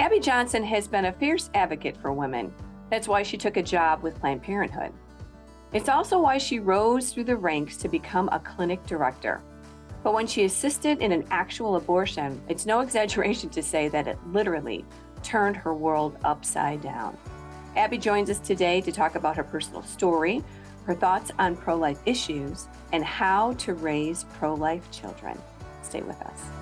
Abby 0.00 0.18
Johnson 0.18 0.64
has 0.64 0.88
been 0.88 1.04
a 1.04 1.12
fierce 1.12 1.50
advocate 1.52 1.94
for 1.94 2.10
women. 2.10 2.54
That's 2.88 3.06
why 3.06 3.22
she 3.22 3.36
took 3.36 3.58
a 3.58 3.62
job 3.62 4.02
with 4.02 4.18
Planned 4.18 4.42
Parenthood. 4.42 4.94
It's 5.74 5.90
also 5.90 6.18
why 6.18 6.38
she 6.38 6.58
rose 6.58 7.12
through 7.12 7.24
the 7.24 7.36
ranks 7.36 7.76
to 7.76 7.88
become 7.88 8.30
a 8.32 8.40
clinic 8.40 8.82
director. 8.86 9.42
But 10.02 10.14
when 10.14 10.26
she 10.26 10.44
assisted 10.44 11.00
in 11.00 11.12
an 11.12 11.26
actual 11.30 11.76
abortion, 11.76 12.40
it's 12.48 12.64
no 12.64 12.80
exaggeration 12.86 13.50
to 13.50 13.62
say 13.62 13.88
that 13.88 14.08
it 14.08 14.16
literally 14.28 14.86
turned 15.22 15.54
her 15.56 15.74
world 15.74 16.16
upside 16.24 16.80
down. 16.80 17.14
Abby 17.76 17.98
joins 17.98 18.30
us 18.30 18.38
today 18.38 18.80
to 18.80 18.90
talk 18.90 19.16
about 19.16 19.36
her 19.36 19.44
personal 19.44 19.82
story, 19.82 20.42
her 20.86 20.94
thoughts 20.94 21.30
on 21.38 21.54
pro 21.54 21.76
life 21.76 22.00
issues, 22.06 22.68
and 22.94 23.04
how 23.04 23.52
to 23.52 23.74
raise 23.74 24.24
pro 24.38 24.54
life 24.54 24.90
children. 24.90 25.38
Stay 25.82 26.00
with 26.00 26.22
us. 26.22 26.59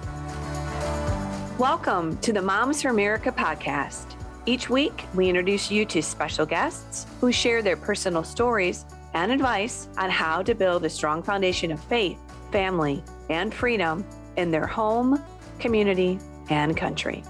Welcome 1.59 2.18
to 2.18 2.32
the 2.32 2.40
Moms 2.40 2.82
for 2.82 2.90
America 2.90 3.32
podcast. 3.32 4.14
Each 4.46 4.71
week, 4.71 5.07
we 5.12 5.29
introduce 5.29 5.72
you 5.72 5.85
to 5.86 6.00
special 6.00 6.46
guests 6.46 7.04
who 7.21 7.32
share 7.32 7.62
their 7.62 7.76
personal 7.76 8.22
stories 8.22 8.85
and 9.12 9.32
advice 9.32 9.89
on 9.99 10.08
how 10.08 10.40
to 10.40 10.54
build 10.54 10.85
a 10.85 10.89
strong 10.89 11.21
foundation 11.21 11.72
of 11.72 11.82
faith, 11.82 12.16
family, 12.52 13.02
and 13.29 13.52
freedom 13.52 14.04
in 14.36 14.52
their 14.52 14.68
home, 14.68 15.21
community, 15.58 16.21
and 16.49 16.76
country. 16.76 17.25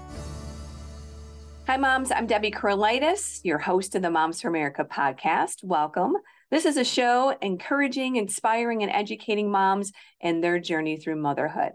Hi, 1.65 1.77
moms. 1.77 2.11
I'm 2.11 2.27
Debbie 2.27 2.51
Carolitis, 2.51 3.39
your 3.43 3.57
host 3.57 3.95
of 3.95 4.03
the 4.03 4.11
Moms 4.11 4.41
for 4.41 4.49
America 4.49 4.85
podcast. 4.85 5.63
Welcome. 5.63 6.13
This 6.51 6.65
is 6.65 6.77
a 6.77 6.85
show 6.85 7.35
encouraging, 7.41 8.17
inspiring, 8.17 8.83
and 8.83 8.91
educating 8.91 9.49
moms 9.49 9.91
in 10.21 10.41
their 10.41 10.59
journey 10.59 10.97
through 10.97 11.15
motherhood. 11.15 11.71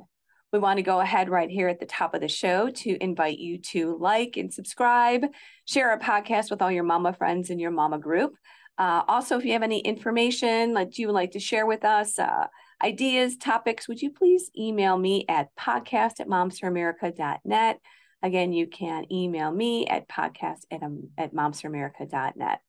We 0.55 0.61
want 0.61 0.77
to 0.77 0.85
go 0.85 1.01
ahead 1.01 1.29
right 1.29 1.51
here 1.51 1.67
at 1.67 1.81
the 1.81 1.85
top 1.85 2.15
of 2.15 2.21
the 2.21 2.29
show 2.29 2.71
to 2.71 3.03
invite 3.03 3.41
you 3.41 3.59
to 3.73 3.99
like 3.99 4.37
and 4.37 4.55
subscribe, 4.55 5.25
share 5.65 5.91
our 5.91 5.99
podcast 5.99 6.49
with 6.49 6.63
all 6.63 6.71
your 6.71 6.85
mama 6.85 7.13
friends 7.13 7.51
in 7.51 7.59
your 7.59 7.73
mama 7.73 7.99
group. 7.99 8.37
Uh, 8.79 9.03
also, 9.09 9.37
if 9.37 9.45
you 9.45 9.53
have 9.55 9.65
any 9.65 9.81
information 9.81 10.75
that 10.75 10.97
you 10.97 11.09
would 11.09 11.13
like 11.13 11.33
to 11.33 11.41
share 11.41 11.67
with 11.67 11.85
us, 11.85 12.21
uh, 12.21 12.47
ideas, 12.81 13.37
topics, 13.37 13.89
would 13.89 14.01
you 14.01 14.13
please 14.13 14.49
email 14.57 14.97
me 14.97 15.25
at 15.29 15.49
podcast 15.57 16.21
at 16.21 16.29
momsforamerica.net. 16.29 17.81
Again, 18.23 18.53
you 18.53 18.69
can 18.69 19.13
email 19.13 19.51
me 19.51 19.89
at 19.89 20.09
podcast 20.09 20.67
at, 20.71 20.85
um, 20.85 21.09
at 21.19 21.35
momsforamerica.net. 21.35 22.61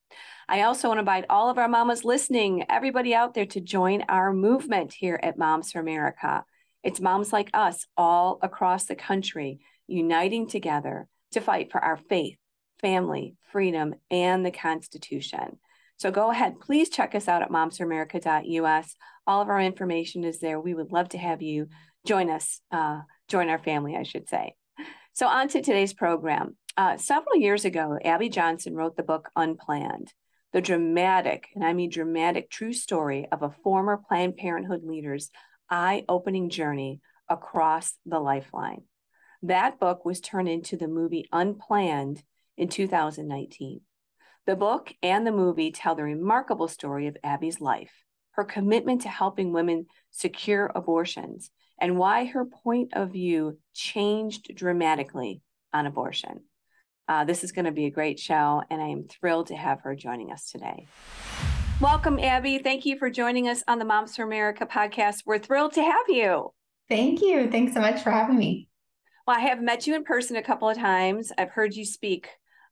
I 0.49 0.63
also 0.63 0.87
want 0.87 0.97
to 0.97 1.01
invite 1.01 1.25
all 1.29 1.51
of 1.51 1.59
our 1.59 1.67
mamas 1.67 2.03
listening, 2.03 2.65
everybody 2.67 3.13
out 3.13 3.35
there 3.35 3.45
to 3.45 3.61
join 3.61 4.05
our 4.09 4.33
movement 4.33 4.91
here 4.91 5.19
at 5.21 5.37
Moms 5.37 5.71
for 5.71 5.81
America. 5.81 6.43
It's 6.85 7.01
moms 7.01 7.33
like 7.33 7.49
us 7.51 7.87
all 7.97 8.37
across 8.43 8.85
the 8.85 8.95
country 8.95 9.59
uniting 9.87 10.47
together 10.47 11.07
to 11.31 11.41
fight 11.41 11.71
for 11.71 11.83
our 11.83 11.97
faith, 11.97 12.37
family, 12.79 13.35
freedom, 13.51 13.95
and 14.11 14.45
the 14.45 14.51
Constitution. 14.51 15.57
So 15.97 16.11
go 16.11 16.29
ahead, 16.29 16.59
please 16.59 16.89
check 16.89 17.15
us 17.15 17.27
out 17.27 17.41
at 17.41 17.49
momsforamerica.us. 17.49 18.95
All 19.25 19.41
of 19.41 19.49
our 19.49 19.59
information 19.59 20.23
is 20.23 20.39
there. 20.39 20.59
We 20.59 20.75
would 20.75 20.91
love 20.91 21.09
to 21.09 21.17
have 21.17 21.41
you 21.41 21.69
join 22.05 22.29
us, 22.29 22.61
uh, 22.71 23.01
join 23.27 23.49
our 23.49 23.57
family, 23.57 23.95
I 23.95 24.03
should 24.03 24.29
say. 24.29 24.53
So, 25.13 25.27
on 25.27 25.47
to 25.49 25.61
today's 25.63 25.93
program. 25.93 26.55
Uh, 26.77 26.97
several 26.97 27.37
years 27.37 27.65
ago, 27.65 27.97
Abby 28.03 28.29
Johnson 28.29 28.75
wrote 28.75 28.95
the 28.95 29.01
book 29.01 29.29
Unplanned, 29.35 30.13
the 30.53 30.61
dramatic, 30.61 31.47
and 31.55 31.63
I 31.63 31.73
mean 31.73 31.89
dramatic, 31.89 32.51
true 32.51 32.73
story 32.73 33.25
of 33.31 33.41
a 33.41 33.55
former 33.63 33.97
Planned 33.97 34.35
Parenthood 34.35 34.83
leader's 34.83 35.31
eye 35.69 36.03
opening 36.07 36.49
journey 36.49 37.01
across 37.29 37.93
the 38.05 38.19
lifeline. 38.19 38.83
That 39.41 39.79
book 39.79 40.05
was 40.05 40.19
turned 40.19 40.49
into 40.49 40.77
the 40.77 40.87
movie 40.87 41.27
Unplanned 41.31 42.23
in 42.57 42.67
2019. 42.67 43.81
The 44.45 44.55
book 44.55 44.93
and 45.01 45.25
the 45.25 45.31
movie 45.31 45.71
tell 45.71 45.95
the 45.95 46.03
remarkable 46.03 46.67
story 46.67 47.07
of 47.07 47.17
Abby's 47.23 47.59
life, 47.59 47.91
her 48.31 48.43
commitment 48.43 49.01
to 49.01 49.09
helping 49.09 49.53
women 49.53 49.87
secure 50.11 50.71
abortions, 50.75 51.49
and 51.79 51.97
why 51.97 52.25
her 52.25 52.45
point 52.45 52.93
of 52.93 53.11
view 53.11 53.59
changed 53.73 54.55
dramatically 54.55 55.41
on 55.73 55.85
abortion. 55.85 56.43
Uh, 57.07 57.23
this 57.23 57.43
is 57.43 57.51
going 57.51 57.65
to 57.65 57.71
be 57.71 57.85
a 57.85 57.91
great 57.91 58.19
show, 58.19 58.63
and 58.69 58.81
I 58.81 58.87
am 58.87 59.07
thrilled 59.07 59.47
to 59.47 59.55
have 59.55 59.81
her 59.81 59.95
joining 59.95 60.31
us 60.31 60.49
today. 60.49 60.87
Welcome, 61.81 62.19
Abby. 62.19 62.59
Thank 62.59 62.85
you 62.85 62.97
for 62.97 63.09
joining 63.09 63.49
us 63.49 63.61
on 63.67 63.79
the 63.79 63.85
Moms 63.85 64.15
for 64.15 64.23
America 64.23 64.65
podcast. 64.65 65.23
We're 65.25 65.39
thrilled 65.39 65.73
to 65.73 65.83
have 65.83 66.05
you. 66.07 66.53
Thank 66.87 67.21
you. 67.21 67.51
Thanks 67.51 67.73
so 67.73 67.81
much 67.81 68.01
for 68.01 68.11
having 68.11 68.37
me. 68.37 68.69
Well, 69.27 69.35
I 69.35 69.41
have 69.41 69.61
met 69.61 69.85
you 69.85 69.93
in 69.93 70.05
person 70.05 70.37
a 70.37 70.41
couple 70.41 70.69
of 70.69 70.77
times. 70.77 71.33
I've 71.37 71.49
heard 71.49 71.75
you 71.75 71.83
speak. 71.83 72.29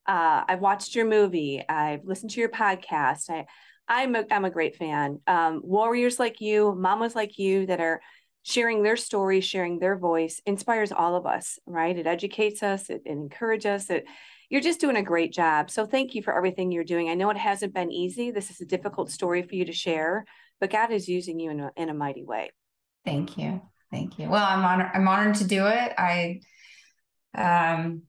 Uh, 0.07 0.45
I've 0.47 0.61
watched 0.61 0.95
your 0.95 1.05
movie. 1.05 1.61
I've 1.67 2.05
listened 2.05 2.31
to 2.31 2.39
your 2.39 2.49
podcast. 2.49 3.29
I, 3.29 3.45
I'm 3.89 4.15
a, 4.15 4.23
I'm 4.31 4.45
a 4.45 4.49
great 4.49 4.77
fan. 4.77 5.19
Um, 5.27 5.59
warriors 5.65 6.17
like 6.17 6.39
you, 6.39 6.73
mamas 6.73 7.13
like 7.13 7.37
you 7.37 7.65
that 7.65 7.81
are 7.81 7.99
sharing 8.43 8.83
their 8.83 8.95
stories, 8.95 9.43
sharing 9.43 9.79
their 9.79 9.97
voice 9.97 10.41
inspires 10.45 10.93
all 10.93 11.15
of 11.15 11.25
us, 11.25 11.59
right? 11.65 11.97
It 11.97 12.07
educates 12.07 12.63
us, 12.63 12.89
it, 12.89 13.01
it 13.05 13.11
encourages 13.11 13.65
us, 13.65 13.89
it 13.89 14.05
you're 14.53 14.61
just 14.61 14.79
doing 14.79 14.97
a 14.97 15.01
great 15.01 15.33
job. 15.33 15.71
So 15.71 15.83
thank 15.83 16.13
you 16.13 16.21
for 16.21 16.37
everything 16.37 16.71
you're 16.71 16.83
doing. 16.83 17.09
I 17.09 17.15
know 17.15 17.31
it 17.31 17.37
hasn't 17.37 17.73
been 17.73 17.91
easy. 17.91 18.29
This 18.29 18.51
is 18.51 18.61
a 18.61 18.65
difficult 18.67 19.09
story 19.09 19.41
for 19.41 19.55
you 19.55 19.65
to 19.65 19.73
share, 19.73 20.25
but 20.61 20.69
God 20.69 20.91
is 20.91 21.09
using 21.09 21.39
you 21.39 21.49
in 21.49 21.59
a, 21.59 21.71
in 21.75 21.89
a 21.89 21.93
mighty 21.95 22.23
way. 22.23 22.51
Thank 23.03 23.35
you. 23.35 23.63
Thank 23.89 24.19
you. 24.19 24.29
Well, 24.29 24.45
I'm 24.45 24.63
honored. 24.63 24.91
I'm 24.93 25.07
honored 25.07 25.37
to 25.37 25.47
do 25.47 25.65
it. 25.65 25.93
I, 25.97 26.41
um, 27.33 28.03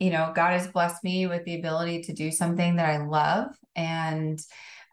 you 0.00 0.10
know, 0.10 0.32
God 0.34 0.50
has 0.50 0.66
blessed 0.66 1.04
me 1.04 1.28
with 1.28 1.44
the 1.44 1.54
ability 1.54 2.02
to 2.02 2.12
do 2.12 2.32
something 2.32 2.74
that 2.74 2.90
I 2.90 3.06
love 3.06 3.54
and 3.76 4.40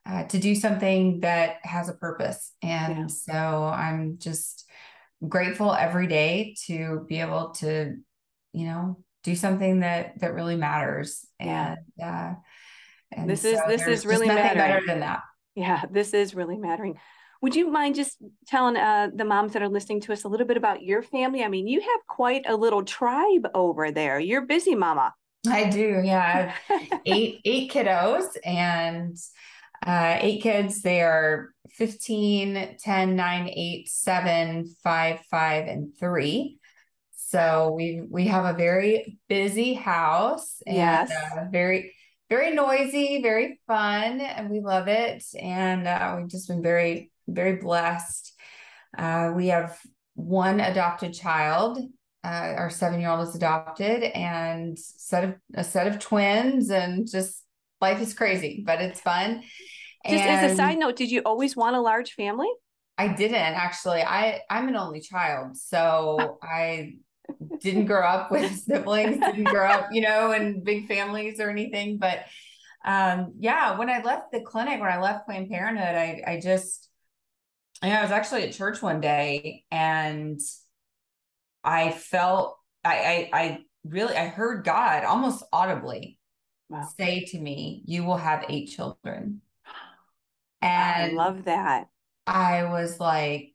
uh, 0.05 0.25
to 0.25 0.37
do 0.37 0.53
something 0.53 1.21
that 1.21 1.55
has 1.63 1.89
a 1.89 1.93
purpose. 1.93 2.51
And 2.61 3.09
yeah. 3.09 3.33
so 3.33 3.63
I'm 3.65 4.19
just 4.19 4.69
grateful 5.27 5.73
every 5.73 6.05
day 6.05 6.55
to 6.67 7.07
be 7.09 7.21
able 7.21 7.53
to, 7.55 7.95
you 8.53 8.65
know, 8.67 8.99
do 9.25 9.35
something 9.35 9.79
that 9.81 10.19
that 10.19 10.33
really 10.33 10.55
matters. 10.55 11.25
And 11.39 11.79
uh 12.01 12.35
and 13.11 13.29
this 13.29 13.41
so 13.41 13.49
is 13.49 13.59
this 13.67 13.87
is 13.87 14.05
really 14.05 14.27
mattering. 14.27 14.57
better 14.57 14.81
than 14.85 14.99
that. 15.01 15.21
Yeah 15.55 15.83
this 15.91 16.13
is 16.13 16.35
really 16.35 16.57
mattering. 16.57 16.97
Would 17.41 17.55
you 17.55 17.69
mind 17.69 17.95
just 17.95 18.17
telling 18.47 18.77
uh, 18.77 19.09
the 19.13 19.25
moms 19.25 19.53
that 19.53 19.61
are 19.61 19.67
listening 19.67 20.01
to 20.01 20.13
us 20.13 20.23
a 20.23 20.27
little 20.27 20.47
bit 20.47 20.57
about 20.57 20.81
your 20.83 21.01
family? 21.01 21.43
I 21.43 21.49
mean 21.49 21.67
you 21.67 21.81
have 21.81 22.07
quite 22.07 22.45
a 22.47 22.55
little 22.55 22.83
tribe 22.83 23.47
over 23.53 23.91
there. 23.91 24.19
You're 24.19 24.45
busy 24.45 24.75
mama. 24.75 25.13
I 25.47 25.69
do 25.69 26.01
yeah. 26.03 26.53
Eight 27.05 27.41
eight 27.45 27.71
kiddos 27.71 28.27
and 28.45 29.17
uh, 29.85 30.17
eight 30.19 30.41
kids. 30.41 30.81
They 30.81 31.01
are 31.01 31.49
15 31.71 32.77
10 32.79 33.15
9 33.15 33.49
8 33.49 33.89
7 33.89 34.75
5 34.83 35.19
5 35.19 35.67
and 35.67 35.97
3 35.99 36.59
so 37.35 37.73
we 37.75 38.01
we 38.09 38.27
have 38.27 38.45
a 38.45 38.57
very 38.57 39.17
busy 39.27 39.73
house 39.73 40.61
and 40.65 40.77
yes. 40.77 41.11
uh, 41.11 41.45
very 41.51 41.93
very 42.29 42.55
noisy, 42.55 43.21
very 43.21 43.59
fun, 43.67 44.19
and 44.19 44.49
we 44.49 44.59
love 44.59 44.87
it. 44.87 45.23
And 45.39 45.87
uh, 45.87 46.15
we've 46.17 46.29
just 46.29 46.47
been 46.47 46.63
very 46.63 47.11
very 47.27 47.57
blessed. 47.57 48.33
Uh, 48.97 49.33
we 49.35 49.47
have 49.47 49.77
one 50.13 50.59
adopted 50.59 51.13
child. 51.13 51.77
Uh, 52.23 52.53
our 52.57 52.69
seven 52.69 52.99
year 52.99 53.09
old 53.09 53.27
is 53.27 53.35
adopted, 53.35 54.03
and 54.03 54.79
set 54.79 55.23
of 55.23 55.35
a 55.53 55.63
set 55.63 55.87
of 55.87 55.99
twins, 55.99 56.71
and 56.71 57.07
just 57.07 57.43
life 57.81 58.01
is 58.01 58.13
crazy, 58.13 58.63
but 58.65 58.81
it's 58.81 59.01
fun. 59.01 59.43
Just 60.07 60.23
and 60.23 60.45
as 60.45 60.51
a 60.51 60.55
side 60.55 60.79
note, 60.79 60.95
did 60.95 61.11
you 61.11 61.21
always 61.25 61.55
want 61.55 61.75
a 61.75 61.81
large 61.81 62.13
family? 62.13 62.49
I 62.97 63.09
didn't 63.09 63.35
actually. 63.35 64.01
I 64.01 64.41
I'm 64.49 64.67
an 64.69 64.75
only 64.75 65.01
child, 65.01 65.57
so 65.57 66.39
I 66.41 66.93
didn't 67.61 67.85
grow 67.85 68.05
up 68.05 68.31
with 68.31 68.55
siblings, 68.65 69.19
didn't 69.19 69.45
grow 69.45 69.67
up, 69.67 69.89
you 69.91 70.01
know, 70.01 70.31
in 70.31 70.63
big 70.63 70.87
families 70.87 71.39
or 71.39 71.49
anything. 71.49 71.97
But 71.97 72.25
um, 72.85 73.33
yeah, 73.39 73.77
when 73.77 73.89
I 73.89 74.01
left 74.01 74.31
the 74.31 74.41
clinic, 74.41 74.79
when 74.79 74.91
I 74.91 75.01
left 75.01 75.25
Planned 75.25 75.49
Parenthood, 75.49 75.95
I 75.95 76.23
I 76.25 76.39
just 76.39 76.89
yeah, 77.83 77.99
I 77.99 78.03
was 78.03 78.11
actually 78.11 78.43
at 78.43 78.53
church 78.53 78.81
one 78.81 79.01
day 79.01 79.63
and 79.71 80.39
I 81.63 81.91
felt 81.91 82.57
I 82.83 83.29
I, 83.33 83.39
I 83.39 83.59
really 83.83 84.15
I 84.15 84.27
heard 84.27 84.63
God 84.63 85.03
almost 85.03 85.43
audibly 85.51 86.19
wow. 86.69 86.87
say 86.97 87.25
to 87.25 87.39
me, 87.39 87.83
You 87.85 88.03
will 88.03 88.17
have 88.17 88.45
eight 88.49 88.67
children. 88.67 89.41
And 90.61 91.11
I 91.11 91.13
love 91.13 91.45
that. 91.45 91.87
I 92.25 92.63
was 92.65 92.99
like, 92.99 93.54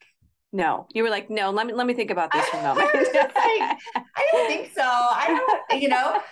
no, 0.52 0.86
you 0.92 1.02
were 1.02 1.10
like, 1.10 1.30
no. 1.30 1.50
Let 1.50 1.66
me 1.66 1.72
let 1.72 1.86
me 1.86 1.94
think 1.94 2.10
about 2.10 2.32
this 2.32 2.46
for 2.48 2.58
a 2.58 2.62
moment. 2.64 2.88
I, 2.94 3.76
I 3.94 4.28
don't 4.32 4.48
think 4.48 4.72
so. 4.74 4.82
I 4.82 5.40
don't, 5.70 5.82
you 5.82 5.88
know. 5.88 6.20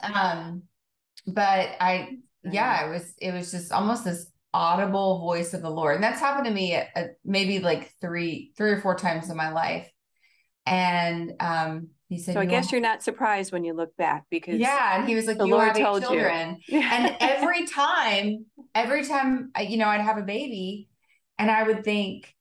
Um, 0.00 0.62
but 1.26 1.70
I, 1.80 2.18
yeah, 2.44 2.86
it 2.86 2.90
was 2.90 3.14
it 3.20 3.32
was 3.32 3.50
just 3.50 3.72
almost 3.72 4.04
this 4.04 4.26
audible 4.54 5.18
voice 5.20 5.54
of 5.54 5.62
the 5.62 5.70
Lord, 5.70 5.96
and 5.96 6.04
that's 6.04 6.20
happened 6.20 6.46
to 6.46 6.52
me 6.52 6.74
at, 6.74 6.88
at 6.94 7.10
maybe 7.24 7.58
like 7.58 7.90
three 8.00 8.52
three 8.56 8.70
or 8.70 8.80
four 8.80 8.94
times 8.94 9.28
in 9.28 9.36
my 9.36 9.50
life. 9.50 9.90
And 10.66 11.32
um, 11.40 11.88
He 12.08 12.18
said, 12.18 12.34
So 12.34 12.40
I 12.40 12.44
guess 12.44 12.70
you're 12.70 12.80
not 12.80 13.02
surprised 13.02 13.52
when 13.52 13.64
you 13.64 13.72
look 13.72 13.96
back 13.96 14.24
because 14.30 14.58
yeah. 14.60 14.96
And 14.96 15.08
he 15.08 15.14
was 15.16 15.26
like, 15.26 15.38
the 15.38 15.46
you 15.46 15.54
Lord 15.54 15.76
have 15.76 15.76
told 15.76 16.02
you. 16.02 16.20
and 16.20 16.58
every 17.20 17.66
time, 17.66 18.46
every 18.74 19.04
time, 19.04 19.50
you 19.60 19.76
know, 19.78 19.88
I'd 19.88 20.00
have 20.00 20.18
a 20.18 20.22
baby 20.22 20.88
and 21.38 21.50
I 21.50 21.64
would 21.64 21.82
think, 21.82 22.32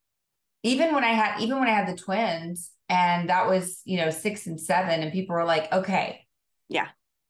even 0.64 0.94
when 0.94 1.04
I 1.04 1.12
had, 1.14 1.40
even 1.42 1.60
when 1.60 1.68
I 1.68 1.74
had 1.74 1.88
the 1.88 1.98
twins 1.98 2.72
and 2.90 3.30
that 3.30 3.48
was, 3.48 3.82
you 3.86 3.98
know, 3.98 4.10
six 4.10 4.48
and 4.48 4.60
seven 4.60 5.02
and 5.02 5.12
people 5.12 5.36
were 5.36 5.46
like, 5.46 5.72
okay, 5.72 6.26
Yeah. 6.70 6.88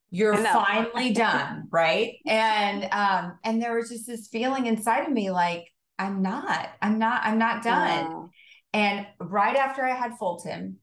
you're 0.09 0.35
finally 0.37 1.13
done. 1.13 1.67
Right. 1.71 2.15
And, 2.25 2.87
um, 2.91 3.37
and 3.43 3.61
there 3.61 3.75
was 3.75 3.89
just 3.89 4.07
this 4.07 4.27
feeling 4.27 4.65
inside 4.65 5.05
of 5.05 5.11
me, 5.13 5.31
like, 5.31 5.65
I'm 5.97 6.21
not, 6.21 6.69
I'm 6.81 6.99
not, 6.99 7.21
I'm 7.23 7.37
not 7.37 7.63
done. 7.63 8.05
Wow. 8.05 8.29
And 8.73 9.05
right 9.19 9.55
after 9.55 9.83
I 9.83 9.93
had 9.95 10.17
Fulton, 10.17 10.77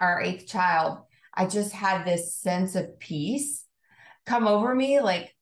our 0.00 0.20
eighth 0.20 0.46
child, 0.46 0.98
I 1.34 1.46
just 1.46 1.72
had 1.72 2.04
this 2.04 2.36
sense 2.36 2.74
of 2.74 2.98
peace 2.98 3.64
come 4.26 4.46
over 4.46 4.74
me 4.74 5.00
like, 5.00 5.34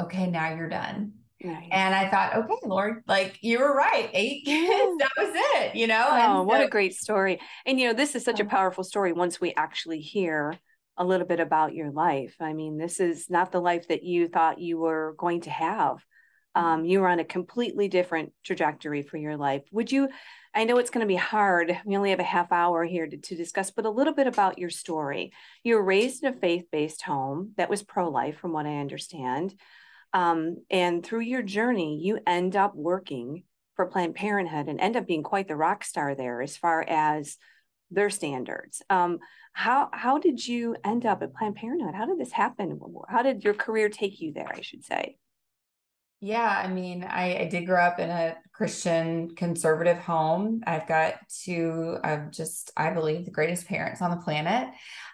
okay, 0.00 0.26
now 0.30 0.54
you're 0.54 0.68
done. 0.68 1.12
Nice. 1.42 1.68
And 1.72 1.94
I 1.94 2.10
thought, 2.10 2.36
okay, 2.36 2.54
Lord, 2.64 3.02
like 3.06 3.38
you 3.40 3.60
were 3.60 3.74
right. 3.74 4.10
Eight 4.12 4.44
kids, 4.44 4.98
that 4.98 5.10
was 5.16 5.32
it, 5.34 5.74
you 5.74 5.86
know? 5.86 6.06
Oh, 6.10 6.38
And 6.38 6.46
what 6.46 6.62
a 6.62 6.68
great 6.68 6.94
story. 6.94 7.40
And 7.64 7.80
you 7.80 7.88
know, 7.88 7.94
this 7.94 8.14
is 8.14 8.24
such 8.24 8.40
a 8.40 8.44
powerful 8.44 8.84
story 8.84 9.12
once 9.12 9.40
we 9.40 9.54
actually 9.54 10.00
hear 10.00 10.58
a 10.98 11.04
little 11.04 11.26
bit 11.26 11.40
about 11.40 11.74
your 11.74 11.90
life. 11.90 12.36
I 12.40 12.52
mean, 12.52 12.76
this 12.76 13.00
is 13.00 13.30
not 13.30 13.52
the 13.52 13.60
life 13.60 13.88
that 13.88 14.02
you 14.02 14.28
thought 14.28 14.60
you 14.60 14.78
were 14.78 15.14
going 15.16 15.40
to 15.42 15.50
have. 15.50 16.04
Mm-hmm. 16.54 16.66
Um, 16.66 16.84
you 16.84 17.00
were 17.00 17.08
on 17.08 17.20
a 17.20 17.24
completely 17.24 17.88
different 17.88 18.32
trajectory 18.44 19.02
for 19.02 19.16
your 19.16 19.38
life. 19.38 19.62
Would 19.72 19.90
you? 19.90 20.08
I 20.54 20.64
know 20.64 20.78
it's 20.78 20.90
going 20.90 21.06
to 21.06 21.08
be 21.08 21.16
hard. 21.16 21.78
We 21.86 21.96
only 21.96 22.10
have 22.10 22.20
a 22.20 22.24
half 22.24 22.50
hour 22.50 22.84
here 22.84 23.06
to, 23.06 23.16
to 23.16 23.36
discuss, 23.36 23.70
but 23.70 23.86
a 23.86 23.90
little 23.90 24.12
bit 24.12 24.26
about 24.26 24.58
your 24.58 24.68
story. 24.68 25.32
You 25.62 25.76
were 25.76 25.84
raised 25.84 26.24
in 26.24 26.34
a 26.34 26.36
faith 26.36 26.64
based 26.72 27.02
home 27.02 27.52
that 27.56 27.70
was 27.70 27.84
pro 27.84 28.10
life, 28.10 28.36
from 28.38 28.52
what 28.52 28.66
I 28.66 28.78
understand. 28.78 29.54
Um, 30.12 30.58
and 30.70 31.04
through 31.04 31.20
your 31.20 31.42
journey, 31.42 32.00
you 32.02 32.18
end 32.26 32.56
up 32.56 32.74
working 32.74 33.44
for 33.76 33.86
Planned 33.86 34.14
Parenthood 34.14 34.68
and 34.68 34.80
end 34.80 34.96
up 34.96 35.06
being 35.06 35.22
quite 35.22 35.48
the 35.48 35.56
rock 35.56 35.84
star 35.84 36.14
there 36.14 36.42
as 36.42 36.56
far 36.56 36.82
as 36.82 37.36
their 37.90 38.10
standards. 38.10 38.82
Um, 38.90 39.18
how 39.52 39.88
how 39.92 40.18
did 40.18 40.46
you 40.46 40.76
end 40.84 41.06
up 41.06 41.22
at 41.22 41.34
Planned 41.34 41.56
Parenthood? 41.56 41.94
How 41.94 42.06
did 42.06 42.18
this 42.18 42.32
happen? 42.32 42.78
How 43.08 43.22
did 43.22 43.42
your 43.42 43.54
career 43.54 43.88
take 43.88 44.20
you 44.20 44.32
there? 44.32 44.50
I 44.52 44.60
should 44.60 44.84
say. 44.84 45.16
Yeah, 46.22 46.46
I 46.46 46.68
mean, 46.68 47.02
I, 47.02 47.38
I 47.38 47.44
did 47.46 47.64
grow 47.64 47.82
up 47.82 47.98
in 47.98 48.10
a 48.10 48.36
Christian 48.52 49.34
conservative 49.34 49.96
home. 49.96 50.62
I've 50.66 50.86
got 50.86 51.14
two 51.42 51.96
of 52.04 52.30
just, 52.30 52.70
I 52.76 52.90
believe, 52.90 53.24
the 53.24 53.30
greatest 53.30 53.66
parents 53.66 54.02
on 54.02 54.10
the 54.10 54.18
planet. 54.18 54.68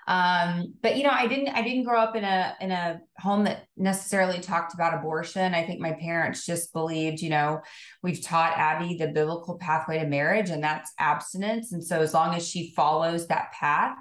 Um, 0.07 0.75
but 0.83 0.97
you 0.97 1.03
know, 1.03 1.11
I 1.11 1.27
didn't 1.27 1.49
I 1.49 1.63
didn't 1.63 1.85
grow 1.85 2.01
up 2.01 2.15
in 2.15 2.25
a 2.25 2.55
in 2.61 2.71
a 2.71 3.01
home 3.19 3.45
that 3.45 3.67
necessarily 3.77 4.41
talked 4.41 4.75
about 4.75 4.95
abortion. 4.95 5.55
I 5.55 5.65
think 5.65 5.81
my 5.81 5.93
parents 5.93 6.47
just 6.47 6.73
believed, 6.73 7.21
you 7.23 7.31
know, 7.31 7.61
we've 8.03 8.23
taught 8.23 8.57
Abby 8.57 8.97
the 8.97 9.09
biblical 9.09 9.59
pathway 9.59 9.99
to 9.99 10.07
marriage, 10.07 10.51
and 10.51 10.63
that's 10.63 10.93
abstinence. 10.99 11.73
And 11.73 11.83
so 11.83 12.01
as 12.01 12.15
long 12.15 12.35
as 12.35 12.47
she 12.47 12.73
follows 12.77 13.27
that 13.27 13.53
path, 13.53 13.97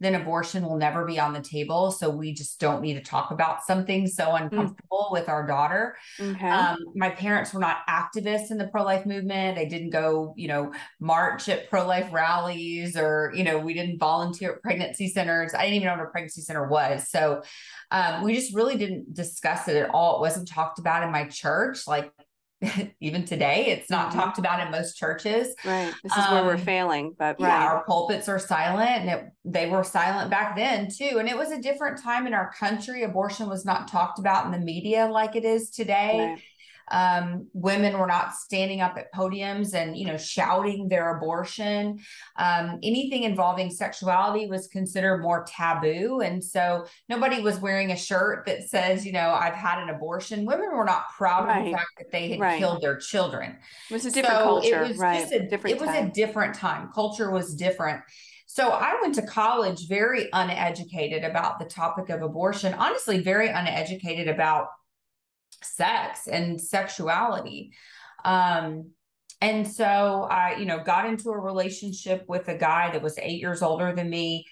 then 0.00 0.14
abortion 0.14 0.64
will 0.64 0.78
never 0.78 1.04
be 1.04 1.18
on 1.18 1.34
the 1.34 1.42
table. 1.42 1.90
So 1.90 2.08
we 2.08 2.32
just 2.32 2.58
don't 2.58 2.80
need 2.80 2.94
to 2.94 3.02
talk 3.02 3.30
about 3.30 3.64
something 3.64 4.06
so 4.06 4.34
uncomfortable 4.34 5.08
with 5.12 5.28
our 5.28 5.46
daughter. 5.46 5.96
Okay. 6.18 6.48
Um, 6.48 6.78
my 6.94 7.10
parents 7.10 7.52
were 7.52 7.60
not 7.60 7.86
activists 7.88 8.50
in 8.50 8.56
the 8.56 8.68
pro 8.68 8.82
life 8.82 9.04
movement. 9.04 9.56
They 9.56 9.66
didn't 9.66 9.90
go, 9.90 10.32
you 10.36 10.48
know, 10.48 10.72
march 11.00 11.50
at 11.50 11.68
pro 11.68 11.86
life 11.86 12.10
rallies 12.12 12.96
or, 12.96 13.32
you 13.34 13.44
know, 13.44 13.58
we 13.58 13.74
didn't 13.74 13.98
volunteer 13.98 14.54
at 14.54 14.62
pregnancy 14.62 15.08
centers. 15.08 15.49
I 15.54 15.62
didn't 15.62 15.74
even 15.76 15.86
know 15.88 15.96
what 15.96 16.06
a 16.06 16.10
pregnancy 16.10 16.40
center 16.42 16.66
was. 16.68 17.08
So 17.10 17.42
um, 17.90 18.22
we 18.22 18.34
just 18.34 18.54
really 18.54 18.76
didn't 18.76 19.14
discuss 19.14 19.68
it 19.68 19.76
at 19.76 19.90
all. 19.90 20.16
It 20.16 20.20
wasn't 20.20 20.48
talked 20.48 20.78
about 20.78 21.02
in 21.02 21.10
my 21.10 21.24
church. 21.24 21.86
Like 21.86 22.12
even 23.00 23.24
today, 23.24 23.66
it's 23.68 23.88
not 23.88 24.10
Mhm. 24.10 24.14
talked 24.16 24.38
about 24.38 24.60
in 24.64 24.70
most 24.70 24.96
churches. 24.96 25.54
right. 25.64 25.94
This 26.02 26.12
is 26.16 26.28
where 26.30 26.44
we're 26.44 26.54
um, 26.54 26.58
failing, 26.58 27.14
but 27.18 27.36
Yeah, 27.40 27.46
right. 27.46 27.62
our 27.64 27.84
pulpits 27.84 28.28
are 28.28 28.38
silent, 28.38 28.90
and 28.90 29.08
it, 29.10 29.24
they 29.46 29.66
were 29.66 29.82
silent 29.82 30.30
back 30.30 30.56
then 30.56 30.88
too. 30.90 31.16
And 31.18 31.28
it 31.28 31.38
was 31.38 31.50
a 31.50 31.60
different 31.62 32.02
time 32.02 32.26
in 32.26 32.34
our 32.34 32.52
country. 32.52 33.02
Abortion 33.02 33.48
was 33.48 33.64
not 33.64 33.88
talked 33.88 34.18
about 34.18 34.44
in 34.44 34.52
the 34.52 34.58
media 34.58 35.06
like 35.06 35.36
it 35.36 35.44
is 35.44 35.70
today 35.70 36.26
right. 36.32 36.42
Um, 36.90 37.46
women 37.52 37.98
were 37.98 38.06
not 38.06 38.34
standing 38.34 38.80
up 38.80 38.96
at 38.96 39.12
podiums 39.12 39.74
and 39.74 39.96
you 39.96 40.06
know 40.06 40.16
shouting 40.16 40.88
their 40.88 41.16
abortion. 41.16 41.98
Um, 42.36 42.78
anything 42.82 43.22
involving 43.22 43.70
sexuality 43.70 44.46
was 44.46 44.66
considered 44.66 45.18
more 45.22 45.44
taboo. 45.48 46.20
And 46.20 46.42
so 46.42 46.86
nobody 47.08 47.40
was 47.40 47.58
wearing 47.58 47.92
a 47.92 47.96
shirt 47.96 48.44
that 48.46 48.68
says 48.68 49.06
you 49.06 49.12
know 49.12 49.30
i've 49.30 49.54
had 49.54 49.82
an 49.82 49.88
abortion. 49.90 50.44
Women 50.44 50.70
were 50.72 50.84
not 50.84 51.10
proud 51.16 51.48
of 51.48 51.64
the 51.64 51.72
fact 51.72 51.90
that 51.98 52.10
they 52.10 52.30
had 52.30 52.40
Right. 52.40 52.58
killed 52.58 52.82
their 52.82 52.96
children. 52.96 53.56
It 53.90 53.94
was 53.94 54.06
a 54.06 54.10
different 54.10 54.38
so 54.38 54.44
culture, 54.44 54.82
it 54.84 54.88
was 54.88 54.98
right? 54.98 55.20
just 55.20 55.32
a, 55.32 55.48
different 55.48 55.76
it 55.76 55.80
was 55.80 55.90
time. 55.90 56.06
a 56.08 56.10
different 56.10 56.54
time. 56.54 56.90
Culture 56.94 57.30
was 57.30 57.54
different. 57.54 58.00
So 58.46 58.70
i 58.70 58.98
went 59.00 59.14
to 59.14 59.22
college 59.22 59.86
very 59.88 60.28
uneducated 60.32 61.22
about 61.22 61.60
the 61.60 61.66
topic 61.66 62.08
of 62.08 62.22
abortion. 62.22 62.74
Honestly 62.74 63.20
very 63.20 63.48
uneducated 63.48 64.26
about 64.26 64.66
sex 65.62 66.26
and 66.26 66.60
sexuality. 66.60 67.72
Um 68.24 68.90
and 69.42 69.66
so 69.66 70.28
i 70.30 70.56
you 70.56 70.66
know 70.66 70.82
got 70.82 71.06
into 71.06 71.30
a 71.30 71.38
relationship 71.38 72.24
with 72.28 72.46
a 72.48 72.56
guy 72.56 72.90
that 72.90 73.00
was 73.00 73.18
eight 73.18 73.40
years 73.40 73.62
older 73.62 73.94
than 73.94 74.10
me. 74.10 74.46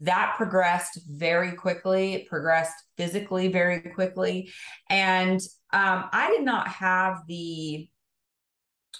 That 0.00 0.34
progressed 0.36 1.00
very 1.08 1.52
quickly. 1.52 2.14
It 2.14 2.28
progressed 2.28 2.74
physically 2.96 3.48
very 3.48 3.80
quickly. 3.80 4.50
And 4.90 5.40
um 5.72 6.08
i 6.12 6.30
did 6.30 6.44
not 6.44 6.68
have 6.68 7.22
the 7.28 7.88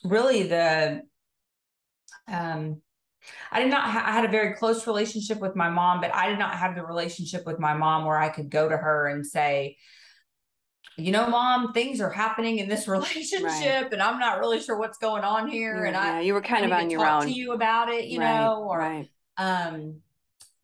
really 0.05 0.45
the 0.45 1.03
um 2.29 2.81
I 3.51 3.61
did 3.61 3.71
not 3.71 3.89
ha- 3.89 4.05
I 4.07 4.13
had 4.13 4.25
a 4.25 4.31
very 4.31 4.55
close 4.55 4.87
relationship 4.87 5.41
with 5.41 5.57
my 5.57 5.71
mom, 5.71 6.01
but 6.01 6.15
I 6.15 6.29
did 6.29 6.39
not 6.39 6.57
have 6.57 6.75
the 6.75 6.85
relationship 6.85 7.47
with 7.47 7.59
my 7.59 7.75
mom 7.75 8.05
where 8.05 8.19
I 8.19 8.29
could 8.29 8.51
go 8.51 8.69
to 8.69 8.77
her 8.77 9.07
and 9.07 9.27
say, 9.27 9.77
you 10.97 11.13
know, 11.13 11.27
mom, 11.29 11.73
things 11.73 12.01
are 12.01 12.11
happening 12.11 12.59
in 12.59 12.69
this 12.69 12.87
relationship 12.89 13.93
and 13.93 14.03
I'm 14.03 14.19
not 14.19 14.39
really 14.39 14.61
sure 14.61 14.79
what's 14.79 14.99
going 14.99 15.25
on 15.25 15.49
here. 15.49 15.85
And 15.85 15.95
yeah, 15.95 16.17
I, 16.17 16.21
you 16.21 16.35
were 16.35 16.43
kind 16.43 16.65
of 16.65 16.73
on 16.73 16.91
your 16.91 17.01
talk 17.01 17.23
own. 17.23 17.29
to 17.29 17.33
you 17.33 17.53
about 17.53 17.89
it, 17.89 18.07
you 18.07 18.21
right, 18.21 18.41
know, 18.41 18.63
or 18.63 18.79
right. 18.79 19.09
um 19.37 20.01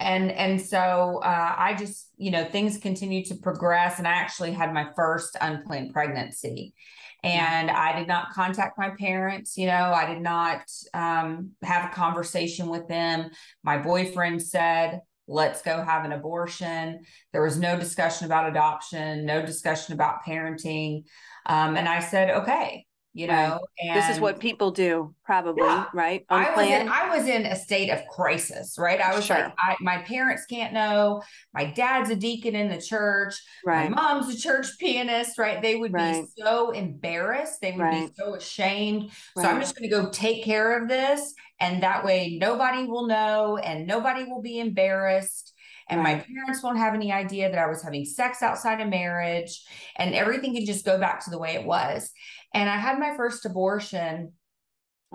and 0.01 0.33
and 0.33 0.61
so 0.61 1.21
uh, 1.23 1.55
i 1.57 1.75
just 1.79 2.09
you 2.17 2.31
know 2.31 2.45
things 2.45 2.79
continue 2.79 3.25
to 3.25 3.35
progress 3.37 3.99
and 3.99 4.09
i 4.09 4.13
actually 4.13 4.51
had 4.51 4.73
my 4.73 4.89
first 4.97 5.37
unplanned 5.41 5.93
pregnancy 5.93 6.75
and 7.23 7.71
i 7.71 7.97
did 7.99 8.09
not 8.09 8.33
contact 8.33 8.79
my 8.79 8.91
parents 8.99 9.57
you 9.57 9.67
know 9.67 9.93
i 9.93 10.07
did 10.07 10.23
not 10.23 10.63
um, 10.95 11.51
have 11.63 11.91
a 11.91 11.95
conversation 11.95 12.69
with 12.69 12.89
them 12.89 13.31
my 13.63 13.77
boyfriend 13.77 14.43
said 14.43 15.01
let's 15.31 15.63
go 15.63 15.83
have 15.83 16.05
an 16.05 16.13
abortion. 16.13 17.01
There 17.33 17.43
was 17.43 17.59
no 17.59 17.79
discussion 17.79 18.27
about 18.27 18.49
adoption 18.49 19.25
no 19.25 19.45
discussion 19.45 19.95
about 19.95 20.25
parenting. 20.27 21.05
Um, 21.47 21.77
and 21.77 21.89
i 21.89 22.01
said 22.01 22.31
okay 22.31 22.85
you 23.13 23.27
know 23.27 23.61
and 23.81 23.97
This 23.97 24.09
is 24.09 24.21
what 24.21 24.39
people 24.39 24.71
do, 24.71 25.15
probably, 25.25 25.63
Yeah. 25.65 25.87
right? 25.93 26.25
I 26.29 26.55
was 26.55 26.67
in 26.69 26.89
I 26.89 27.17
was 27.17 27.27
in 27.27 27.47
a 27.47 27.57
state 27.57 27.91
of 27.91 28.07
crisis, 28.07 28.77
right? 28.79 29.01
I 29.01 29.15
was 29.15 29.25
Sure. 29.25 29.37
like, 29.37 29.53
I, 29.59 29.77
my 29.81 29.99
parents 30.03 30.47
can't 30.47 30.73
know. 30.73 31.23
My 31.53 31.65
dad's 31.65 32.11
a 32.11 32.17
deacon 32.17 32.55
in 32.55 32.69
the 32.69 32.81
church. 32.81 33.35
right. 33.65 33.91
My 33.91 33.97
mom's 34.03 34.33
a 34.35 34.39
church 34.39 34.67
pianist, 34.79 35.39
right? 35.39 35.61
They 35.61 35.77
would 35.77 35.93
Right. 35.93 36.23
be 36.23 36.43
so 36.43 36.71
embarrassed. 36.71 37.61
They 37.61 37.73
would 37.73 37.81
Right. 37.83 38.09
be 38.09 38.15
so 38.15 38.35
ashamed. 38.35 39.11
So 39.37 39.43
I'm 39.43 39.61
just 39.61 39.77
going 39.77 39.89
to 39.91 39.95
go 39.97 40.11
take 40.11 40.45
care 40.45 40.81
of 40.81 40.89
this, 40.89 41.35
and 41.59 41.83
that 41.83 42.05
way 42.05 42.39
nobody 42.41 42.85
will 42.85 43.07
know, 43.07 43.57
and 43.57 43.87
nobody 43.87 44.25
will 44.25 44.43
be 44.43 44.61
embarrassed. 44.61 45.50
And 45.89 46.03
my 46.03 46.15
parents 46.15 46.63
won't 46.63 46.79
have 46.79 46.95
any 46.95 47.13
idea 47.13 47.51
that 47.51 47.59
I 47.59 47.67
was 47.67 47.83
having 47.83 48.05
sex 48.05 48.43
outside 48.43 48.81
of 48.81 48.89
marriage, 48.89 49.65
and 49.97 50.15
everything 50.15 50.55
can 50.55 50.67
just 50.67 50.85
go 50.85 50.99
back 50.99 51.25
to 51.25 51.31
the 51.31 51.39
way 51.39 51.55
it 51.55 51.65
was. 51.65 52.11
And 52.55 52.69
I 52.69 52.77
had 52.77 52.99
my 52.99 53.17
first 53.17 53.45
abortion 53.47 54.33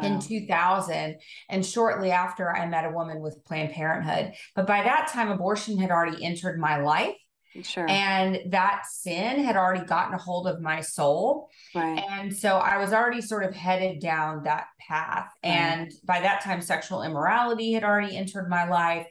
in 0.02 0.20
2000 0.20 1.16
and 1.48 1.66
shortly 1.66 2.12
after 2.12 2.54
i 2.54 2.66
met 2.66 2.84
a 2.84 2.90
woman 2.90 3.22
with 3.22 3.42
planned 3.46 3.72
parenthood 3.72 4.34
but 4.54 4.68
by 4.68 4.84
that 4.84 5.08
time 5.08 5.30
abortion 5.32 5.78
had 5.78 5.90
already 5.90 6.22
entered 6.22 6.60
my 6.60 6.76
life 6.82 7.16
Sure. 7.62 7.88
and 7.88 8.52
that 8.52 8.82
sin 8.92 9.42
had 9.42 9.56
already 9.56 9.86
gotten 9.86 10.14
a 10.14 10.18
hold 10.18 10.48
of 10.50 10.60
my 10.60 10.82
soul 10.82 11.48
right. 11.74 12.04
and 12.12 12.36
so 12.36 12.58
i 12.58 12.78
was 12.78 12.92
already 12.92 13.22
sort 13.22 13.46
of 13.46 13.56
headed 13.56 14.02
down 14.02 14.44
that 14.44 14.66
path 14.86 15.30
Right. 15.42 15.52
and 15.54 15.92
by 16.04 16.20
that 16.20 16.42
time 16.42 16.60
sexual 16.60 17.02
immorality 17.02 17.72
had 17.72 17.86
already 17.86 18.18
entered 18.18 18.50
my 18.50 18.68
life 18.68 19.08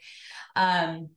um 0.55 1.09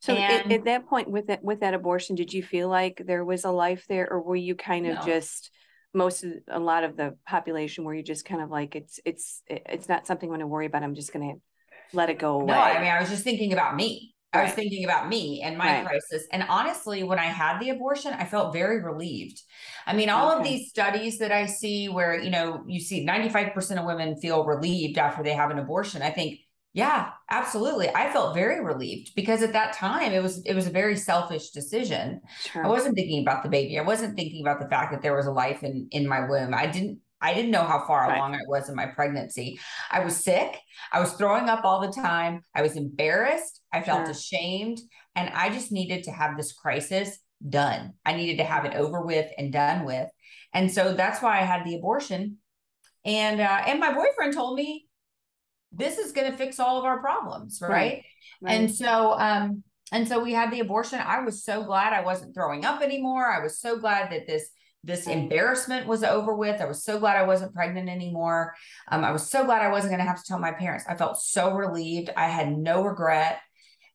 So 0.00 0.14
at, 0.16 0.44
and- 0.44 0.52
at 0.52 0.64
that 0.64 0.86
point 0.86 1.10
with 1.10 1.26
that 1.26 1.42
with 1.42 1.60
that 1.60 1.74
abortion, 1.74 2.16
did 2.16 2.32
you 2.32 2.42
feel 2.42 2.68
like 2.68 3.02
there 3.04 3.24
was 3.24 3.44
a 3.44 3.50
life 3.50 3.86
there, 3.88 4.10
or 4.10 4.22
were 4.22 4.36
you 4.36 4.54
kind 4.54 4.86
of 4.86 4.96
No. 4.96 5.04
just 5.04 5.50
most 5.94 6.22
of 6.22 6.32
a 6.48 6.60
lot 6.60 6.84
of 6.84 6.96
the 6.96 7.16
population 7.26 7.84
where 7.84 7.94
you 7.94 8.02
just 8.02 8.24
kind 8.24 8.42
of 8.42 8.50
like 8.50 8.76
it's 8.76 9.00
it's 9.04 9.42
it's 9.48 9.88
not 9.88 10.06
something 10.06 10.28
I'm 10.28 10.32
going 10.32 10.40
to 10.40 10.46
worry 10.46 10.66
about. 10.66 10.82
I'm 10.82 10.94
just 10.94 11.12
going 11.12 11.28
to 11.34 11.96
let 11.96 12.10
it 12.10 12.18
go 12.18 12.34
away. 12.40 12.54
no 12.54 12.60
i 12.60 12.78
mean 12.82 12.90
i 12.90 13.00
was 13.00 13.08
just 13.08 13.24
thinking 13.24 13.52
about 13.54 13.74
me 13.74 14.14
I 14.30 14.42
was 14.42 14.52
thinking 14.52 14.84
about 14.84 15.08
me 15.08 15.40
and 15.42 15.56
my 15.56 15.64
Right. 15.64 15.86
crisis. 15.86 16.26
And 16.30 16.44
honestly, 16.50 17.02
when 17.02 17.18
I 17.18 17.24
had 17.24 17.60
the 17.60 17.70
abortion, 17.70 18.12
I 18.12 18.26
felt 18.26 18.52
very 18.52 18.82
relieved. 18.82 19.40
I 19.86 19.94
mean, 19.94 20.10
all 20.10 20.30
of 20.30 20.44
these 20.44 20.68
studies 20.68 21.18
that 21.20 21.32
I 21.32 21.46
see 21.46 21.88
where, 21.88 22.20
you 22.20 22.28
know, 22.28 22.62
you 22.66 22.78
see 22.78 23.06
95% 23.06 23.80
of 23.80 23.86
women 23.86 24.20
feel 24.20 24.44
relieved 24.44 24.98
after 24.98 25.22
they 25.22 25.32
have 25.32 25.50
an 25.50 25.58
abortion. 25.58 26.02
I 26.02 26.10
think, 26.10 26.40
yeah, 26.74 27.10
absolutely. 27.30 27.88
I 27.94 28.12
felt 28.12 28.34
very 28.34 28.62
relieved 28.64 29.12
because 29.16 29.42
at 29.42 29.52
that 29.54 29.72
time 29.72 30.12
it 30.12 30.22
was 30.22 30.42
it 30.44 30.54
was 30.54 30.66
a 30.66 30.70
very 30.70 30.96
selfish 30.96 31.50
decision. 31.50 32.20
Sure. 32.40 32.64
I 32.64 32.68
wasn't 32.68 32.94
thinking 32.94 33.22
about 33.22 33.42
the 33.42 33.48
baby. 33.48 33.78
I 33.78 33.82
wasn't 33.82 34.16
thinking 34.16 34.42
about 34.42 34.60
the 34.60 34.68
fact 34.68 34.92
that 34.92 35.02
there 35.02 35.16
was 35.16 35.26
a 35.26 35.32
life 35.32 35.62
in 35.62 35.88
in 35.90 36.06
my 36.06 36.28
womb. 36.28 36.54
I 36.54 36.66
didn't 36.66 37.00
I 37.20 37.34
didn't 37.34 37.50
know 37.50 37.64
how 37.64 37.84
far 37.86 38.06
Right. 38.06 38.16
along 38.16 38.34
I 38.34 38.40
was 38.46 38.68
in 38.68 38.76
my 38.76 38.86
pregnancy. 38.86 39.58
I 39.90 40.04
was 40.04 40.22
sick. 40.22 40.56
I 40.92 41.00
was 41.00 41.12
throwing 41.14 41.48
up 41.48 41.64
all 41.64 41.80
the 41.80 41.92
time. 41.92 42.42
I 42.54 42.62
was 42.62 42.76
embarrassed. 42.76 43.60
I 43.72 43.82
felt 43.82 44.02
Sure. 44.04 44.10
ashamed. 44.10 44.78
And 45.16 45.30
I 45.34 45.50
just 45.50 45.72
needed 45.72 46.04
to 46.04 46.12
have 46.12 46.36
this 46.36 46.52
crisis 46.52 47.18
done. 47.48 47.94
I 48.04 48.14
needed 48.14 48.36
to 48.38 48.44
have 48.44 48.64
it 48.66 48.74
over 48.74 49.00
with 49.02 49.28
and 49.36 49.52
done 49.52 49.84
with. 49.84 50.08
And 50.54 50.70
so 50.72 50.94
that's 50.94 51.20
why 51.22 51.40
I 51.40 51.44
had 51.44 51.64
the 51.64 51.74
abortion. 51.76 52.38
And 53.04 53.40
uh, 53.40 53.62
and 53.66 53.80
my 53.80 53.92
boyfriend 53.94 54.34
told 54.34 54.56
me 54.56 54.87
this 55.72 55.98
is 55.98 56.12
going 56.12 56.30
to 56.30 56.36
fix 56.36 56.58
all 56.58 56.78
of 56.78 56.84
our 56.84 57.00
problems, 57.00 57.60
right? 57.60 57.70
Right. 57.70 58.04
And 58.44 58.74
so 58.74 59.12
um 59.18 59.62
and 59.90 60.06
so 60.06 60.22
we 60.22 60.32
had 60.32 60.50
the 60.50 60.60
abortion. 60.60 61.00
I 61.00 61.20
was 61.20 61.44
so 61.44 61.64
glad 61.64 61.92
I 61.92 62.02
wasn't 62.02 62.34
throwing 62.34 62.64
up 62.64 62.82
anymore. 62.82 63.26
I 63.26 63.42
was 63.42 63.58
so 63.58 63.78
glad 63.78 64.12
that 64.12 64.26
this 64.26 64.50
this 64.84 65.06
embarrassment 65.06 65.86
was 65.86 66.04
over 66.04 66.34
with. 66.34 66.60
I 66.60 66.66
was 66.66 66.84
so 66.84 66.98
glad 67.00 67.16
I 67.16 67.24
wasn't 67.24 67.52
pregnant 67.52 67.88
anymore. 67.88 68.54
Um, 68.90 69.04
I 69.04 69.10
was 69.10 69.28
so 69.28 69.44
glad 69.44 69.60
I 69.60 69.70
wasn't 69.70 69.90
going 69.90 70.00
to 70.00 70.06
have 70.08 70.18
to 70.18 70.24
tell 70.26 70.38
my 70.38 70.52
parents. 70.52 70.84
I 70.88 70.94
felt 70.94 71.20
so 71.20 71.52
relieved. 71.52 72.10
I 72.16 72.28
had 72.28 72.56
no 72.56 72.82
regret. 72.82 73.40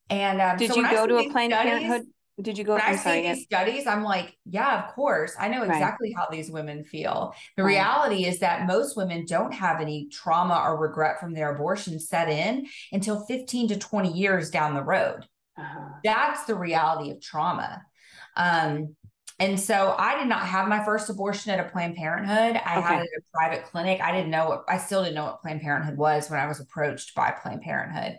And 0.09 0.41
um, 0.41 0.57
Did 0.57 0.71
so 0.71 0.81
you 0.81 0.89
go 0.89 1.07
to 1.07 1.17
a 1.17 1.29
Planned 1.29 1.53
studies- 1.53 1.71
Parenthood? 1.71 2.07
Did 2.41 2.57
you 2.57 2.63
go? 2.63 2.73
When 2.73 2.81
I 2.87 2.91
I'm 2.91 2.97
see 2.97 3.21
these 3.21 3.43
studies, 3.43 3.85
I'm 3.85 4.03
like, 4.03 4.35
yeah, 4.45 4.83
of 4.87 4.95
course. 4.95 5.35
I 5.39 5.47
know 5.47 5.63
Right. 5.67 5.69
exactly 5.69 6.11
how 6.17 6.27
these 6.31 6.49
women 6.49 6.83
feel. 6.83 7.35
The 7.55 7.63
Right. 7.63 7.75
reality 7.75 8.25
is 8.25 8.39
that 8.39 8.65
most 8.65 8.97
women 8.97 9.25
don't 9.27 9.53
have 9.53 9.79
any 9.79 10.07
trauma 10.11 10.59
or 10.65 10.77
regret 10.79 11.19
from 11.19 11.33
their 11.33 11.53
abortion 11.53 11.99
set 11.99 12.29
in 12.29 12.65
until 12.91 13.25
15 13.27 13.67
to 13.67 13.77
20 13.77 14.11
years 14.11 14.49
down 14.49 14.73
the 14.73 14.83
road 14.83 15.27
Uh-huh. 15.57 16.03
that's 16.03 16.45
the 16.45 16.55
reality 16.55 17.11
of 17.11 17.21
trauma 17.21 17.81
um 18.37 18.95
and 19.39 19.59
so 19.59 19.95
i 19.99 20.17
did 20.17 20.27
not 20.27 20.45
have 20.47 20.67
my 20.67 20.83
first 20.85 21.09
abortion 21.09 21.51
at 21.51 21.65
a 21.65 21.69
planned 21.69 21.95
parenthood 21.95 22.55
i 22.65 22.75
had 22.77 22.99
it 23.01 23.09
at 23.15 23.21
a 23.21 23.23
private 23.33 23.65
clinic 23.65 24.01
i 24.01 24.11
didn't 24.11 24.31
know 24.31 24.47
what 24.49 24.63
i 24.69 24.77
still 24.77 25.03
didn't 25.03 25.15
know 25.15 25.25
what 25.25 25.41
planned 25.41 25.61
parenthood 25.61 25.97
was 25.97 26.29
when 26.29 26.39
i 26.39 26.47
was 26.47 26.59
approached 26.59 27.15
by 27.15 27.31
planned 27.31 27.61
parenthood 27.61 28.17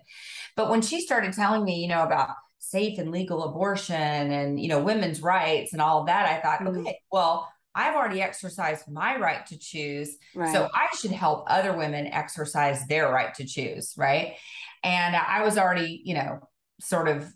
but 0.57 0.71
when 0.71 0.83
she 0.83 1.01
started 1.01 1.33
telling 1.33 1.65
me 1.65 1.81
you 1.81 1.89
know 1.89 2.03
about 2.05 2.31
safe 2.75 2.99
and 2.99 3.11
legal 3.13 3.45
abortion 3.45 3.95
and 4.39 4.59
you 4.59 4.69
know 4.69 4.81
women's 4.83 5.23
rights 5.23 5.73
and 5.73 5.81
all 5.81 6.01
of 6.01 6.07
that 6.07 6.27
i 6.27 6.41
thought 6.41 6.61
Mhm. 6.61 6.81
okay 6.81 6.99
well 7.13 7.49
i've 7.77 7.95
already 7.95 8.21
exercised 8.21 8.91
my 8.91 9.17
right 9.17 9.47
to 9.47 9.57
choose 9.59 10.17
Right. 10.35 10.53
so 10.53 10.69
I 10.75 10.87
should 10.99 11.13
help 11.13 11.45
other 11.49 11.73
women 11.77 12.07
exercise 12.09 12.87
their 12.89 13.09
right 13.13 13.33
to 13.37 13.45
choose, 13.45 13.95
right? 13.97 14.35
And 14.83 15.15
I 15.17 15.43
was 15.45 15.57
already, 15.59 16.03
you 16.05 16.15
know, 16.15 16.41
sort 16.81 17.09
of 17.09 17.33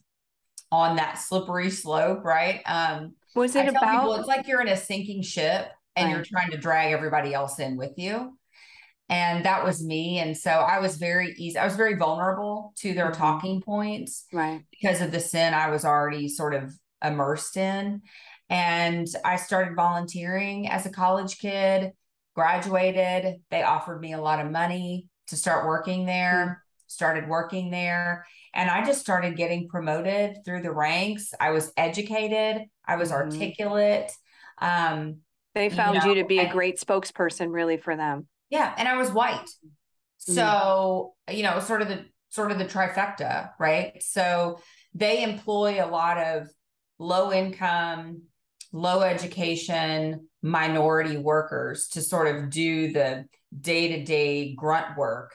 on 0.70 0.96
that 0.96 1.14
slippery 1.18 1.70
slope, 1.70 2.24
right? 2.24 2.60
Um, 2.66 3.14
was 3.34 3.54
it 3.56 3.62
tell 3.64 3.72
people 3.72 4.12
about? 4.12 4.18
it's 4.20 4.28
like 4.28 4.46
you're 4.46 4.60
in 4.60 4.68
a 4.68 4.76
sinking 4.76 5.22
ship 5.22 5.70
and 5.96 6.10
you're 6.10 6.24
trying 6.24 6.50
to 6.52 6.56
drag 6.58 6.92
everybody 6.92 7.32
else 7.34 7.58
in 7.58 7.76
with 7.76 7.94
you. 7.96 8.37
And 9.08 9.44
that 9.44 9.64
was 9.64 9.82
me. 9.84 10.18
And 10.18 10.36
so 10.36 10.50
I 10.50 10.80
was 10.80 10.96
very 10.96 11.34
easy. 11.38 11.56
I 11.58 11.64
was 11.64 11.76
very 11.76 11.94
vulnerable 11.94 12.74
to 12.78 12.92
their 12.92 13.10
Mhm. 13.10 13.16
talking 13.16 13.60
points 13.62 14.26
Right. 14.32 14.62
because 14.70 15.00
of 15.00 15.12
the 15.12 15.20
sin 15.20 15.54
I 15.54 15.70
was 15.70 15.84
already 15.84 16.28
sort 16.28 16.54
of 16.54 16.72
immersed 17.02 17.56
in. 17.56 18.02
And 18.50 19.06
I 19.24 19.36
started 19.36 19.74
volunteering 19.76 20.68
as 20.68 20.84
a 20.86 20.90
college 20.90 21.38
kid, 21.38 21.92
graduated. 22.34 23.42
They 23.50 23.62
offered 23.62 24.00
me 24.00 24.12
a 24.12 24.20
lot 24.20 24.44
of 24.44 24.50
money 24.50 25.06
to 25.28 25.36
start 25.36 25.66
working 25.66 26.06
there, 26.06 26.62
started 26.86 27.28
working 27.28 27.70
there. 27.70 28.26
And 28.54 28.70
I 28.70 28.84
just 28.84 29.00
started 29.00 29.36
getting 29.36 29.68
promoted 29.68 30.44
through 30.44 30.62
the 30.62 30.72
ranks. 30.72 31.34
I 31.40 31.50
was 31.50 31.72
educated, 31.76 32.66
I 32.86 32.96
was 32.96 33.10
Mhm. 33.10 33.14
articulate. 33.14 34.12
Um, 34.58 35.18
They 35.54 35.68
found 35.70 35.96
you 35.96 36.14
know, 36.14 36.22
to 36.22 36.24
be 36.24 36.38
a 36.38 36.50
great 36.50 36.78
spokesperson, 36.78 37.52
really, 37.52 37.76
for 37.76 37.96
them. 37.96 38.28
Yeah, 38.50 38.74
and 38.76 38.88
I 38.88 38.96
was 38.96 39.10
white. 39.10 39.48
So, 40.18 41.14
you 41.30 41.42
know, 41.42 41.60
sort 41.60 41.80
of 41.80 41.88
the 41.88 42.04
sort 42.28 42.50
of 42.52 42.58
the 42.58 42.64
trifecta, 42.64 43.50
right? 43.58 44.02
So 44.02 44.60
they 44.94 45.22
employ 45.22 45.82
a 45.82 45.88
lot 45.88 46.18
of 46.18 46.48
low 46.98 47.32
income, 47.32 48.22
low 48.72 49.00
education 49.00 50.28
minority 50.42 51.16
workers 51.16 51.88
to 51.88 52.02
sort 52.02 52.34
of 52.34 52.50
do 52.50 52.92
the 52.92 53.24
day-to-day 53.58 54.54
grunt 54.54 54.96
work 54.98 55.32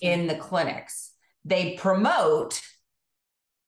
in 0.00 0.26
the 0.26 0.36
clinics. 0.36 1.12
They 1.44 1.74
promote 1.74 2.60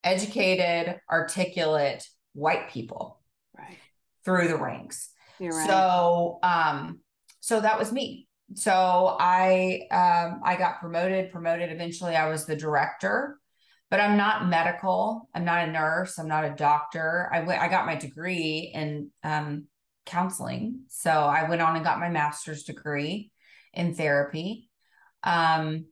educated, 0.03 0.99
articulate 1.11 2.07
white 2.33 2.71
people 2.71 3.21
right. 3.57 3.77
through 4.25 4.49
the 4.49 4.57
ranks. 4.57 5.11
Right. 5.39 5.67
So 5.67 6.39
um 6.43 7.01
so 7.41 7.61
that 7.61 7.79
was 7.79 7.93
me. 7.93 8.29
So 8.55 9.17
I 9.19 9.87
um 9.91 10.41
I 10.45 10.57
got 10.57 10.81
promoted, 10.81 11.33
promoted 11.33 11.71
eventually 11.71 12.17
I 12.17 12.29
was 12.29 12.47
the 12.47 12.57
director, 12.57 13.39
but 13.91 14.01
I'm 14.01 14.17
not 14.17 14.49
medical. 14.49 15.29
I'm 15.35 15.45
not 15.45 15.69
a 15.69 15.73
nurse, 15.73 16.19
I'm 16.19 16.29
not 16.29 16.45
a 16.45 16.55
doctor. 16.55 17.31
I 17.33 17.41
went 17.41 17.61
I 17.61 17.69
got 17.69 17.87
my 17.87 17.97
degree 17.97 18.71
in 18.75 19.11
um 19.23 19.67
counseling. 20.07 20.83
So 20.89 21.11
I 21.11 21.49
went 21.49 21.63
on 21.63 21.77
and 21.77 21.85
got 21.85 22.01
my 22.01 22.09
master's 22.09 22.65
degree 22.65 23.31
in 23.73 23.95
therapy. 23.95 24.69
Um 25.23 25.87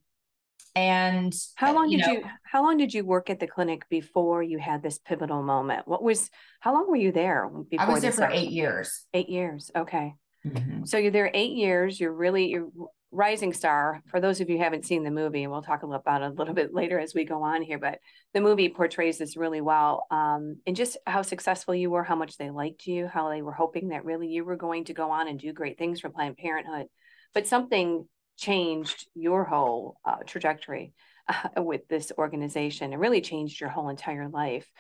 and 0.77 1.35
how 1.57 1.75
long 1.75 1.91
you 1.91 1.99
did 1.99 2.07
know, 2.07 2.13
you? 2.13 2.25
How 2.45 2.63
long 2.63 2.77
did 2.77 2.95
you 2.95 3.05
work 3.05 3.29
at 3.29 3.41
the 3.41 3.47
clinic 3.47 3.89
before 3.89 4.43
you 4.43 4.59
had 4.59 4.83
this 4.83 4.99
pivotal 4.99 5.43
moment? 5.43 5.89
What 5.89 6.03
was? 6.03 6.31
How 6.61 6.73
long 6.73 6.89
were 6.89 6.97
you 6.97 7.11
there? 7.11 7.51
Before 7.69 7.87
I 7.87 7.91
was 7.91 8.03
there 8.03 8.13
for? 8.13 8.31
8 8.31 8.51
years. 8.51 9.07
Eight 9.13 9.29
years. 9.29 9.71
Okay. 9.75 10.15
Mhm. 10.47 10.87
So 10.89 10.99
you're 10.99 11.11
there 11.11 11.31
eight 11.35 11.53
years. 11.53 12.01
You're 12.01 12.13
really 12.13 12.49
you're 12.49 12.71
rising 13.13 13.53
star. 13.53 14.03
For 14.07 14.21
those 14.21 14.41
of 14.41 14.49
you 14.49 14.59
haven't 14.59 14.87
seen 14.87 15.03
the 15.03 15.11
movie, 15.11 15.43
and 15.43 15.51
we'll 15.53 15.63
talk 15.63 15.83
about 15.83 16.23
it 16.23 16.27
a 16.27 16.35
little 16.35 16.55
bit 16.55 16.73
later 16.73 16.99
as 16.99 17.13
we 17.15 17.25
go 17.25 17.43
on 17.43 17.63
here, 17.63 17.79
but 17.79 17.99
the 18.35 18.41
movie 18.41 18.69
portrays 18.69 19.19
this 19.19 19.37
really 19.37 19.61
well. 19.61 20.07
Um, 20.11 20.59
and 20.67 20.77
just 20.77 20.97
how 21.07 21.23
successful 21.23 21.75
you 21.75 21.91
were, 21.91 22.05
how 22.05 22.15
much 22.15 22.37
they 22.37 22.51
liked 22.51 22.87
you, 22.87 23.09
how 23.09 23.29
they 23.29 23.43
were 23.43 23.53
hoping 23.53 23.89
that 23.89 24.05
really 24.05 24.29
you 24.29 24.45
were 24.45 24.57
going 24.57 24.85
to 24.85 24.95
go 24.95 25.11
on 25.11 25.27
and 25.29 25.41
do 25.41 25.53
great 25.53 25.77
things 25.77 26.01
for 26.01 26.09
Planned 26.09 26.37
Parenthood. 26.37 26.87
But 27.35 27.47
something 27.49 28.07
changed 28.37 29.09
your 29.15 29.45
whole 29.45 29.97
uh, 30.05 30.19
trajectory 30.27 30.93
uh, 31.29 31.49
with 31.63 31.89
this 31.89 32.13
organization. 32.17 32.93
It 32.93 32.99
really 32.99 33.21
changed 33.21 33.61
your 33.61 33.71
whole 33.71 33.89
entire 33.89 34.29
life. 34.29 34.71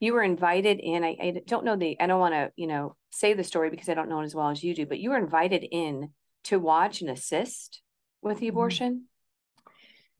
You 0.00 0.14
were 0.14 0.22
invited 0.22 0.80
in. 0.80 1.04
I, 1.04 1.16
I 1.20 1.42
don't 1.46 1.64
know 1.64 1.76
the. 1.76 1.96
I 2.00 2.06
don't 2.06 2.20
want 2.20 2.34
to, 2.34 2.50
you 2.56 2.66
know, 2.66 2.96
say 3.10 3.34
the 3.34 3.44
story 3.44 3.70
because 3.70 3.88
I 3.88 3.94
don't 3.94 4.08
know 4.08 4.20
it 4.20 4.24
as 4.24 4.34
well 4.34 4.48
as 4.48 4.64
you 4.64 4.74
do. 4.74 4.86
But 4.86 4.98
you 4.98 5.10
were 5.10 5.18
invited 5.18 5.62
in 5.70 6.10
to 6.44 6.58
watch 6.58 7.02
and 7.02 7.10
assist 7.10 7.82
with 8.22 8.38
the 8.40 8.46
Mhm. 8.46 8.50
abortion. 8.50 9.04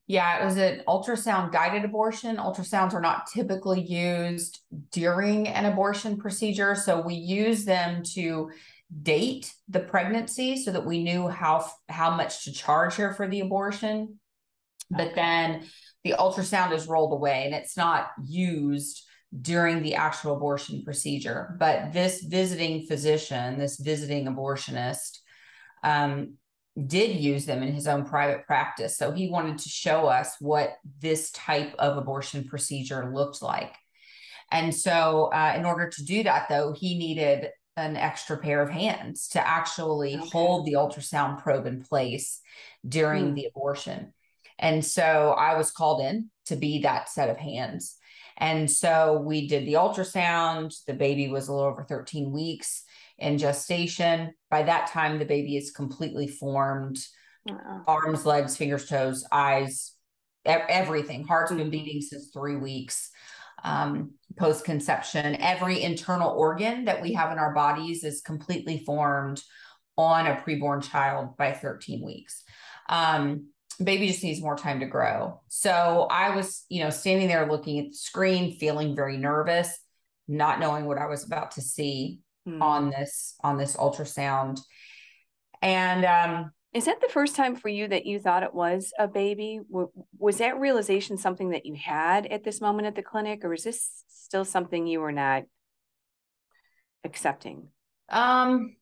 Yeah, 0.06 0.42
it 0.42 0.44
was 0.44 0.56
an 0.56 0.82
ultrasound 0.88 1.52
guided 1.52 1.84
abortion. 1.84 2.36
Ultrasounds 2.36 2.94
are 2.94 3.00
not 3.00 3.28
typically 3.28 3.80
used 3.80 4.60
during 4.90 5.48
an 5.48 5.64
abortion 5.64 6.18
procedure. 6.18 6.74
So 6.74 7.00
we 7.00 7.14
use 7.14 7.64
them 7.64 8.02
to 8.14 8.50
date 9.02 9.54
the 9.68 9.78
pregnancy 9.80 10.56
so 10.56 10.72
that 10.72 10.84
we 10.84 11.02
knew 11.02 11.28
how 11.28 11.70
how 11.88 12.10
much 12.10 12.44
to 12.44 12.52
charge 12.52 12.96
her 12.96 13.14
for 13.14 13.28
the 13.28 13.40
abortion. 13.40 14.18
But 14.90 15.14
then 15.14 15.64
the 16.02 16.16
ultrasound 16.18 16.72
is 16.72 16.88
rolled 16.88 17.12
away 17.12 17.44
and 17.46 17.54
it's 17.54 17.76
not 17.76 18.10
used 18.26 19.06
during 19.38 19.82
the 19.82 19.94
actual 19.94 20.36
abortion 20.36 20.82
procedure. 20.84 21.56
But 21.58 21.92
this 21.92 22.22
visiting 22.22 22.86
physician, 22.86 23.58
this 23.58 23.78
visiting 23.78 24.26
abortionist, 24.26 25.18
um, 25.84 26.34
did 26.86 27.16
use 27.16 27.46
them 27.46 27.62
in 27.62 27.72
his 27.72 27.86
own 27.86 28.04
private 28.04 28.46
practice. 28.46 28.96
So 28.96 29.12
he 29.12 29.28
wanted 29.28 29.58
to 29.58 29.68
show 29.68 30.06
us 30.06 30.36
what 30.40 30.76
this 31.00 31.30
type 31.32 31.74
of 31.78 31.96
abortion 31.96 32.44
procedure 32.44 33.12
looked 33.14 33.42
like. 33.42 33.74
And 34.50 34.74
so, 34.74 35.30
uh, 35.32 35.54
in 35.56 35.64
order 35.64 35.88
to 35.88 36.04
do 36.04 36.24
that, 36.24 36.48
though, 36.48 36.72
he 36.72 36.98
needed 36.98 37.50
an 37.76 37.96
extra 37.96 38.36
pair 38.36 38.62
of 38.62 38.70
hands 38.70 39.28
to 39.28 39.46
actually 39.46 40.16
Okay. 40.16 40.28
hold 40.30 40.66
the 40.66 40.72
ultrasound 40.72 41.42
probe 41.42 41.66
in 41.66 41.82
place 41.82 42.40
during 42.86 43.28
Hmm. 43.28 43.34
the 43.34 43.46
abortion. 43.46 44.12
And 44.58 44.84
so 44.84 45.34
I 45.38 45.56
was 45.56 45.70
called 45.70 46.02
in 46.02 46.30
to 46.46 46.56
be 46.56 46.82
that 46.82 47.08
set 47.08 47.30
of 47.30 47.36
hands. 47.36 47.96
And 48.40 48.70
so 48.70 49.20
we 49.24 49.46
did 49.46 49.66
the 49.66 49.74
ultrasound. 49.74 50.74
The 50.86 50.94
baby 50.94 51.28
was 51.28 51.46
a 51.48 51.52
little 51.52 51.68
over 51.68 51.84
13 51.84 52.32
weeks 52.32 52.82
in 53.18 53.36
gestation. 53.36 54.32
By 54.50 54.62
that 54.64 54.88
time, 54.88 55.18
the 55.18 55.26
baby 55.26 55.56
is 55.56 55.70
completely 55.70 56.26
formed 56.26 56.98
Uh, 57.48 57.80
arms, 57.86 58.26
legs, 58.26 58.54
fingers, 58.56 58.86
toes, 58.86 59.26
eyes, 59.32 59.94
e- 60.46 60.50
everything. 60.50 61.26
Heart's 61.26 61.50
been 61.50 61.68
Mhm. 61.68 61.70
beating 61.70 62.00
since 62.02 62.30
three 62.32 62.56
weeks. 62.56 63.10
um, 63.62 64.12
post 64.38 64.64
conception. 64.64 65.36
Every 65.36 65.82
internal 65.82 66.30
organ 66.30 66.86
that 66.86 67.02
we 67.02 67.12
have 67.12 67.30
in 67.30 67.36
our 67.38 67.52
bodies 67.52 68.04
is 68.04 68.22
completely 68.22 68.82
formed 68.86 69.42
on 69.98 70.26
a 70.26 70.36
preborn 70.36 70.82
child 70.82 71.36
by 71.36 71.52
13 71.52 72.02
weeks. 72.02 72.42
Um, 72.88 73.48
baby 73.82 74.08
just 74.08 74.22
needs 74.22 74.40
more 74.40 74.56
time 74.56 74.80
to 74.80 74.86
grow. 74.86 75.40
So 75.48 76.06
I 76.10 76.34
was, 76.34 76.64
you 76.68 76.82
know, 76.82 76.90
standing 76.90 77.28
there 77.28 77.50
looking 77.50 77.78
at 77.78 77.86
the 77.86 77.96
screen, 77.96 78.58
feeling 78.58 78.94
very 78.94 79.16
nervous, 79.16 79.78
not 80.28 80.60
knowing 80.60 80.84
what 80.84 80.98
I 80.98 81.06
was 81.06 81.24
about 81.24 81.52
to 81.52 81.60
see 81.60 82.20
mm. 82.46 82.60
on 82.60 82.90
this 82.90 83.34
on 83.42 83.58
this 83.58 83.76
ultrasound. 83.76 84.60
And 85.62 86.04
um 86.04 86.52
is 86.72 86.84
that 86.84 87.00
the 87.00 87.08
first 87.08 87.34
time 87.34 87.56
for 87.56 87.68
you 87.68 87.88
that 87.88 88.06
you 88.06 88.20
thought 88.20 88.44
it 88.44 88.54
was 88.54 88.92
a 88.96 89.08
baby? 89.08 89.60
Was 90.18 90.38
that 90.38 90.60
realization 90.60 91.18
something 91.18 91.50
that 91.50 91.66
you 91.66 91.74
had 91.74 92.26
at 92.26 92.44
this 92.44 92.60
moment 92.60 92.86
at 92.86 92.94
the 92.94 93.02
clinic, 93.02 93.44
or 93.44 93.52
is 93.52 93.64
this 93.64 94.04
still 94.06 94.44
something 94.44 94.86
you 94.86 95.00
were 95.00 95.10
not 95.10 95.42
accepting? 97.02 97.68
Um, 98.08 98.76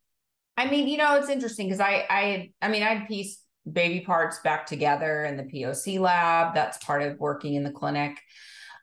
I 0.58 0.68
mean, 0.68 0.86
you 0.86 0.98
know, 0.98 1.16
it's 1.16 1.30
interesting 1.30 1.66
because 1.66 1.80
I, 1.80 2.04
I, 2.10 2.52
I 2.60 2.68
mean, 2.68 2.82
I'd 2.82 3.08
pieced 3.08 3.42
baby 3.72 4.00
parts 4.00 4.40
back 4.40 4.66
together 4.66 5.24
in 5.24 5.36
the 5.36 5.44
POC 5.44 5.98
lab. 5.98 6.54
That's 6.54 6.78
part 6.78 7.02
of 7.02 7.18
working 7.18 7.54
in 7.54 7.64
the 7.64 7.70
clinic. 7.70 8.18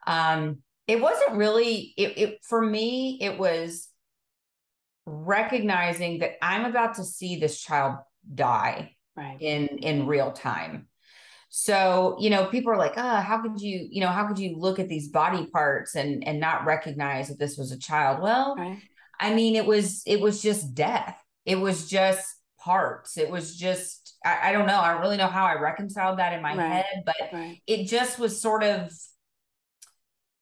Um, 0.06 0.58
it 0.86 1.00
wasn't 1.00 1.32
really 1.32 1.94
it, 1.96 2.18
it 2.18 2.38
for 2.42 2.64
me. 2.64 3.18
It 3.20 3.38
was 3.38 3.88
recognizing 5.04 6.20
that 6.20 6.32
I'm 6.42 6.64
about 6.64 6.94
to 6.94 7.04
see 7.04 7.38
this 7.38 7.60
child 7.60 7.96
die 8.34 8.96
right. 9.16 9.36
in 9.40 9.66
in 9.78 10.06
real 10.06 10.32
time 10.32 10.88
so 11.48 12.16
you 12.18 12.28
know 12.28 12.46
people 12.46 12.72
are 12.72 12.76
like 12.76 12.94
oh, 12.96 13.16
how 13.16 13.40
could 13.40 13.60
you 13.60 13.88
you 13.90 14.00
know 14.00 14.08
how 14.08 14.26
could 14.26 14.38
you 14.38 14.56
look 14.58 14.78
at 14.78 14.88
these 14.88 15.08
body 15.08 15.46
parts 15.46 15.94
and 15.94 16.26
and 16.26 16.40
not 16.40 16.66
recognize 16.66 17.28
that 17.28 17.38
this 17.38 17.56
was 17.56 17.72
a 17.72 17.78
child 17.78 18.20
well 18.20 18.56
right. 18.56 18.78
i 19.20 19.32
mean 19.32 19.54
it 19.54 19.64
was 19.64 20.02
it 20.06 20.20
was 20.20 20.42
just 20.42 20.74
death 20.74 21.16
it 21.44 21.56
was 21.56 21.88
just 21.88 22.26
parts 22.58 23.16
it 23.16 23.30
was 23.30 23.56
just 23.56 24.05
I, 24.26 24.48
I 24.48 24.52
don't 24.52 24.66
know 24.66 24.80
i 24.80 24.92
don't 24.92 25.00
really 25.00 25.16
know 25.16 25.28
how 25.28 25.46
i 25.46 25.54
reconciled 25.54 26.18
that 26.18 26.32
in 26.32 26.42
my 26.42 26.54
right. 26.54 26.72
head 26.72 27.02
but 27.06 27.16
right. 27.32 27.62
it 27.66 27.84
just 27.84 28.18
was 28.18 28.40
sort 28.40 28.64
of 28.64 28.92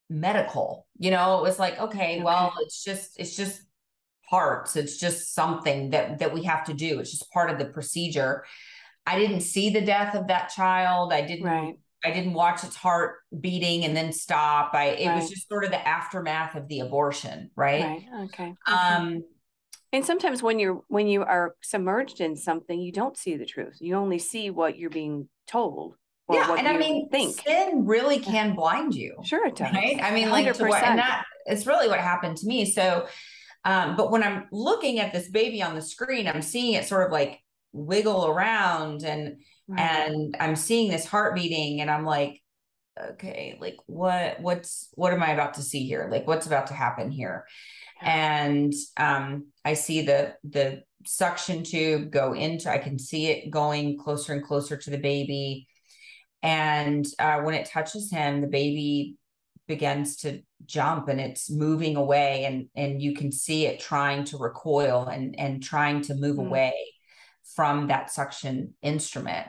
medical 0.09 0.87
you 0.99 1.11
know 1.11 1.39
it 1.39 1.41
was 1.41 1.59
like 1.59 1.79
okay, 1.79 2.17
okay 2.17 2.21
well 2.21 2.53
it's 2.61 2.83
just 2.83 3.19
it's 3.19 3.35
just 3.35 3.61
parts 4.29 4.75
it's 4.75 4.97
just 4.97 5.33
something 5.33 5.91
that 5.91 6.19
that 6.19 6.33
we 6.33 6.43
have 6.43 6.65
to 6.65 6.73
do 6.73 6.99
it's 6.99 7.11
just 7.11 7.31
part 7.31 7.49
of 7.49 7.59
the 7.59 7.65
procedure 7.65 8.43
i 9.05 9.17
didn't 9.17 9.41
see 9.41 9.69
the 9.69 9.81
death 9.81 10.15
of 10.15 10.27
that 10.27 10.49
child 10.49 11.13
i 11.13 11.21
didn't 11.21 11.45
right. 11.45 11.75
i 12.03 12.11
didn't 12.11 12.33
watch 12.33 12.63
its 12.63 12.75
heart 12.75 13.17
beating 13.39 13.85
and 13.85 13.95
then 13.95 14.11
stop 14.11 14.71
i 14.73 14.85
it 14.85 15.07
right. 15.07 15.15
was 15.15 15.29
just 15.29 15.47
sort 15.47 15.63
of 15.63 15.71
the 15.71 15.87
aftermath 15.87 16.55
of 16.55 16.67
the 16.67 16.79
abortion 16.79 17.49
right, 17.55 17.83
right. 17.83 18.05
Okay. 18.25 18.43
okay 18.45 18.55
um 18.67 19.23
and 19.91 20.05
sometimes 20.05 20.43
when 20.43 20.59
you're 20.59 20.81
when 20.87 21.07
you 21.07 21.23
are 21.23 21.55
submerged 21.61 22.21
in 22.21 22.35
something 22.35 22.79
you 22.79 22.91
don't 22.91 23.17
see 23.17 23.35
the 23.35 23.45
truth 23.45 23.77
you 23.79 23.95
only 23.95 24.19
see 24.19 24.49
what 24.49 24.77
you're 24.77 24.89
being 24.89 25.27
told 25.47 25.95
yeah, 26.31 26.55
and 26.55 26.67
I 26.67 26.75
mean, 26.75 27.07
think 27.09 27.39
sin 27.41 27.85
really 27.85 28.17
can 28.17 28.55
blind 28.55 28.95
you. 28.95 29.15
Sure, 29.23 29.45
it 29.45 29.55
does. 29.55 29.71
Right? 29.71 29.99
I 30.01 30.11
mean, 30.11 30.27
100%. 30.27 30.31
like, 30.31 30.53
to 30.55 30.65
what, 30.65 30.83
and 30.83 30.97
that 30.97 31.23
it's 31.45 31.67
really 31.67 31.87
what 31.87 31.99
happened 31.99 32.37
to 32.37 32.47
me. 32.47 32.65
So, 32.65 33.07
um, 33.63 33.95
but 33.95 34.11
when 34.11 34.23
I'm 34.23 34.47
looking 34.51 34.99
at 34.99 35.13
this 35.13 35.29
baby 35.29 35.61
on 35.61 35.75
the 35.75 35.81
screen, 35.81 36.27
I'm 36.27 36.41
seeing 36.41 36.73
it 36.73 36.87
sort 36.87 37.05
of 37.05 37.11
like 37.11 37.39
wiggle 37.73 38.27
around 38.27 39.03
and 39.03 39.37
right. 39.67 39.79
and 39.79 40.35
I'm 40.39 40.55
seeing 40.55 40.89
this 40.89 41.05
heart 41.05 41.35
beating 41.35 41.81
and 41.81 41.91
I'm 41.91 42.05
like, 42.05 42.41
okay, 42.99 43.57
like 43.59 43.77
what 43.85 44.39
what's 44.41 44.89
what 44.93 45.13
am 45.13 45.23
I 45.23 45.31
about 45.31 45.55
to 45.55 45.61
see 45.61 45.85
here? 45.85 46.07
Like 46.11 46.27
what's 46.27 46.47
about 46.47 46.67
to 46.67 46.73
happen 46.73 47.11
here? 47.11 47.45
And 48.01 48.73
um 48.97 49.47
I 49.63 49.73
see 49.73 50.01
the 50.01 50.35
the 50.43 50.83
suction 51.05 51.63
tube 51.63 52.11
go 52.11 52.33
into 52.33 52.69
I 52.69 52.77
can 52.79 52.97
see 52.97 53.27
it 53.27 53.51
going 53.51 53.97
closer 53.97 54.33
and 54.33 54.43
closer 54.43 54.77
to 54.77 54.89
the 54.89 54.97
baby. 54.97 55.67
And 56.41 57.05
uh, 57.17 57.39
when 57.41 57.55
it 57.55 57.67
touches 57.67 58.11
him, 58.11 58.41
the 58.41 58.47
baby 58.47 59.15
begins 59.67 60.17
to 60.17 60.41
jump 60.65 61.07
and 61.07 61.19
it's 61.19 61.49
moving 61.49 61.95
away 61.95 62.45
and 62.45 62.67
and 62.75 63.01
you 63.01 63.13
can 63.15 63.31
see 63.31 63.65
it 63.65 63.79
trying 63.79 64.23
to 64.23 64.37
recoil 64.37 65.05
and 65.05 65.37
and 65.39 65.63
trying 65.63 66.01
to 66.01 66.15
move 66.15 66.37
mm-hmm. 66.37 66.47
away 66.47 66.73
from 67.55 67.87
that 67.87 68.11
suction 68.11 68.73
instrument 68.81 69.47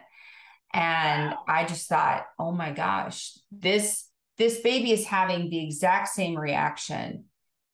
and 0.76 1.34
i 1.48 1.64
just 1.64 1.88
thought 1.88 2.24
oh 2.38 2.52
my 2.52 2.70
gosh 2.70 3.32
this 3.50 4.08
this 4.38 4.60
baby 4.60 4.92
is 4.92 5.06
having 5.06 5.48
the 5.48 5.64
exact 5.64 6.08
same 6.08 6.36
reaction 6.36 7.24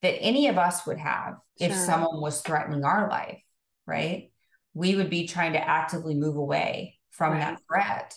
that 0.02 0.20
any 0.20 0.48
of 0.48 0.58
us 0.58 0.86
would 0.86 0.98
have 0.98 1.34
sure. 1.58 1.68
if 1.68 1.74
someone 1.74 2.20
was 2.20 2.40
threatening 2.40 2.84
our 2.84 3.08
life 3.08 3.42
right 3.86 4.30
we 4.74 4.96
would 4.96 5.10
be 5.10 5.26
trying 5.26 5.52
to 5.52 5.68
actively 5.68 6.14
move 6.14 6.36
away 6.36 6.98
from 7.10 7.32
right. 7.32 7.40
that 7.40 7.60
threat 7.68 8.14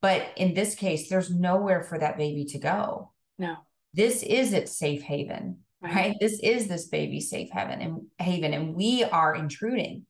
but 0.00 0.26
in 0.36 0.54
this 0.54 0.74
case 0.74 1.08
there's 1.08 1.30
nowhere 1.30 1.82
for 1.82 1.98
that 1.98 2.18
baby 2.18 2.44
to 2.44 2.58
go 2.58 3.12
no. 3.38 3.56
This 3.94 4.22
is 4.22 4.52
its 4.52 4.78
safe 4.78 5.02
haven, 5.02 5.58
right? 5.82 5.94
right? 5.94 6.16
This 6.20 6.40
is 6.40 6.68
this 6.68 6.86
baby's 6.86 7.28
safe 7.28 7.50
haven 7.50 7.80
and 7.80 8.06
haven, 8.18 8.54
and 8.54 8.74
we 8.74 9.04
are 9.04 9.34
intruding. 9.34 10.06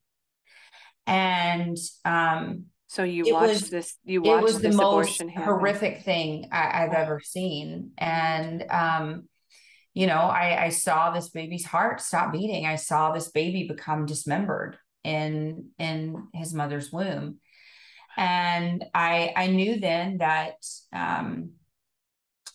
And 1.06 1.76
um, 2.04 2.66
so 2.92 3.04
you 3.04 3.32
watched 3.32 3.48
was, 3.48 3.70
this. 3.70 3.96
You 4.04 4.20
watched 4.20 4.40
it 4.40 4.42
was 4.42 4.60
the 4.60 4.72
most 4.72 5.22
horrific 5.34 6.02
thing 6.02 6.50
I, 6.52 6.80
have 6.80 6.92
ever 6.92 7.20
seen, 7.20 7.92
and 7.96 8.66
um, 8.68 9.28
you 9.94 10.06
know, 10.06 10.18
I, 10.18 10.64
I 10.64 10.68
saw 10.68 11.10
this 11.10 11.30
baby's 11.30 11.64
heart 11.64 12.02
stop 12.02 12.32
beating. 12.32 12.66
I 12.66 12.76
saw 12.76 13.12
this 13.12 13.30
baby 13.30 13.66
become 13.66 14.04
dismembered 14.04 14.76
in 15.04 15.70
in 15.78 16.28
his 16.34 16.52
mother's 16.52 16.92
womb, 16.92 17.38
and 18.14 18.84
I 18.92 19.32
I 19.34 19.46
knew 19.46 19.80
then 19.80 20.18
that 20.18 20.56
um, 20.92 21.52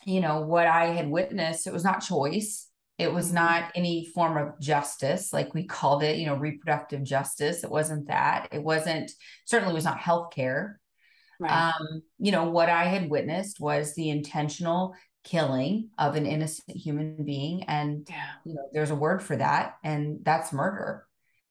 you 0.05 0.21
know, 0.21 0.41
what 0.41 0.67
I 0.67 0.85
had 0.89 1.09
witnessed, 1.09 1.65
it 1.65 1.73
was 1.73 1.83
not 1.83 2.03
choice. 2.03 2.66
It 2.97 3.13
was 3.13 3.31
not 3.31 3.71
any 3.75 4.05
form 4.05 4.37
of 4.37 4.59
justice, 4.59 5.31
like 5.31 5.53
we 5.53 5.65
called 5.65 6.03
it, 6.03 6.17
you 6.17 6.25
know, 6.25 6.35
reproductive 6.35 7.03
justice. 7.03 7.63
It 7.63 7.69
wasn't 7.69 8.07
that. 8.07 8.49
It 8.51 8.63
wasn't, 8.63 9.11
certainly 9.45 9.75
was 9.75 9.85
not 9.85 9.99
healthcare. 9.99 10.75
Right. 11.39 11.51
Um, 11.51 12.01
you 12.17 12.31
know, 12.31 12.49
what 12.49 12.69
I 12.69 12.85
had 12.85 13.09
witnessed 13.09 13.59
was 13.59 13.93
the 13.93 14.09
intentional 14.09 14.95
killing 15.23 15.89
of 15.99 16.15
an 16.15 16.25
innocent 16.25 16.75
human 16.75 17.23
being. 17.23 17.65
And, 17.65 18.07
yeah. 18.09 18.29
you 18.43 18.55
know, 18.55 18.67
there's 18.73 18.91
a 18.91 18.95
word 18.95 19.21
for 19.21 19.35
that, 19.35 19.75
and 19.83 20.19
that's 20.23 20.51
murder. 20.51 21.05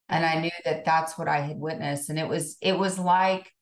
And 0.09 0.25
I 0.25 0.41
knew 0.41 0.51
that 0.65 0.85
that's 0.85 1.17
what 1.17 1.29
I 1.29 1.41
had 1.41 1.59
witnessed. 1.59 2.11
And 2.11 2.19
it 2.19 2.29
was, 2.29 2.57
it 2.61 2.77
was 2.77 2.99
like, 2.99 3.53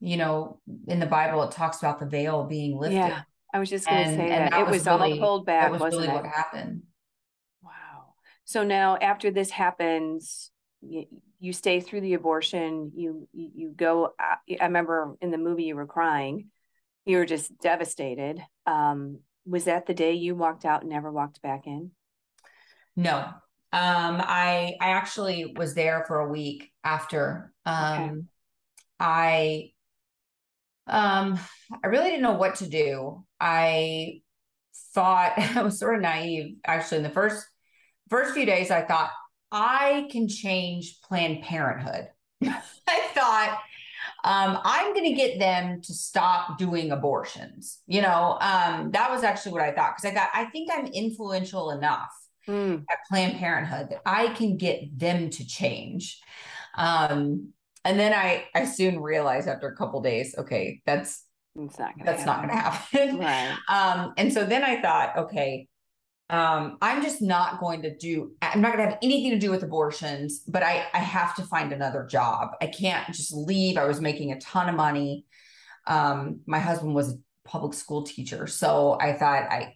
you 0.00 0.16
know, 0.16 0.60
in 0.88 0.98
the 0.98 1.06
Bible, 1.06 1.42
it 1.44 1.52
talks 1.52 1.78
about 1.78 2.00
the 2.00 2.06
veil 2.06 2.44
being 2.44 2.78
lifted. 2.78 2.96
Yeah 2.96 3.22
I 3.54 3.58
was 3.58 3.70
just 3.70 3.86
going 3.88 4.04
to 4.04 4.16
say 4.16 4.28
that, 4.28 4.50
that 4.50 4.60
it 4.60 4.66
was, 4.66 4.84
was 4.84 4.86
really, 4.86 5.12
all 5.12 5.18
pulled 5.18 5.46
back. 5.46 5.70
That 5.70 5.80
was 5.80 5.94
really 5.94 6.08
it? 6.08 6.12
what 6.12 6.26
happened. 6.26 6.82
So 8.46 8.62
now, 8.62 8.96
after 8.96 9.30
this 9.30 9.50
happens, 9.50 10.50
you, 10.80 11.06
you 11.40 11.52
stay 11.52 11.80
through 11.80 12.00
the 12.00 12.14
abortion. 12.14 12.92
You 12.94 13.28
you, 13.32 13.74
go. 13.76 14.14
I 14.18 14.64
remember 14.64 15.16
in 15.20 15.32
the 15.32 15.38
movie 15.38 15.64
you 15.64 15.74
were 15.74 15.86
crying. 15.86 16.48
You 17.04 17.18
were 17.18 17.26
just 17.26 17.58
devastated. 17.58 18.40
Um, 18.64 19.18
was 19.44 19.64
that 19.64 19.86
the 19.86 19.94
day 19.94 20.12
you 20.14 20.34
walked 20.34 20.64
out 20.64 20.82
and 20.82 20.90
never 20.90 21.10
walked 21.10 21.42
back 21.42 21.66
in? 21.66 21.90
No. 22.94 23.16
Um, 23.72 24.22
I 24.22 24.76
I 24.80 24.90
actually 24.90 25.52
was 25.56 25.74
there 25.74 26.04
for 26.06 26.20
a 26.20 26.28
week 26.28 26.70
after. 26.84 27.52
Um, 27.64 28.00
okay. 28.00 28.12
I 29.00 29.70
um, 30.86 31.38
I 31.82 31.88
really 31.88 32.10
didn't 32.10 32.22
know 32.22 32.34
what 32.34 32.56
to 32.56 32.68
do. 32.68 33.24
I 33.40 34.20
thought 34.94 35.32
I 35.36 35.62
was 35.62 35.80
sort 35.80 35.96
of 35.96 36.02
naive 36.02 36.58
actually 36.64 36.98
in 36.98 37.02
the 37.02 37.10
first 37.10 37.44
first 38.08 38.34
few 38.34 38.46
days 38.46 38.70
I 38.70 38.82
thought 38.82 39.10
I 39.52 40.08
can 40.10 40.28
change 40.28 41.00
Planned 41.02 41.42
Parenthood. 41.42 42.08
I 42.44 43.00
thought 43.14 43.58
um, 44.24 44.58
I'm 44.64 44.92
going 44.92 45.04
to 45.04 45.12
get 45.12 45.38
them 45.38 45.80
to 45.82 45.94
stop 45.94 46.58
doing 46.58 46.90
abortions. 46.90 47.78
You 47.86 48.02
know, 48.02 48.38
um, 48.40 48.90
that 48.92 49.10
was 49.10 49.22
actually 49.22 49.52
what 49.52 49.62
I 49.62 49.72
thought 49.72 49.94
because 49.96 50.10
I 50.10 50.14
thought 50.14 50.30
I 50.34 50.46
think 50.46 50.70
I'm 50.72 50.86
influential 50.86 51.70
enough 51.70 52.10
mm. 52.48 52.82
at 52.90 52.98
Planned 53.08 53.38
Parenthood 53.38 53.90
that 53.90 54.02
I 54.04 54.28
can 54.28 54.56
get 54.56 54.98
them 54.98 55.30
to 55.30 55.46
change. 55.46 56.20
Um, 56.76 57.52
and 57.84 57.98
then 57.98 58.12
I 58.12 58.46
I 58.54 58.64
soon 58.64 59.00
realized 59.00 59.48
after 59.48 59.68
a 59.68 59.76
couple 59.76 60.00
days, 60.02 60.34
okay, 60.36 60.82
that's 60.84 61.24
it's 61.54 61.78
not 61.78 61.96
gonna 61.96 62.04
that's 62.04 62.24
happen. 62.24 62.48
not 62.48 62.48
going 62.48 62.58
to 62.58 62.62
happen. 62.62 63.18
Right. 63.18 63.58
Um, 63.68 64.14
and 64.16 64.32
so 64.32 64.44
then 64.44 64.62
I 64.62 64.82
thought, 64.82 65.16
okay, 65.16 65.68
um, 66.28 66.78
I'm 66.82 67.02
just 67.02 67.22
not 67.22 67.60
going 67.60 67.82
to 67.82 67.96
do. 67.96 68.32
I'm 68.42 68.60
not 68.60 68.72
going 68.72 68.84
to 68.84 68.90
have 68.90 68.98
anything 69.02 69.30
to 69.30 69.38
do 69.38 69.50
with 69.50 69.62
abortions, 69.62 70.40
but 70.40 70.62
I 70.62 70.86
I 70.92 70.98
have 70.98 71.36
to 71.36 71.42
find 71.42 71.72
another 71.72 72.04
job. 72.04 72.50
I 72.60 72.66
can't 72.66 73.06
just 73.14 73.32
leave. 73.32 73.76
I 73.76 73.84
was 73.84 74.00
making 74.00 74.32
a 74.32 74.40
ton 74.40 74.68
of 74.68 74.74
money. 74.74 75.24
Um, 75.86 76.40
my 76.46 76.58
husband 76.58 76.94
was 76.94 77.12
a 77.12 77.18
public 77.44 77.74
school 77.74 78.02
teacher, 78.02 78.48
so 78.48 78.98
I 79.00 79.12
thought 79.12 79.44
I 79.44 79.74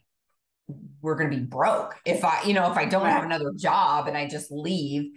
we're 1.03 1.15
going 1.15 1.31
to 1.31 1.37
be 1.37 1.43
broke 1.43 1.97
if 2.05 2.25
I, 2.25 2.43
you 2.45 2.55
know, 2.55 2.71
if 2.71 2.77
I 2.77 2.85
don't 2.85 3.07
have 3.07 3.25
another 3.25 3.53
job 3.57 4.07
and 4.07 4.17
I 4.17 4.29
just 4.29 4.51
leave. 4.51 5.11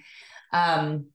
Um, 0.52 1.08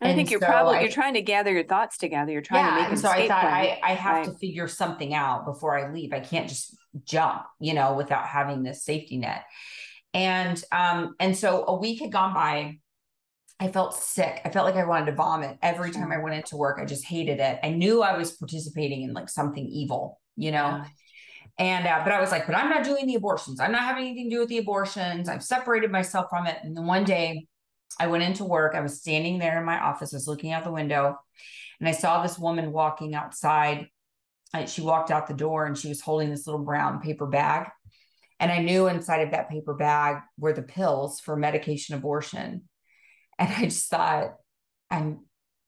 I 0.00 0.14
think 0.14 0.30
you're 0.30 0.40
so 0.40 0.46
probably 0.46 0.78
I, 0.78 0.80
you're 0.80 0.90
trying 0.90 1.14
to 1.14 1.22
gather 1.22 1.52
your 1.52 1.64
thoughts 1.64 1.96
together. 1.96 2.32
You're 2.32 2.42
trying 2.42 2.64
yeah, 2.64 2.70
to 2.70 2.82
make. 2.82 2.90
And 2.90 2.98
so 2.98 3.08
I 3.08 3.28
thought 3.28 3.44
I, 3.44 3.78
I 3.84 3.94
have 3.94 4.14
right. 4.14 4.24
to 4.26 4.38
figure 4.38 4.66
something 4.66 5.14
out 5.14 5.44
before 5.44 5.78
I 5.78 5.92
leave. 5.92 6.12
I 6.12 6.20
can't 6.20 6.48
just 6.48 6.76
jump, 7.04 7.42
you 7.60 7.74
know, 7.74 7.94
without 7.94 8.26
having 8.26 8.62
this 8.62 8.84
safety 8.84 9.18
net. 9.18 9.44
And 10.14 10.62
um, 10.72 11.14
and 11.20 11.36
so 11.36 11.64
a 11.66 11.76
week 11.76 12.00
had 12.00 12.12
gone 12.12 12.34
by. 12.34 12.78
I 13.60 13.68
felt 13.68 13.94
sick. 13.94 14.40
I 14.44 14.50
felt 14.50 14.66
like 14.66 14.74
I 14.74 14.84
wanted 14.84 15.06
to 15.06 15.12
vomit 15.12 15.56
every 15.62 15.92
time 15.92 16.10
I 16.10 16.18
went 16.18 16.34
into 16.34 16.56
work. 16.56 16.80
I 16.80 16.84
just 16.84 17.06
hated 17.06 17.38
it. 17.38 17.60
I 17.62 17.70
knew 17.70 18.02
I 18.02 18.16
was 18.16 18.32
participating 18.32 19.02
in 19.02 19.12
like 19.12 19.28
something 19.28 19.64
evil, 19.64 20.20
you 20.34 20.50
know. 20.50 20.56
Yeah. 20.66 20.84
And 21.58 21.86
uh, 21.86 22.00
but 22.02 22.12
I 22.12 22.20
was 22.20 22.32
like, 22.32 22.46
but 22.46 22.56
I'm 22.56 22.70
not 22.70 22.82
doing 22.82 23.06
the 23.06 23.14
abortions. 23.14 23.60
I'm 23.60 23.70
not 23.70 23.82
having 23.82 24.06
anything 24.06 24.30
to 24.30 24.36
do 24.36 24.40
with 24.40 24.48
the 24.48 24.58
abortions. 24.58 25.28
I've 25.28 25.44
separated 25.44 25.92
myself 25.92 26.26
from 26.28 26.48
it. 26.48 26.56
And 26.64 26.76
then 26.76 26.86
one 26.86 27.04
day 27.04 27.46
I 27.98 28.06
went 28.06 28.24
into 28.24 28.44
work. 28.44 28.74
I 28.74 28.80
was 28.80 29.00
standing 29.00 29.38
there 29.38 29.58
in 29.58 29.64
my 29.64 29.78
office. 29.78 30.12
I 30.12 30.16
was 30.16 30.28
looking 30.28 30.52
out 30.52 30.64
the 30.64 30.72
window 30.72 31.18
and 31.80 31.88
I 31.88 31.92
saw 31.92 32.22
this 32.22 32.38
woman 32.38 32.72
walking 32.72 33.14
outside. 33.14 33.88
she 34.66 34.82
walked 34.82 35.10
out 35.10 35.26
the 35.26 35.34
door 35.34 35.66
and 35.66 35.76
she 35.76 35.88
was 35.88 36.00
holding 36.00 36.30
this 36.30 36.46
little 36.46 36.64
brown 36.64 37.00
paper 37.00 37.26
bag. 37.26 37.68
And 38.38 38.50
I 38.50 38.58
knew 38.58 38.88
inside 38.88 39.22
of 39.22 39.30
that 39.32 39.50
paper 39.50 39.74
bag 39.74 40.22
were 40.38 40.52
the 40.52 40.62
pills 40.62 41.20
for 41.20 41.36
medication 41.36 41.94
abortion. 41.94 42.68
And 43.38 43.52
I 43.52 43.64
just 43.64 43.88
thought, 43.88 44.34
I'm 44.90 45.20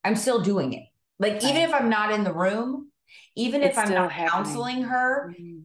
I'm 0.05 0.17
still 0.17 0.41
doing 0.41 0.73
it. 0.73 0.85
Like 1.19 1.43
even 1.45 1.63
if 1.63 1.73
I'm 1.73 1.89
not 1.89 2.13
in 2.13 2.25
the 2.25 2.33
room, 2.33 2.91
even 3.37 3.63
it's 3.63 3.79
if 3.79 3.85
I'm 3.85 3.93
not 3.93 4.13
happening. 4.13 4.45
counseling 4.45 4.83
her, 4.83 5.33
mm-hmm. 5.33 5.61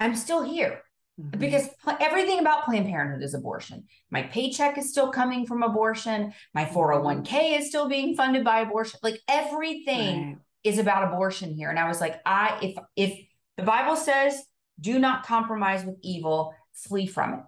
I'm 0.00 0.16
still 0.16 0.42
here. 0.42 0.80
Mm-hmm. 1.20 1.38
Because 1.38 1.68
everything 2.00 2.40
about 2.40 2.64
Planned 2.64 2.86
Parenthood 2.86 3.22
is 3.22 3.34
abortion. 3.34 3.84
My 4.10 4.24
paycheck 4.24 4.76
is 4.78 4.90
still 4.90 5.12
coming 5.12 5.46
from 5.46 5.62
abortion. 5.62 6.32
My 6.54 6.64
401k 6.64 7.26
mm-hmm. 7.26 7.62
is 7.62 7.68
still 7.68 7.88
being 7.88 8.16
funded 8.16 8.44
by 8.44 8.60
abortion. 8.60 8.98
Like 9.02 9.20
everything 9.28 10.26
right. 10.26 10.38
is 10.64 10.78
about 10.78 11.04
abortion 11.04 11.54
here. 11.54 11.70
And 11.70 11.78
I 11.78 11.86
was 11.86 12.00
like, 12.00 12.20
I 12.26 12.58
if 12.62 12.76
if 12.96 13.18
the 13.56 13.62
Bible 13.62 13.96
says 13.96 14.42
do 14.80 14.98
not 14.98 15.24
compromise 15.24 15.84
with 15.84 15.96
evil, 16.02 16.52
flee 16.72 17.06
from 17.06 17.34
it. 17.34 17.40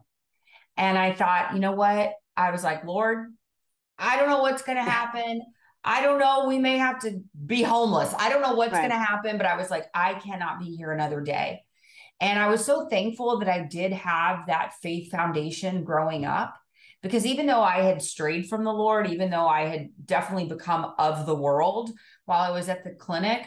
And 0.76 0.96
I 0.96 1.12
thought, 1.12 1.54
you 1.54 1.58
know 1.58 1.72
what? 1.72 2.12
I 2.36 2.50
was 2.50 2.62
like, 2.62 2.84
Lord, 2.84 3.34
I 3.98 4.16
don't 4.16 4.28
know 4.28 4.42
what's 4.42 4.62
going 4.62 4.76
to 4.84 4.84
happen. 4.84 5.42
I 5.82 6.02
don't 6.02 6.18
know. 6.18 6.46
We 6.46 6.58
may 6.58 6.78
have 6.78 7.00
to 7.00 7.20
be 7.46 7.62
homeless. 7.62 8.12
I 8.18 8.28
don't 8.28 8.42
know 8.42 8.54
what's 8.54 8.72
right. 8.72 8.80
going 8.80 8.90
to 8.90 8.96
happen, 8.96 9.36
but 9.36 9.46
I 9.46 9.56
was 9.56 9.70
like, 9.70 9.86
I 9.94 10.14
cannot 10.14 10.58
be 10.58 10.76
here 10.76 10.92
another 10.92 11.20
day. 11.20 11.62
And 12.20 12.38
I 12.38 12.48
was 12.48 12.64
so 12.64 12.88
thankful 12.88 13.38
that 13.38 13.48
I 13.48 13.62
did 13.62 13.92
have 13.92 14.46
that 14.46 14.74
faith 14.82 15.10
foundation 15.10 15.84
growing 15.84 16.24
up 16.24 16.54
because 17.02 17.26
even 17.26 17.46
though 17.46 17.62
I 17.62 17.82
had 17.82 18.02
strayed 18.02 18.48
from 18.48 18.64
the 18.64 18.72
Lord, 18.72 19.08
even 19.08 19.30
though 19.30 19.46
I 19.46 19.66
had 19.66 19.90
definitely 20.04 20.48
become 20.48 20.94
of 20.98 21.26
the 21.26 21.34
world 21.34 21.90
while 22.24 22.40
I 22.40 22.50
was 22.50 22.68
at 22.68 22.84
the 22.84 22.90
clinic, 22.90 23.46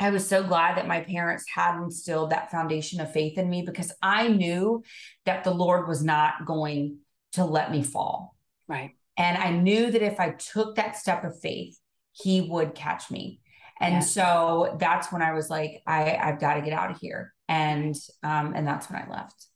I 0.00 0.10
was 0.10 0.26
so 0.26 0.42
glad 0.42 0.76
that 0.76 0.88
my 0.88 1.00
parents 1.00 1.44
had 1.54 1.80
instilled 1.80 2.30
that 2.30 2.50
foundation 2.50 3.00
of 3.00 3.12
faith 3.12 3.38
in 3.38 3.48
me 3.48 3.62
because 3.62 3.92
I 4.02 4.28
knew 4.28 4.82
that 5.24 5.44
the 5.44 5.54
Lord 5.54 5.86
was 5.86 6.02
not 6.02 6.46
going 6.46 6.98
to 7.32 7.44
let 7.44 7.70
me 7.70 7.82
fall. 7.82 8.36
Right. 8.66 8.92
And 9.16 9.38
I 9.38 9.50
knew 9.50 9.90
that 9.90 10.02
if 10.02 10.18
I 10.18 10.30
took 10.30 10.74
that 10.74 10.96
step 10.96 11.22
of 11.22 11.38
faith, 11.38 11.78
he 12.12 12.40
would 12.40 12.74
catch 12.74 13.10
me. 13.10 13.40
And 13.80 13.94
yes. 13.94 14.12
so 14.12 14.76
that's 14.78 15.12
when 15.12 15.22
I 15.22 15.32
was 15.32 15.50
like, 15.50 15.82
I, 15.86 16.16
I've 16.16 16.40
got 16.40 16.54
to 16.54 16.62
get 16.62 16.72
out 16.72 16.90
of 16.90 16.98
here 16.98 17.34
and 17.48 17.94
um, 18.22 18.54
and 18.54 18.66
that's 18.66 18.90
when 18.90 19.02
I 19.02 19.10
left. 19.10 19.46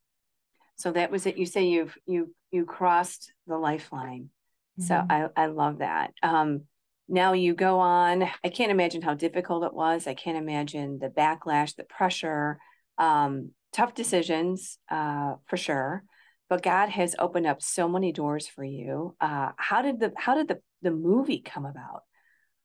So 0.76 0.92
that 0.92 1.11
was 1.11 1.26
it. 1.26 1.37
You 1.37 1.46
say 1.46 1.66
you've 1.66 1.96
you 2.07 2.35
you 2.50 2.64
crossed 2.64 3.33
the 3.46 3.57
lifeline. 3.57 4.31
Mm-hmm. 4.78 4.83
So 4.83 5.04
I 5.09 5.28
I 5.37 5.46
love 5.46 5.78
that. 5.78 6.12
Um, 6.22 6.62
now 7.09 7.33
you 7.33 7.54
go 7.54 7.78
on. 7.78 8.28
I 8.44 8.48
can't 8.50 8.70
imagine 8.70 9.02
how 9.02 9.14
difficult 9.14 9.64
it 9.64 9.72
was. 9.72 10.07
I 10.07 10.14
can't 10.14 10.37
imagine 10.37 10.98
the 10.98 11.09
backlash, 11.09 11.74
the 11.74 11.85
pressure, 11.85 12.59
um, 12.98 13.52
tough 13.72 13.94
decisions 13.94 14.78
uh, 14.90 15.35
for 15.46 15.57
sure. 15.57 16.04
But 16.50 16.62
God 16.62 16.88
has 16.90 17.14
opened 17.18 17.46
up 17.46 17.62
so 17.62 17.88
many 17.88 18.12
doors 18.12 18.46
for 18.46 18.64
you. 18.64 19.14
Uh, 19.20 19.50
how 19.57 19.83
did 19.83 20.00
the 20.00 20.12
how 20.16 20.35
did 20.35 20.48
the 20.48 20.61
the 20.83 20.90
movie 20.90 21.40
come 21.40 21.64
about? 21.64 22.02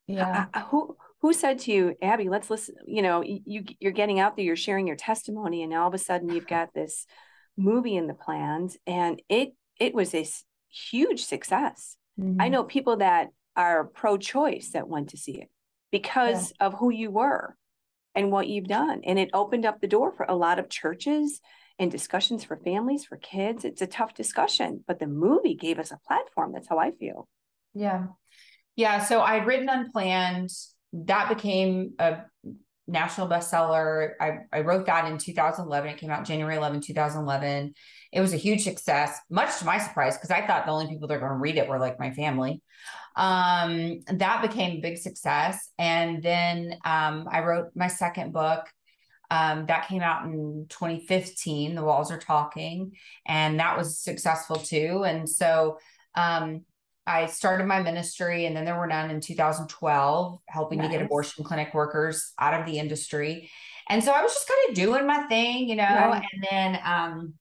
Yeah. 0.08 0.48
who 0.70 0.98
who 1.24 1.32
said 1.34 1.58
to 1.58 1.72
you, 1.72 1.96
Abby, 2.02 2.28
let's 2.28 2.50
listen, 2.50 2.76
you 2.86 3.02
know, 3.02 3.24
you 3.24 3.64
you're 3.80 3.94
getting 3.94 4.20
out 4.20 4.36
there, 4.36 4.44
you're 4.44 4.58
sharing 4.58 4.86
your 4.86 4.98
testimony, 4.98 5.64
and 5.64 5.74
all 5.74 5.88
of 5.88 5.94
a 5.94 5.98
sudden 5.98 6.30
you've 6.30 6.48
got 6.60 6.74
this 6.76 7.08
movie 7.58 7.96
in 7.96 8.08
the 8.08 8.14
plans, 8.14 8.78
and 8.86 9.22
it 9.30 9.56
it 9.80 9.96
was 9.96 10.14
a 10.14 10.28
huge 10.70 11.24
success. 11.24 11.96
Mm-hmm. 12.20 12.42
I 12.42 12.50
know 12.50 12.66
people 12.66 12.98
that 12.98 13.30
are 13.56 13.86
pro-choice 13.86 14.72
that 14.72 14.90
went 14.90 15.10
to 15.10 15.18
see 15.18 15.40
it 15.40 15.50
because 15.92 16.52
yeah. 16.60 16.68
of 16.68 16.74
who 16.74 16.92
you 16.92 17.10
were 17.10 17.56
and 18.16 18.32
what 18.32 18.48
you've 18.48 18.68
done. 18.68 19.02
And 19.06 19.18
it 19.18 19.30
opened 19.34 19.66
up 19.66 19.80
the 19.80 19.88
door 19.88 20.12
for 20.12 20.26
a 20.28 20.36
lot 20.36 20.60
of 20.60 20.70
churches 20.70 21.40
and 21.80 21.90
discussions 21.90 22.44
for 22.44 22.58
families, 22.58 23.06
for 23.06 23.18
kids. 23.18 23.64
It's 23.64 23.82
a 23.82 23.88
tough 23.88 24.14
discussion, 24.14 24.84
but 24.88 25.00
the 25.00 25.08
movie 25.08 25.56
gave 25.56 25.80
us 25.80 25.92
a 25.92 26.00
platform. 26.06 26.52
That's 26.54 26.68
how 26.68 26.80
I 26.80 26.92
feel. 26.92 27.28
Yeah. 27.74 28.08
Yeah. 28.76 29.04
So 29.04 29.22
I'd 29.22 29.46
written 29.46 29.70
Unplanned 29.70 30.52
that 30.94 31.30
became 31.30 31.94
a 32.00 32.22
national 32.88 33.28
bestseller. 33.28 34.12
I, 34.20 34.40
I 34.52 34.62
wrote 34.62 34.86
that 34.86 35.06
in 35.12 35.18
2011. 35.18 35.90
It 35.90 35.98
came 35.98 36.12
out 36.12 36.26
January 36.26 36.56
11, 36.56 36.82
2011. 36.82 37.74
It 38.12 38.22
was 38.22 38.34
a 38.34 38.38
huge 38.38 38.64
success, 38.64 39.20
much 39.30 39.58
to 39.60 39.66
my 39.66 39.80
surprise, 39.80 40.18
because 40.18 40.32
I 40.32 40.46
thought 40.46 40.66
the 40.66 40.72
only 40.72 40.88
people 40.88 41.08
that 41.08 41.16
are 41.16 41.20
going 41.20 41.32
to 41.32 41.38
read 41.38 41.58
it 41.58 41.68
were 41.68 41.80
like 41.80 42.00
my 42.00 42.12
family. 42.12 42.62
Um, 43.16 44.02
that 44.08 44.42
became 44.42 44.78
a 44.78 44.82
big 44.82 44.98
success. 44.98 45.70
And 45.78 46.22
then 46.22 46.76
um, 46.86 47.28
I 47.32 47.42
wrote 47.42 47.70
my 47.76 47.88
second 47.88 48.34
book. 48.34 48.66
Um, 49.32 49.66
that 49.66 49.88
came 49.88 50.02
out 50.02 50.26
in 50.26 50.68
2015. 50.70 51.74
The 51.74 51.84
Walls 51.84 52.12
Are 52.12 52.20
Talking, 52.20 52.92
and 53.26 53.60
that 53.60 53.76
was 53.78 53.98
successful 53.98 54.58
too. 54.58 55.04
And 55.06 55.28
so 55.28 55.80
um, 56.14 56.66
I 57.06 57.26
started 57.26 57.66
my 57.66 57.82
ministry 57.82 58.46
and 58.46 58.56
then 58.56 58.66
there 58.66 58.78
were 58.78 58.88
none 58.88 59.10
in 59.10 59.20
2012, 59.20 60.40
helping 60.48 60.78
nice. 60.80 60.88
to 60.88 60.98
get 60.98 61.06
abortion 61.06 61.44
clinic 61.44 61.74
workers 61.74 62.32
out 62.40 62.60
of 62.60 62.66
the 62.66 62.80
industry. 62.80 63.50
And 63.90 64.04
so 64.04 64.12
I 64.12 64.22
was 64.22 64.34
just 64.34 64.48
kind 64.48 64.70
of 64.70 64.76
doing 64.76 65.06
my 65.06 65.24
thing, 65.24 65.68
you 65.68 65.76
know. 65.76 65.84
Right. 65.84 66.24
And 66.34 66.48
then 66.50 66.80
um, 66.86 67.34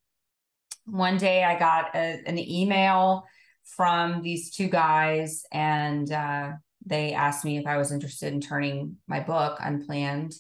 one 0.86 1.16
day 1.16 1.44
I 1.44 1.58
got 1.58 1.94
a, 1.94 2.20
an 2.26 2.38
email 2.38 3.24
from 3.64 4.22
these 4.22 4.50
two 4.50 4.68
guys, 4.68 5.44
and 5.52 6.10
uh, 6.10 6.52
they 6.84 7.12
asked 7.12 7.44
me 7.44 7.58
if 7.58 7.66
I 7.66 7.78
was 7.78 7.92
interested 7.92 8.32
in 8.32 8.40
turning 8.40 8.96
my 9.06 9.20
book, 9.20 9.58
Unplanned, 9.60 10.34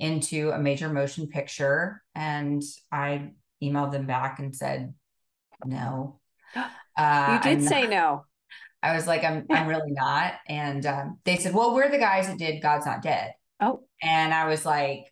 into 0.00 0.50
a 0.50 0.58
major 0.58 0.88
motion 0.88 1.28
picture. 1.28 2.02
And 2.14 2.62
I 2.90 3.30
emailed 3.62 3.92
them 3.92 4.06
back 4.06 4.40
and 4.40 4.54
said, 4.54 4.94
no. 5.64 6.20
Uh, 6.96 7.40
you 7.42 7.56
did 7.56 7.66
say 7.66 7.88
no. 7.88 8.24
I 8.84 8.94
was 8.94 9.06
like, 9.06 9.24
I'm 9.24 9.46
I'm 9.50 9.66
really 9.66 9.92
not. 9.92 10.34
And 10.46 10.84
um, 10.84 11.18
they 11.24 11.36
said, 11.36 11.54
Well, 11.54 11.74
we're 11.74 11.90
the 11.90 11.98
guys 11.98 12.26
that 12.26 12.38
did 12.38 12.60
God's 12.60 12.84
Not 12.84 13.02
Dead. 13.02 13.32
Oh. 13.60 13.80
And 14.02 14.34
I 14.34 14.46
was 14.46 14.66
like, 14.66 15.06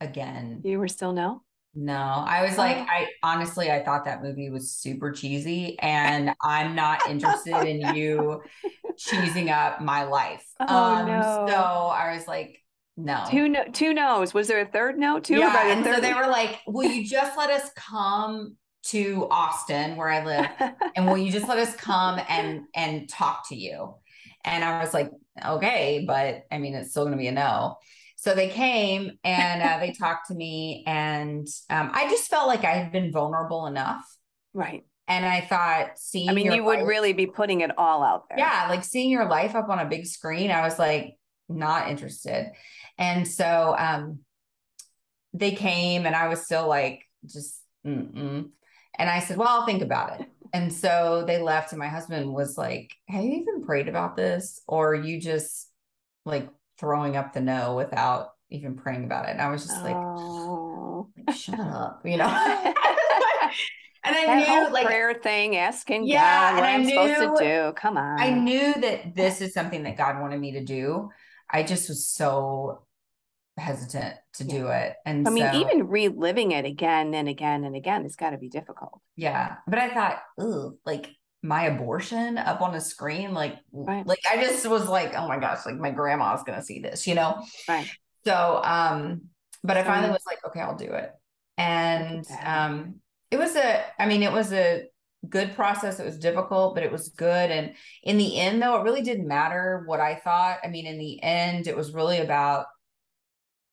again. 0.00 0.62
You 0.64 0.78
were 0.78 0.88
still 0.88 1.12
no? 1.12 1.42
No. 1.74 1.94
I 1.94 2.46
was 2.46 2.56
like, 2.56 2.78
oh. 2.78 2.86
I 2.88 3.08
honestly 3.22 3.70
I 3.70 3.84
thought 3.84 4.06
that 4.06 4.22
movie 4.22 4.48
was 4.48 4.70
super 4.70 5.12
cheesy 5.12 5.78
and 5.80 6.32
I'm 6.42 6.74
not 6.74 7.06
interested 7.08 7.64
in 7.64 7.94
you 7.94 8.42
cheesing 8.98 9.50
up 9.50 9.82
my 9.82 10.04
life. 10.04 10.44
Oh, 10.60 10.94
um 10.94 11.06
no. 11.06 11.46
so 11.48 11.54
I 11.54 12.14
was 12.16 12.26
like, 12.26 12.62
no. 12.96 13.22
Two 13.30 13.50
no 13.50 13.64
two 13.70 13.92
no's. 13.92 14.32
Was 14.32 14.48
there 14.48 14.60
a 14.60 14.66
third 14.66 14.98
no? 14.98 15.20
Two 15.20 15.36
yeah, 15.36 15.70
and 15.70 15.84
so 15.84 16.00
they 16.00 16.14
were 16.14 16.28
like, 16.28 16.60
Will 16.66 16.90
you 16.90 17.06
just 17.06 17.36
let 17.36 17.50
us 17.50 17.70
come 17.76 18.56
to 18.88 19.26
Austin 19.30 19.96
where 19.96 20.08
I 20.08 20.24
live 20.24 20.72
and 20.94 21.06
will 21.06 21.18
you 21.18 21.32
just 21.32 21.48
let 21.48 21.58
us 21.58 21.74
come 21.76 22.20
and 22.28 22.62
and 22.74 23.08
talk 23.08 23.48
to 23.48 23.56
you? 23.56 23.94
And 24.44 24.62
I 24.62 24.80
was 24.80 24.94
like, 24.94 25.10
okay, 25.44 26.04
but 26.06 26.44
I 26.50 26.58
mean, 26.58 26.74
it's 26.74 26.90
still 26.90 27.04
going 27.04 27.16
to 27.16 27.18
be 27.18 27.28
a 27.28 27.32
no. 27.32 27.76
So 28.16 28.34
they 28.34 28.48
came 28.48 29.18
and 29.24 29.62
uh, 29.62 29.78
they 29.78 29.92
talked 29.92 30.28
to 30.28 30.34
me, 30.34 30.84
and 30.86 31.46
um, 31.68 31.90
I 31.92 32.08
just 32.08 32.30
felt 32.30 32.48
like 32.48 32.64
I 32.64 32.72
had 32.72 32.90
been 32.90 33.12
vulnerable 33.12 33.66
enough. 33.66 34.02
Right. 34.54 34.84
And 35.06 35.24
I 35.24 35.42
thought, 35.42 35.98
seeing 35.98 36.30
I 36.30 36.32
mean, 36.32 36.46
you 36.46 36.64
life, 36.66 36.78
would 36.78 36.86
really 36.86 37.12
be 37.12 37.26
putting 37.26 37.60
it 37.60 37.70
all 37.76 38.02
out 38.02 38.28
there. 38.28 38.38
Yeah. 38.38 38.66
Like 38.68 38.84
seeing 38.84 39.10
your 39.10 39.28
life 39.28 39.54
up 39.54 39.68
on 39.68 39.78
a 39.78 39.84
big 39.84 40.06
screen, 40.06 40.50
I 40.50 40.62
was 40.62 40.78
like, 40.78 41.16
not 41.48 41.90
interested. 41.90 42.52
And 42.98 43.28
so 43.28 43.76
um, 43.78 44.20
they 45.32 45.52
came, 45.52 46.06
and 46.06 46.16
I 46.16 46.28
was 46.28 46.42
still 46.42 46.66
like, 46.66 47.02
just, 47.26 47.60
mm-mm. 47.86 48.50
And 48.98 49.08
I 49.08 49.20
said, 49.20 49.36
Well, 49.36 49.48
I'll 49.48 49.66
think 49.66 49.82
about 49.82 50.20
it. 50.20 50.28
And 50.52 50.72
so 50.72 51.24
they 51.26 51.38
left, 51.38 51.72
and 51.72 51.78
my 51.78 51.88
husband 51.88 52.32
was 52.32 52.56
like, 52.56 52.92
Have 53.08 53.24
you 53.24 53.32
even 53.32 53.64
prayed 53.64 53.88
about 53.88 54.16
this? 54.16 54.62
Or 54.66 54.94
you 54.94 55.20
just 55.20 55.70
like 56.24 56.48
throwing 56.78 57.16
up 57.16 57.32
the 57.32 57.40
no 57.40 57.74
without 57.74 58.30
even 58.50 58.76
praying 58.76 59.04
about 59.04 59.26
it? 59.26 59.32
And 59.32 59.40
I 59.40 59.50
was 59.50 59.66
just 59.66 59.82
like, 59.82 59.96
oh. 59.96 61.08
like 61.26 61.36
Shut 61.36 61.60
up, 61.60 62.02
you 62.04 62.16
know? 62.16 62.24
and 64.04 64.16
I 64.16 64.26
that 64.26 64.36
knew 64.36 64.44
whole 64.44 64.72
like 64.72 64.86
prayer 64.86 65.14
thing, 65.14 65.56
asking 65.56 66.06
Yeah, 66.06 66.52
God 66.52 66.60
what 66.60 66.68
I'm 66.68 66.84
supposed 66.84 67.38
to 67.38 67.44
do. 67.44 67.72
Come 67.74 67.96
on. 67.96 68.20
I 68.20 68.30
knew 68.30 68.72
that 68.74 69.14
this 69.14 69.40
is 69.40 69.52
something 69.52 69.82
that 69.82 69.96
God 69.96 70.20
wanted 70.20 70.40
me 70.40 70.52
to 70.52 70.64
do. 70.64 71.10
I 71.50 71.62
just 71.62 71.88
was 71.88 72.08
so 72.08 72.85
hesitant 73.56 74.14
to 74.34 74.44
Yeah. 74.44 74.54
do 74.58 74.68
it. 74.68 74.96
And 75.06 75.26
I 75.26 75.30
mean, 75.30 75.50
so- 75.50 75.58
even 75.58 75.88
reliving 75.88 76.52
it 76.52 76.64
again 76.64 77.14
and 77.14 77.28
again 77.28 77.64
and 77.64 77.74
again, 77.74 78.04
it's 78.04 78.16
got 78.16 78.30
to 78.30 78.38
be 78.38 78.48
difficult. 78.48 79.00
Yeah, 79.16 79.56
but 79.66 79.78
I 79.78 79.92
thought, 79.94 80.22
ooh, 80.40 80.78
like 80.84 81.10
my 81.42 81.64
abortion 81.66 82.38
up 82.38 82.60
on 82.60 82.74
a 82.74 82.80
screen, 82.80 83.32
like, 83.32 83.56
Right. 83.72 84.06
like 84.06 84.18
I 84.30 84.36
just 84.42 84.66
was 84.68 84.88
like, 84.88 85.14
oh 85.16 85.28
my 85.28 85.38
gosh, 85.38 85.64
like 85.64 85.76
my 85.76 85.90
grandma's 85.90 86.42
gonna 86.42 86.62
see 86.62 86.80
this, 86.80 87.06
you 87.06 87.14
know? 87.14 87.42
Right. 87.68 87.88
So, 88.26 88.60
um, 88.64 89.22
but 89.62 89.76
I 89.76 89.84
finally 89.84 90.10
was 90.10 90.22
like, 90.26 90.38
okay, 90.46 90.60
I'll 90.60 90.76
do 90.76 90.92
it. 90.92 91.12
And 91.56 92.26
um, 92.44 92.96
it 93.30 93.38
was 93.38 93.56
a, 93.56 93.84
I 93.98 94.06
mean, 94.06 94.22
it 94.22 94.32
was 94.32 94.52
a 94.52 94.86
good 95.28 95.54
process. 95.54 95.98
It 95.98 96.04
was 96.04 96.18
difficult, 96.18 96.74
but 96.74 96.84
it 96.84 96.92
was 96.92 97.08
good. 97.10 97.50
And 97.50 97.74
in 98.02 98.18
the 98.18 98.38
end, 98.38 98.60
though, 98.60 98.76
it 98.76 98.82
really 98.82 99.02
didn't 99.02 99.26
matter 99.26 99.82
what 99.86 100.00
I 100.00 100.16
thought. 100.16 100.58
I 100.62 100.68
mean, 100.68 100.86
in 100.86 100.98
the 100.98 101.22
end, 101.22 101.66
it 101.66 101.76
was 101.76 101.92
really 101.94 102.18
about 102.18 102.66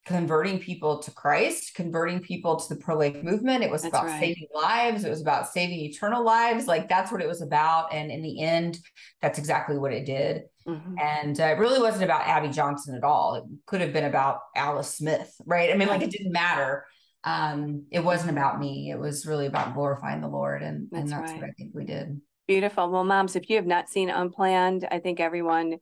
converting 0.04 0.58
people 0.58 0.98
to 0.98 1.10
Christ, 1.10 1.74
converting 1.74 2.20
people 2.20 2.56
to 2.56 2.74
the 2.74 2.80
pro 2.80 2.96
life 2.96 3.22
movement. 3.22 3.64
It 3.64 3.70
was 3.70 3.82
That's 3.82 3.94
about 3.94 4.06
right. 4.06 4.20
saving 4.20 4.48
lives. 4.54 5.04
It 5.04 5.10
was 5.10 5.22
about 5.22 5.48
saving 5.48 5.80
eternal 5.80 6.22
lives. 6.22 6.66
Like 6.66 6.88
that's 6.88 7.10
what 7.10 7.22
it 7.22 7.28
was 7.28 7.40
about. 7.40 7.92
And 7.92 8.10
in 8.10 8.20
the 8.22 8.42
end, 8.42 8.78
that's 9.22 9.38
exactly 9.38 9.78
what 9.78 9.92
it 9.92 10.04
did. 10.04 10.42
Mhm. 10.68 11.00
And 11.00 11.40
uh, 11.40 11.44
it 11.44 11.58
really 11.58 11.80
wasn't 11.80 12.04
about 12.04 12.26
Abby 12.26 12.48
Johnson 12.48 12.94
at 12.94 13.04
all. 13.04 13.36
It 13.36 13.44
could 13.66 13.80
have 13.80 13.92
been 13.92 14.04
about 14.04 14.40
Alice 14.54 14.94
Smith, 14.94 15.34
right? 15.46 15.72
I 15.72 15.76
mean, 15.76 15.88
like 15.88 16.02
it 16.02 16.10
didn't 16.10 16.32
matter. 16.32 16.84
Um, 17.24 17.86
it 17.90 18.04
wasn't 18.04 18.32
about 18.32 18.60
me. 18.60 18.90
It 18.90 18.98
was 18.98 19.24
really 19.26 19.46
about 19.46 19.74
glorifying 19.74 20.20
the 20.20 20.28
Lord. 20.28 20.62
And, 20.62 20.88
and 20.92 21.08
That's 21.08 21.10
that's 21.10 21.32
what. 21.32 21.44
I 21.44 21.52
think 21.56 21.70
we 21.72 21.84
did. 21.84 22.20
Beautiful. 22.46 22.90
Well, 22.90 23.04
moms, 23.04 23.36
if 23.36 23.48
you 23.48 23.56
have 23.56 23.66
not 23.66 23.88
seen 23.88 24.10
Unplanned, 24.10 24.86
I 24.90 24.98
think 24.98 25.18
everyone, 25.18 25.78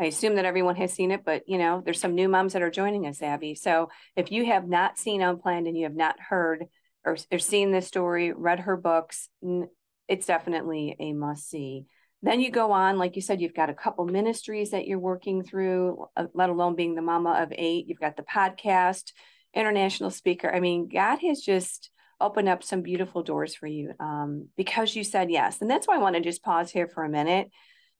I 0.00 0.06
assume 0.06 0.36
that 0.36 0.46
everyone 0.46 0.76
has 0.76 0.94
seen 0.94 1.10
it, 1.10 1.24
but 1.26 1.42
you 1.46 1.58
know, 1.58 1.82
there's 1.84 2.00
some 2.00 2.14
new 2.14 2.28
moms 2.28 2.54
that 2.54 2.62
are 2.62 2.70
joining 2.70 3.06
us, 3.06 3.20
Abby. 3.20 3.54
So 3.54 3.90
if 4.16 4.32
you 4.32 4.46
have 4.46 4.66
not 4.66 4.98
seen 4.98 5.20
Unplanned 5.20 5.66
and 5.66 5.76
you 5.76 5.84
have 5.84 5.94
not 5.94 6.18
heard 6.18 6.64
or, 7.04 7.18
or 7.30 7.38
seen 7.38 7.70
this 7.70 7.86
story, 7.86 8.32
read 8.32 8.60
her 8.60 8.78
books, 8.78 9.28
it's 10.08 10.26
definitely 10.26 10.96
a 10.98 11.12
must 11.12 11.50
see. 11.50 11.84
Then 12.22 12.40
you 12.40 12.50
go 12.50 12.72
on, 12.72 12.98
like 12.98 13.14
you 13.16 13.22
said, 13.22 13.40
you've 13.42 13.54
got 13.54 13.70
a 13.70 13.74
couple 13.74 14.06
ministries 14.06 14.70
that 14.70 14.86
you're 14.86 14.98
working 14.98 15.42
through, 15.42 16.06
uh, 16.16 16.26
let 16.34 16.50
alone 16.50 16.76
being 16.76 16.94
the 16.94 17.02
mama 17.02 17.42
of 17.42 17.52
eight. 17.56 17.86
You've 17.86 18.00
got 18.00 18.16
the 18.16 18.22
podcast, 18.22 19.12
international 19.54 20.10
speaker. 20.10 20.50
I 20.52 20.60
mean, 20.60 20.88
God 20.88 21.18
has 21.18 21.40
just 21.40 21.90
opened 22.20 22.48
up 22.48 22.62
some 22.62 22.82
beautiful 22.82 23.22
doors 23.22 23.54
for 23.54 23.66
you 23.66 23.92
um, 24.00 24.48
because 24.56 24.94
you 24.94 25.04
said 25.04 25.30
yes. 25.30 25.60
And 25.60 25.70
that's 25.70 25.88
why 25.88 25.96
I 25.96 26.00
want 26.00 26.16
to 26.16 26.22
just 26.22 26.42
pause 26.42 26.70
here 26.70 26.88
for 26.88 27.04
a 27.04 27.08
minute 27.08 27.50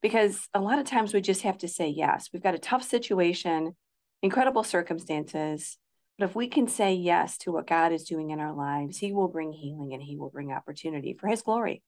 because 0.03 0.49
a 0.55 0.61
lot 0.61 0.79
of 0.79 0.87
times 0.87 1.13
we 1.13 1.21
just 1.21 1.43
have 1.43 1.59
to 1.59 1.69
say 1.69 1.89
yes. 1.89 2.31
We've 2.33 2.43
got 2.43 2.55
a 2.55 2.59
tough 2.59 2.83
situation, 2.83 3.77
incredible 4.23 4.65
circumstances. 4.65 5.79
But 6.19 6.29
if 6.29 6.37
we 6.37 6.49
can 6.49 6.69
say 6.69 6.95
yes 6.95 7.39
to 7.39 7.53
what 7.53 7.67
God 7.67 7.93
is 7.93 8.05
doing 8.05 8.31
in 8.31 8.41
our 8.41 8.55
lives, 8.55 8.99
He 8.99 9.13
will 9.13 9.29
bring 9.29 9.53
healing 9.53 9.93
and 9.93 10.03
He 10.03 10.17
will 10.17 10.31
bring 10.31 10.53
opportunity 10.53 11.17
for 11.19 11.29
His 11.29 11.43
glory. 11.43 11.83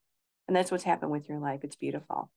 And 0.48 0.56
that's 0.56 0.70
what's 0.70 0.84
happened 0.84 1.12
with 1.12 1.28
your 1.28 1.38
life. 1.38 1.60
It's 1.62 1.76
beautiful. 1.76 2.30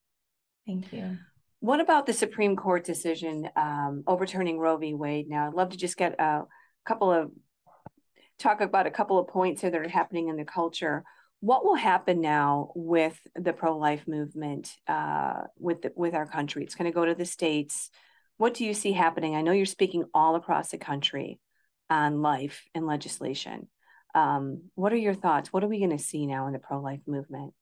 Thank 0.66 0.92
you. 0.92 1.18
What 1.60 1.80
about 1.80 2.06
the 2.06 2.12
Supreme 2.12 2.54
Court 2.54 2.84
decision 2.84 3.48
um, 3.56 4.04
overturning 4.06 4.58
Roe 4.58 4.76
v. 4.76 4.94
Wade? 4.94 5.28
Now, 5.28 5.46
I'd 5.46 5.54
love 5.54 5.70
to 5.70 5.76
just 5.76 5.96
get 5.96 6.20
a 6.20 6.42
couple 6.84 7.10
of 7.10 7.30
talk 8.38 8.60
about 8.60 8.86
a 8.86 8.90
couple 8.90 9.18
of 9.18 9.28
points 9.28 9.62
here 9.62 9.70
that 9.70 9.80
are 9.80 9.88
happening 9.88 10.28
in 10.28 10.36
the 10.36 10.44
culture. 10.44 11.02
What 11.46 11.64
will 11.64 11.76
happen 11.76 12.20
now 12.20 12.72
with 12.74 13.16
the 13.36 13.52
pro-life 13.52 14.08
movement 14.08 14.74
uh, 14.88 15.42
with 15.56 15.82
the, 15.82 15.92
with 15.94 16.12
our 16.12 16.26
country? 16.26 16.64
It's 16.64 16.74
going 16.74 16.90
to 16.90 16.94
go 16.94 17.04
to 17.04 17.14
the 17.14 17.24
states. 17.24 17.88
What 18.36 18.54
do 18.54 18.64
you 18.64 18.74
see 18.74 18.90
happening? 18.90 19.36
I 19.36 19.42
know 19.42 19.52
you're 19.52 19.64
speaking 19.64 20.06
all 20.12 20.34
across 20.34 20.70
the 20.70 20.78
country 20.78 21.38
on 21.88 22.20
life 22.20 22.64
and 22.74 22.84
legislation. 22.84 23.68
Um, 24.12 24.62
what 24.74 24.92
are 24.92 24.96
your 24.96 25.14
thoughts? 25.14 25.52
What 25.52 25.62
are 25.62 25.68
we 25.68 25.78
going 25.78 25.96
to 25.96 26.02
see 26.02 26.26
now 26.26 26.48
in 26.48 26.52
the 26.52 26.58
pro-life 26.58 27.02
movement? 27.06 27.54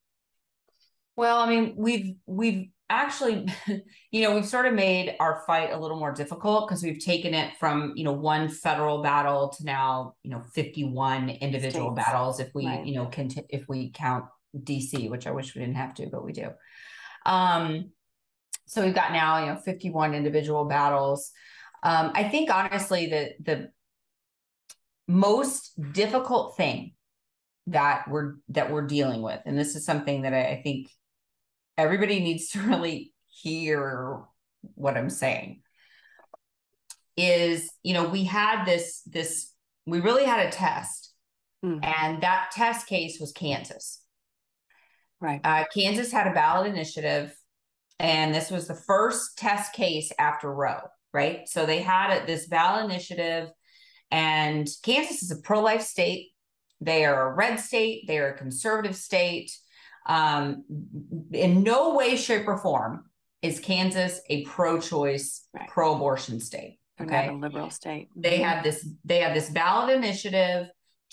Well, 1.16 1.38
I 1.38 1.48
mean, 1.48 1.74
we've 1.76 2.16
we've 2.26 2.68
actually, 2.90 3.46
you 4.10 4.22
know, 4.22 4.34
we've 4.34 4.46
sort 4.46 4.66
of 4.66 4.74
made 4.74 5.16
our 5.20 5.42
fight 5.46 5.72
a 5.72 5.78
little 5.78 5.98
more 5.98 6.12
difficult 6.12 6.68
because 6.68 6.82
we've 6.82 7.02
taken 7.02 7.34
it 7.34 7.54
from, 7.58 7.92
you 7.96 8.04
know, 8.04 8.12
one 8.12 8.48
federal 8.48 9.02
battle 9.02 9.48
to 9.50 9.64
now, 9.64 10.14
you 10.22 10.30
know, 10.30 10.42
51 10.54 11.30
individual 11.30 11.94
States. 11.94 12.06
battles 12.08 12.40
if 12.40 12.50
we, 12.54 12.66
Right. 12.66 12.84
you 12.86 12.94
know, 12.94 13.06
can 13.06 13.30
if 13.48 13.68
we 13.68 13.90
count 13.90 14.26
DC, 14.56 15.08
which 15.08 15.26
I 15.26 15.30
wish 15.30 15.54
we 15.54 15.60
didn't 15.60 15.76
have 15.76 15.94
to, 15.94 16.06
but 16.06 16.24
we 16.24 16.32
do. 16.32 16.50
Um, 17.26 17.90
so 18.66 18.84
we've 18.84 18.94
got 18.94 19.12
now, 19.12 19.38
you 19.40 19.46
know, 19.46 19.56
51 19.56 20.14
individual 20.14 20.64
battles. 20.66 21.30
Um, 21.82 22.12
I 22.14 22.24
think 22.28 22.50
honestly 22.50 23.06
that 23.08 23.32
the 23.42 23.70
most 25.06 25.72
difficult 25.92 26.56
thing 26.56 26.94
that 27.66 28.08
we're 28.08 28.34
that 28.48 28.70
we're 28.70 28.86
dealing 28.86 29.22
with, 29.22 29.40
and 29.46 29.58
this 29.58 29.74
is 29.76 29.84
something 29.84 30.22
that 30.22 30.32
I, 30.34 30.50
I 30.52 30.62
think 30.62 30.88
everybody 31.76 32.20
needs 32.20 32.50
to 32.50 32.60
really 32.68 33.12
hear 33.26 34.22
what 34.74 34.96
I'm 34.96 35.10
saying 35.10 35.60
is 37.16 37.70
you 37.82 37.94
know 37.94 38.08
we 38.08 38.24
had 38.24 38.64
this 38.64 39.02
this 39.06 39.52
we 39.86 40.00
really 40.00 40.24
had 40.24 40.46
a 40.46 40.50
test 40.50 41.12
Hmm. 41.62 41.78
and 41.82 42.22
that 42.22 42.50
test 42.52 42.86
case 42.86 43.18
was 43.18 43.32
Kansas. 43.32 44.02
Right. 45.18 45.40
uh, 45.42 45.64
Kansas 45.72 46.12
had 46.12 46.26
a 46.26 46.34
ballot 46.34 46.66
initiative 46.66 47.34
and 47.98 48.34
this 48.34 48.50
was 48.50 48.68
the 48.68 48.74
first 48.74 49.38
test 49.38 49.72
case 49.72 50.12
after 50.18 50.52
Roe 50.52 50.80
right? 51.14 51.48
So 51.48 51.64
they 51.64 51.78
had 51.80 52.12
it 52.14 52.26
this 52.26 52.46
ballot 52.48 52.84
initiative 52.84 53.48
and 54.10 54.68
Kansas 54.82 55.22
is 55.22 55.30
a 55.30 55.40
pro-life 55.40 55.82
state. 55.82 56.32
They 56.80 57.04
are 57.06 57.30
a 57.30 57.34
red 57.34 57.60
state. 57.60 58.04
They 58.06 58.18
are 58.18 58.34
a 58.34 58.36
conservative 58.36 58.96
state 58.96 59.50
um, 60.06 60.64
in 61.32 61.62
no 61.62 61.94
way, 61.94 62.16
shape, 62.16 62.46
or 62.46 62.58
form 62.58 63.04
is 63.42 63.60
Kansas 63.60 64.20
a 64.28 64.44
pro-choice, 64.44 65.46
Right. 65.52 65.68
pro-abortion 65.68 66.40
state. 66.40 66.78
Okay, 67.00 67.28
a 67.28 67.32
liberal 67.32 67.70
state. 67.70 68.08
they 68.14 68.38
Mhm. 68.38 68.44
had 68.44 68.64
this 68.64 68.88
they 69.04 69.18
had 69.18 69.34
this 69.34 69.50
ballot 69.50 69.94
initiative 69.96 70.68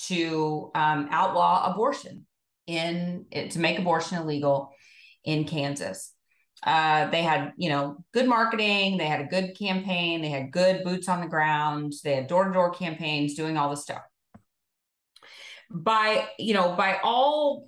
to 0.07 0.71
um, 0.75 1.07
outlaw 1.09 1.71
abortion 1.71 2.25
in 2.67 3.25
to 3.49 3.59
make 3.59 3.79
abortion 3.79 4.17
illegal 4.19 4.71
in 5.23 5.43
Kansas. 5.45 6.13
Uh, 6.63 7.09
they 7.09 7.23
had 7.23 7.53
you 7.57 7.69
know 7.69 7.97
good 8.13 8.27
marketing, 8.27 8.97
they 8.97 9.07
had 9.07 9.21
a 9.21 9.25
good 9.25 9.57
campaign, 9.57 10.21
they 10.21 10.29
had 10.29 10.51
good 10.51 10.83
boots 10.83 11.09
on 11.09 11.19
the 11.21 11.27
ground, 11.27 11.93
they 12.03 12.13
had 12.15 12.27
door 12.27 12.45
to 12.45 12.53
door 12.53 12.69
campaigns 12.71 13.33
doing 13.33 13.57
all 13.57 13.69
this 13.71 13.81
stuff. 13.81 14.03
By 15.71 16.27
you 16.37 16.53
know 16.53 16.75
by 16.75 16.99
all 17.03 17.67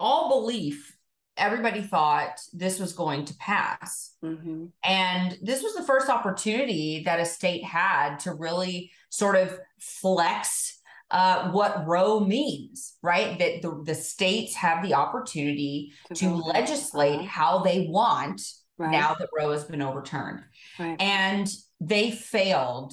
all 0.00 0.28
belief, 0.28 0.96
everybody 1.36 1.82
thought 1.82 2.40
this 2.52 2.78
was 2.78 2.92
going 2.94 3.24
to 3.26 3.34
pass. 3.36 4.14
Mhm. 4.24 4.70
And 4.82 5.38
this 5.42 5.62
was 5.62 5.74
the 5.74 5.82
first 5.82 6.08
opportunity 6.08 7.02
that 7.04 7.20
a 7.20 7.24
state 7.26 7.62
had 7.64 8.18
to 8.20 8.32
really 8.32 8.90
sort 9.10 9.36
of 9.36 9.58
flex 9.80 10.72
uh, 11.12 11.52
what 11.52 11.86
Roe 11.86 12.18
means, 12.18 12.96
right? 13.00 13.38
That 13.38 13.62
the, 13.62 13.80
the 13.84 13.94
states 13.94 14.56
have 14.56 14.82
the 14.82 14.94
opportunity 14.94 15.92
to 16.14 16.30
vote. 16.30 16.46
legislate 16.46 17.20
Uh-huh. 17.20 17.28
how 17.28 17.58
they 17.60 17.86
want 17.86 18.42
Right. 18.78 18.90
now 18.90 19.14
that 19.14 19.28
Roe 19.34 19.52
has 19.52 19.64
been 19.64 19.80
overturned. 19.82 20.42
Right. 20.78 21.00
And 21.00 21.48
they 21.80 22.10
failed. 22.10 22.92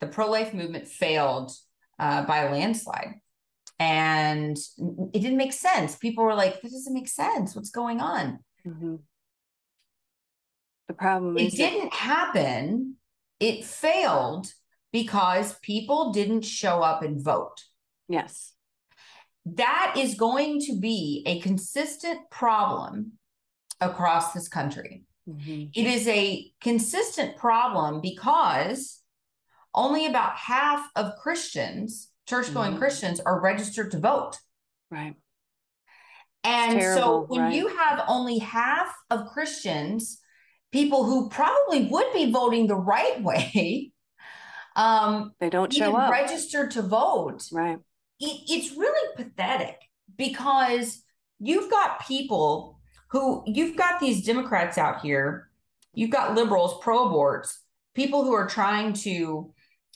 The 0.00 0.06
pro 0.06 0.30
life 0.30 0.54
movement 0.54 0.88
failed 0.88 1.52
uh, 1.98 2.24
by 2.24 2.38
a 2.44 2.50
landslide. 2.50 3.20
And 3.80 4.56
it 5.14 5.20
didn't 5.20 5.38
make 5.38 5.54
sense. 5.54 5.96
People 5.96 6.22
were 6.24 6.34
like, 6.34 6.60
this 6.60 6.72
doesn't 6.72 6.92
make 6.94 7.08
sense. 7.08 7.56
What's 7.56 7.70
going 7.70 7.98
on? 8.00 8.44
Mhm. 8.66 9.00
The 10.86 10.94
problem 10.94 11.38
It 11.38 11.52
didn't 11.52 11.94
happen. 11.94 12.96
It 13.40 13.64
failed 13.64 14.52
because 14.92 15.58
people 15.60 16.12
didn't 16.12 16.42
show 16.44 16.82
up 16.82 17.02
and 17.02 17.24
vote. 17.24 17.56
yes. 18.08 18.52
That 19.46 19.94
is 19.96 20.14
going 20.16 20.60
to 20.66 20.78
be 20.78 21.22
a 21.26 21.40
consistent 21.40 22.28
problem 22.30 23.12
across 23.80 24.34
this 24.34 24.48
country. 24.48 25.04
Mhm. 25.26 25.70
It 25.74 25.86
is 25.86 26.06
a 26.06 26.52
consistent 26.60 27.38
problem 27.38 28.02
because 28.02 29.02
only 29.74 30.04
about 30.04 30.36
half 30.36 30.90
of 30.94 31.16
Christians, 31.16 32.09
church 32.30 32.54
going 32.54 32.74
Mhm. 32.74 32.78
Christians, 32.78 33.20
are 33.20 33.40
registered 33.40 33.90
to 33.90 33.98
vote. 33.98 34.38
Right. 34.90 35.14
And 36.44 36.78
terrible, 36.80 37.00
so 37.02 37.20
when 37.28 37.40
right. 37.42 37.54
you 37.54 37.68
have 37.68 38.04
only 38.08 38.38
half 38.38 38.94
of 39.10 39.26
Christians, 39.28 40.20
people 40.72 41.04
who 41.04 41.28
probably 41.28 41.86
would 41.88 42.12
be 42.14 42.30
voting 42.32 42.66
the 42.66 42.76
right 42.76 43.20
way, 43.30 43.92
um, 44.76 45.34
They 45.40 45.50
don't 45.50 45.72
show 45.72 45.94
up. 45.96 46.10
registered 46.10 46.70
to 46.72 46.82
vote, 46.82 47.42
Right. 47.52 47.78
it, 48.20 48.40
it's 48.48 48.74
really 48.76 49.14
pathetic 49.16 49.78
because 50.16 51.02
you've 51.38 51.70
got 51.70 52.06
people 52.06 52.80
who 53.08 53.42
you've 53.46 53.76
got 53.76 54.00
these 54.00 54.24
Democrats 54.24 54.78
out 54.78 55.00
here, 55.02 55.50
you've 55.92 56.10
got 56.10 56.34
liberals, 56.34 56.80
pro 56.80 57.08
aborts, 57.08 57.50
people 57.94 58.24
who 58.24 58.32
are 58.32 58.46
trying 58.46 58.92
to 58.92 59.52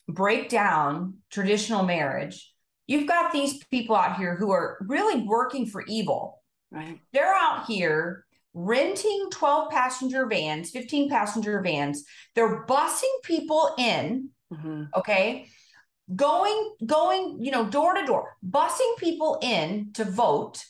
break 0.09 0.49
down 0.49 1.19
traditional 1.31 1.85
marriage. 1.85 2.53
You've 2.87 3.09
got 3.09 3.33
these 3.33 3.64
people 3.64 3.97
out 3.97 4.17
here 4.17 4.37
who 4.37 4.51
are 4.51 4.79
really 4.83 5.23
working 5.23 5.67
for 5.67 5.85
evil. 5.87 6.43
Right. 6.71 7.01
They're 7.12 7.35
out 7.35 7.67
here 7.67 8.25
renting 8.53 9.29
12 9.33 9.71
passenger 9.71 10.27
vans, 10.27 10.71
15 10.71 11.11
passenger 11.11 11.61
vans. 11.61 12.05
They're 12.35 12.64
busing 12.67 13.23
people 13.23 13.75
in, 13.79 14.31
mm-hmm. 14.53 14.85
okay? 14.97 15.49
Going 16.14 16.75
going, 16.85 17.38
you 17.40 17.51
know, 17.51 17.67
door 17.67 17.95
to 17.95 18.05
door, 18.05 18.37
busing 18.47 18.97
people 18.99 19.38
in 19.43 19.93
to 19.95 20.05
vote 20.05 20.62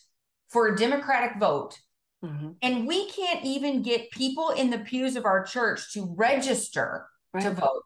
for 0.48 0.68
a 0.68 0.76
democratic 0.76 1.38
vote. 1.40 1.78
Mm-hmm. 2.24 2.50
And 2.62 2.86
we 2.86 3.10
can't 3.10 3.44
even 3.44 3.82
get 3.82 4.10
people 4.12 4.50
in 4.50 4.70
the 4.70 4.78
pews 4.78 5.16
of 5.16 5.26
our 5.26 5.44
church 5.44 5.92
to 5.92 6.14
register 6.16 7.06
right. 7.34 7.42
to 7.42 7.50
vote, 7.50 7.82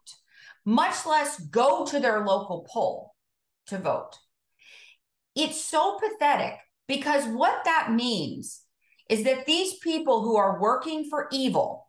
much 0.69 1.03
less 1.07 1.39
go 1.39 1.83
to 1.83 1.99
their 1.99 2.23
local 2.23 2.67
poll 2.71 3.15
to 3.65 3.79
vote. 3.79 4.11
It's 5.35 5.59
so 5.59 5.97
pathetic 5.99 6.59
because 6.87 7.25
what 7.25 7.63
that 7.65 7.91
means 7.91 8.61
is 9.09 9.23
that 9.23 9.47
these 9.47 9.79
people 9.79 10.21
who 10.21 10.37
are 10.37 10.61
working 10.61 11.09
for 11.09 11.27
evil 11.31 11.87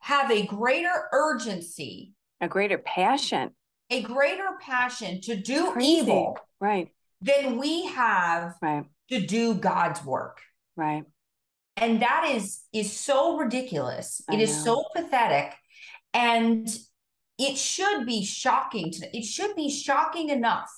have 0.00 0.30
a 0.30 0.44
greater 0.44 1.08
urgency, 1.12 2.12
a 2.42 2.48
greater 2.48 2.76
passion, 2.76 3.52
a 3.88 4.02
greater 4.02 4.58
passion 4.60 5.22
to 5.22 5.34
do 5.34 5.72
Crazy. 5.72 6.00
evil, 6.02 6.38
right? 6.60 6.88
Than 7.22 7.56
we 7.56 7.86
have 7.86 8.56
right. 8.60 8.84
to 9.08 9.20
do 9.20 9.54
God's 9.54 10.04
work, 10.04 10.42
right? 10.76 11.04
And 11.78 12.02
that 12.02 12.30
is 12.34 12.60
is 12.74 12.92
so 12.92 13.38
ridiculous. 13.38 14.20
I 14.28 14.34
it 14.34 14.36
know. 14.36 14.42
is 14.42 14.64
so 14.64 14.84
pathetic, 14.94 15.54
and 16.12 16.68
it 17.38 17.56
should 17.56 18.06
be 18.06 18.24
shocking. 18.24 18.90
To, 18.92 19.16
it 19.16 19.24
should 19.24 19.56
be 19.56 19.70
shocking 19.70 20.28
enough 20.30 20.70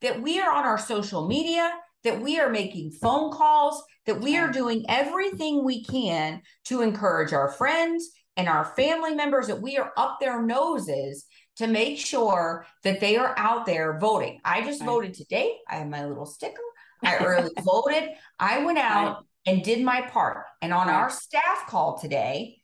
that 0.00 0.20
we 0.20 0.40
are 0.40 0.52
on 0.52 0.64
our 0.64 0.78
social 0.78 1.26
media, 1.26 1.72
that 2.02 2.20
we 2.20 2.38
are 2.38 2.50
making 2.50 2.90
phone 2.90 3.32
calls, 3.32 3.82
that 4.06 4.20
we 4.20 4.36
are 4.36 4.50
doing 4.50 4.84
everything 4.88 5.64
we 5.64 5.82
can 5.82 6.42
to 6.64 6.82
encourage 6.82 7.32
our 7.32 7.48
friends 7.48 8.10
and 8.36 8.48
our 8.48 8.64
family 8.76 9.14
members, 9.14 9.46
that 9.46 9.62
we 9.62 9.78
are 9.78 9.92
up 9.96 10.18
their 10.20 10.42
noses 10.42 11.24
to 11.56 11.66
make 11.66 11.98
sure 11.98 12.66
that 12.82 13.00
they 13.00 13.16
are 13.16 13.34
out 13.38 13.64
there 13.64 13.98
voting. 13.98 14.40
I 14.44 14.62
just 14.62 14.80
right. 14.80 14.86
voted 14.86 15.14
today. 15.14 15.56
I 15.68 15.76
have 15.76 15.88
my 15.88 16.04
little 16.04 16.26
sticker. 16.26 16.60
I 17.02 17.16
early 17.24 17.50
voted. 17.62 18.10
I 18.38 18.64
went 18.64 18.78
out 18.78 19.16
right. 19.46 19.54
and 19.54 19.62
did 19.62 19.82
my 19.82 20.02
part. 20.02 20.44
And 20.60 20.72
on 20.72 20.88
right. 20.88 20.96
our 20.96 21.10
staff 21.10 21.66
call 21.68 21.96
today, 21.96 22.58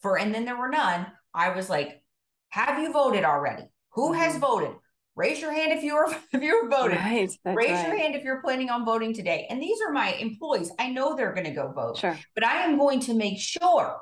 for 0.00 0.18
and 0.18 0.34
then 0.34 0.44
there 0.44 0.56
were 0.56 0.68
none, 0.68 1.06
I 1.34 1.50
was 1.50 1.68
like, 1.68 2.00
have 2.56 2.78
you 2.80 2.92
voted 2.92 3.24
already? 3.24 3.64
Who 3.92 4.12
mm-hmm. 4.12 4.20
has 4.20 4.36
voted? 4.38 4.72
raise 5.16 5.40
your 5.40 5.52
hand 5.52 5.72
if 5.72 5.82
you're 5.82 6.14
if 6.32 6.42
you're 6.42 6.68
voting. 6.68 6.98
Right, 6.98 7.30
raise 7.44 7.70
right. 7.70 7.86
your 7.86 7.96
hand 7.96 8.14
if 8.14 8.22
you're 8.22 8.42
planning 8.42 8.70
on 8.70 8.84
voting 8.84 9.14
today. 9.14 9.46
And 9.50 9.60
these 9.60 9.78
are 9.80 9.92
my 9.92 10.12
employees. 10.12 10.70
I 10.78 10.90
know 10.90 11.16
they're 11.16 11.32
going 11.32 11.46
to 11.46 11.52
go 11.52 11.72
vote. 11.72 11.98
Sure. 11.98 12.16
But 12.34 12.44
I 12.44 12.64
am 12.64 12.78
going 12.78 13.00
to 13.00 13.14
make 13.14 13.38
sure 13.40 13.98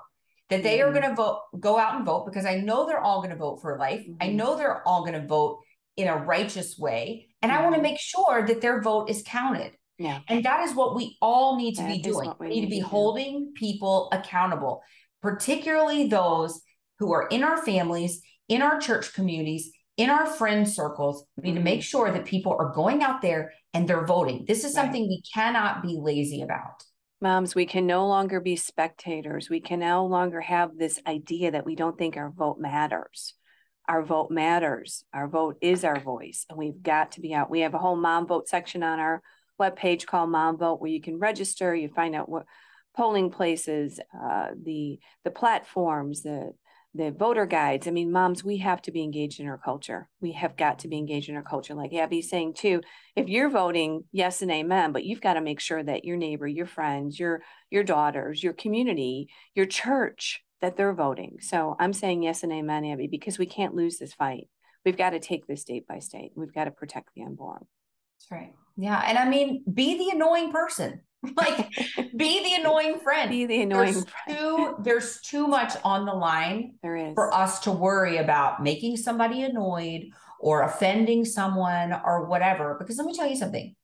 that 0.50 0.62
they 0.62 0.78
mm-hmm. 0.78 0.88
are 0.88 0.92
going 0.92 1.08
to 1.08 1.14
vote 1.14 1.40
go 1.58 1.78
out 1.78 1.96
and 1.96 2.04
vote 2.04 2.26
because 2.26 2.44
I 2.44 2.56
know 2.56 2.86
they're 2.86 3.00
all 3.00 3.20
going 3.20 3.30
to 3.30 3.36
vote 3.36 3.62
for 3.62 3.78
life. 3.78 4.00
Mm-hmm. 4.00 4.16
I 4.20 4.28
know 4.28 4.56
they're 4.56 4.86
all 4.86 5.02
going 5.02 5.20
to 5.20 5.26
vote 5.26 5.60
in 5.96 6.08
a 6.08 6.16
righteous 6.16 6.76
way 6.76 7.28
and 7.40 7.52
mm-hmm. 7.52 7.60
I 7.60 7.64
want 7.64 7.76
to 7.76 7.82
make 7.82 8.00
sure 8.00 8.44
that 8.46 8.60
their 8.60 8.82
vote 8.82 9.08
is 9.08 9.22
counted. 9.26 9.72
Yeah. 9.96 10.20
And 10.28 10.44
that 10.44 10.68
is 10.68 10.74
what 10.74 10.96
we 10.96 11.16
all 11.22 11.56
need 11.56 11.76
to 11.76 11.82
that 11.82 11.88
be 11.88 12.02
doing. 12.02 12.32
We, 12.40 12.48
we 12.48 12.54
need, 12.56 12.60
to 12.62 12.70
be 12.70 12.80
to 12.80 12.86
holding 12.86 13.52
people 13.54 14.08
accountable, 14.10 14.82
particularly 15.22 16.08
those 16.08 16.60
who 16.98 17.12
are 17.12 17.28
in 17.28 17.44
our 17.44 17.64
families, 17.64 18.20
in 18.48 18.62
our 18.62 18.78
church 18.78 19.14
communities, 19.14 19.70
in 19.96 20.10
our 20.10 20.26
friend 20.26 20.68
circles, 20.68 21.24
we 21.36 21.50
need 21.50 21.58
to 21.58 21.64
make 21.64 21.80
mm-hmm. 21.80 21.82
sure 21.82 22.10
that 22.10 22.24
people 22.24 22.56
are 22.58 22.72
going 22.72 23.02
out 23.02 23.22
there 23.22 23.52
and 23.72 23.88
they're 23.88 24.06
voting. 24.06 24.44
This 24.46 24.64
is 24.64 24.72
something 24.72 25.02
right. 25.02 25.08
we 25.08 25.22
cannot 25.32 25.82
be 25.82 25.96
lazy 26.00 26.42
about. 26.42 26.84
Moms, 27.20 27.54
we 27.54 27.64
can 27.64 27.86
no 27.86 28.06
longer 28.06 28.40
be 28.40 28.56
spectators. 28.56 29.48
We 29.48 29.60
can 29.60 29.80
no 29.80 30.04
longer 30.06 30.40
have 30.40 30.76
this 30.76 31.00
idea 31.06 31.52
that 31.52 31.64
we 31.64 31.74
don't 31.74 31.96
think 31.96 32.16
our 32.16 32.30
vote 32.30 32.58
matters. 32.58 33.34
Our 33.88 34.02
vote 34.02 34.30
matters. 34.30 35.04
Our 35.12 35.28
vote 35.28 35.56
is 35.60 35.84
our 35.84 36.00
voice, 36.00 36.44
and 36.48 36.58
we've 36.58 36.82
got 36.82 37.12
to 37.12 37.20
be 37.20 37.32
out. 37.32 37.50
We 37.50 37.60
have 37.60 37.74
a 37.74 37.78
whole 37.78 37.96
mom 37.96 38.26
vote 38.26 38.48
section 38.48 38.82
on 38.82 38.98
our 38.98 39.22
webpage 39.60 40.06
called 40.06 40.30
Mom 40.30 40.58
Vote, 40.58 40.80
where 40.80 40.90
you 40.90 41.00
can 41.00 41.18
register. 41.18 41.74
You 41.74 41.88
find 41.88 42.14
out 42.14 42.28
what 42.28 42.46
polling 42.96 43.30
places, 43.30 44.00
uh, 44.18 44.48
the 44.62 44.98
the 45.24 45.30
platforms, 45.30 46.22
the 46.22 46.52
the 46.94 47.10
voter 47.10 47.44
guides. 47.44 47.88
I 47.88 47.90
mean, 47.90 48.12
moms, 48.12 48.44
we 48.44 48.58
have 48.58 48.80
to 48.82 48.92
be 48.92 49.02
engaged 49.02 49.40
in 49.40 49.48
our 49.48 49.58
culture. 49.58 50.08
We 50.20 50.32
have 50.32 50.56
got 50.56 50.78
to 50.80 50.88
be 50.88 50.96
engaged 50.96 51.28
in 51.28 51.34
our 51.34 51.42
culture. 51.42 51.74
Like 51.74 51.92
Abby's 51.92 52.30
saying 52.30 52.54
too, 52.54 52.82
if 53.16 53.28
you're 53.28 53.50
voting 53.50 54.04
yes 54.12 54.42
and 54.42 54.50
amen, 54.50 54.92
but 54.92 55.04
you've 55.04 55.20
got 55.20 55.34
to 55.34 55.40
make 55.40 55.58
sure 55.60 55.82
that 55.82 56.04
your 56.04 56.16
neighbor, 56.16 56.46
your 56.46 56.66
friends, 56.66 57.18
your 57.18 57.42
your 57.70 57.82
daughters, 57.82 58.42
your 58.42 58.52
community, 58.52 59.28
your 59.54 59.66
church, 59.66 60.42
that 60.60 60.76
they're 60.76 60.94
voting. 60.94 61.38
So 61.40 61.76
I'm 61.78 61.92
saying 61.92 62.22
yes 62.22 62.42
and 62.42 62.52
amen, 62.52 62.84
Abby, 62.84 63.08
because 63.08 63.38
we 63.38 63.46
can't 63.46 63.74
lose 63.74 63.98
this 63.98 64.14
fight. 64.14 64.48
We've 64.84 64.96
got 64.96 65.10
to 65.10 65.18
take 65.18 65.46
this 65.46 65.62
state 65.62 65.86
by 65.88 65.98
state. 65.98 66.32
We've 66.36 66.54
got 66.54 66.64
to 66.64 66.70
protect 66.70 67.10
the 67.14 67.24
unborn. 67.24 67.66
That's 68.18 68.30
right. 68.30 68.54
Yeah. 68.76 69.02
And 69.04 69.18
I 69.18 69.28
mean, 69.28 69.64
be 69.72 69.98
the 69.98 70.10
annoying 70.10 70.52
person. 70.52 71.00
like 71.36 71.70
be 72.16 72.42
the 72.42 72.54
annoying 72.60 72.98
friend. 73.00 73.30
Be 73.30 73.46
the 73.46 73.62
annoying 73.62 73.94
there's 73.94 74.04
friend. 74.04 74.38
Too, 74.38 74.76
there's 74.80 75.20
too 75.20 75.46
much 75.46 75.74
on 75.84 76.06
the 76.06 76.12
line 76.12 76.74
there 76.82 76.96
is. 76.96 77.14
for 77.14 77.32
us 77.32 77.60
to 77.60 77.72
worry 77.72 78.18
about 78.18 78.62
making 78.62 78.96
somebody 78.96 79.42
annoyed 79.42 80.10
or 80.40 80.62
offending 80.62 81.24
someone 81.24 81.92
or 82.04 82.26
whatever. 82.26 82.76
Because 82.78 82.98
let 82.98 83.06
me 83.06 83.14
tell 83.14 83.28
you 83.28 83.36
something. 83.36 83.74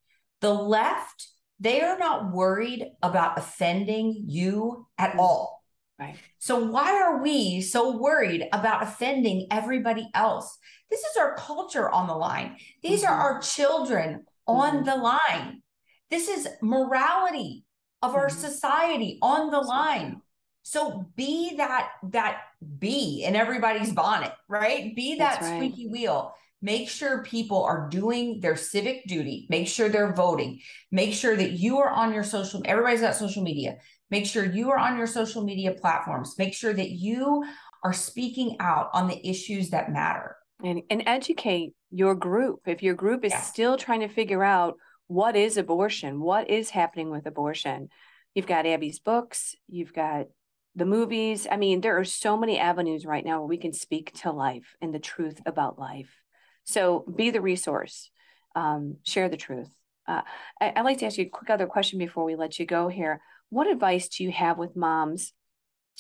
The 0.40 0.52
left, 0.52 1.28
they 1.58 1.82
are 1.82 1.98
not 1.98 2.32
worried 2.32 2.86
about 3.02 3.38
offending 3.38 4.24
you 4.26 4.86
at 4.98 5.12
mm. 5.12 5.18
all. 5.18 5.60
Right. 5.98 6.16
So 6.38 6.64
why 6.64 6.98
are 6.98 7.22
we 7.22 7.60
so 7.60 7.98
worried 7.98 8.48
about 8.54 8.82
offending 8.82 9.46
everybody 9.50 10.08
else? 10.14 10.58
This 10.90 11.00
is 11.00 11.16
our 11.18 11.36
culture 11.36 11.90
on 11.90 12.06
the 12.06 12.14
line. 12.14 12.56
These 12.82 13.02
mm-hmm. 13.04 13.12
are 13.12 13.34
our 13.34 13.40
children 13.42 14.24
on 14.46 14.76
mm-hmm. 14.76 14.84
the 14.84 14.96
line. 14.96 15.62
This 16.10 16.28
is 16.28 16.48
morality 16.60 17.64
of 18.02 18.14
our 18.14 18.28
mm-hmm. 18.28 18.38
society 18.38 19.18
on 19.22 19.50
the 19.50 19.60
line. 19.60 20.22
So 20.62 21.06
be 21.16 21.56
that 21.56 21.90
that 22.10 22.38
bee 22.78 23.24
in 23.24 23.34
everybody's 23.34 23.92
bonnet, 23.92 24.32
right? 24.48 24.94
Be 24.94 25.16
that 25.16 25.40
right. 25.40 25.56
squeaky 25.56 25.88
wheel. 25.88 26.34
Make 26.62 26.90
sure 26.90 27.22
people 27.22 27.64
are 27.64 27.88
doing 27.88 28.40
their 28.40 28.56
civic 28.56 29.06
duty. 29.06 29.46
Make 29.48 29.66
sure 29.66 29.88
they're 29.88 30.12
voting. 30.12 30.60
Make 30.90 31.14
sure 31.14 31.34
that 31.34 31.52
you 31.52 31.78
are 31.78 31.88
on 31.88 32.12
your 32.12 32.24
social. 32.24 32.60
Everybody's 32.66 33.00
got 33.00 33.16
social 33.16 33.42
media. 33.42 33.78
Make 34.10 34.26
sure 34.26 34.44
you 34.44 34.70
are 34.70 34.78
on 34.78 34.98
your 34.98 35.06
social 35.06 35.42
media 35.42 35.72
platforms. 35.72 36.34
Make 36.36 36.52
sure 36.52 36.74
that 36.74 36.90
you 36.90 37.44
are 37.82 37.94
speaking 37.94 38.56
out 38.60 38.90
on 38.92 39.08
the 39.08 39.26
issues 39.26 39.70
that 39.70 39.90
matter. 39.90 40.36
And, 40.62 40.82
and 40.90 41.02
educate 41.06 41.72
your 41.90 42.14
group. 42.14 42.60
If 42.66 42.82
your 42.82 42.94
group 42.94 43.24
is 43.24 43.32
yeah. 43.32 43.40
still 43.40 43.76
trying 43.78 44.00
to 44.00 44.08
figure 44.08 44.44
out 44.44 44.76
what 45.10 45.34
is 45.34 45.56
abortion? 45.56 46.20
What 46.20 46.48
is 46.48 46.70
happening 46.70 47.10
with 47.10 47.26
abortion? 47.26 47.88
You've 48.32 48.46
got 48.46 48.64
Abby's 48.64 49.00
books, 49.00 49.56
you've 49.66 49.92
got 49.92 50.28
the 50.76 50.86
movies. 50.86 51.48
I 51.50 51.56
mean, 51.56 51.80
there 51.80 51.98
are 51.98 52.04
so 52.04 52.36
many 52.36 52.60
avenues 52.60 53.04
right 53.04 53.24
now 53.24 53.40
where 53.40 53.48
we 53.48 53.56
can 53.56 53.72
speak 53.72 54.12
to 54.20 54.30
life 54.30 54.76
and 54.80 54.94
the 54.94 55.00
truth 55.00 55.40
about 55.44 55.80
life. 55.80 56.10
So 56.62 57.04
be 57.16 57.30
the 57.30 57.40
resource, 57.40 58.08
um, 58.54 58.98
share 59.02 59.28
the 59.28 59.36
truth. 59.36 59.68
Uh, 60.06 60.20
I, 60.60 60.74
would 60.76 60.84
like 60.84 60.98
to 60.98 61.06
ask 61.06 61.18
you 61.18 61.26
a 61.26 61.28
quick 61.28 61.50
other 61.50 61.66
question 61.66 61.98
before 61.98 62.24
we 62.24 62.36
let 62.36 62.60
you 62.60 62.64
go 62.64 62.86
here. 62.86 63.20
What 63.48 63.66
advice 63.66 64.06
do 64.06 64.22
you 64.22 64.30
have 64.30 64.58
with 64.58 64.76
moms 64.76 65.32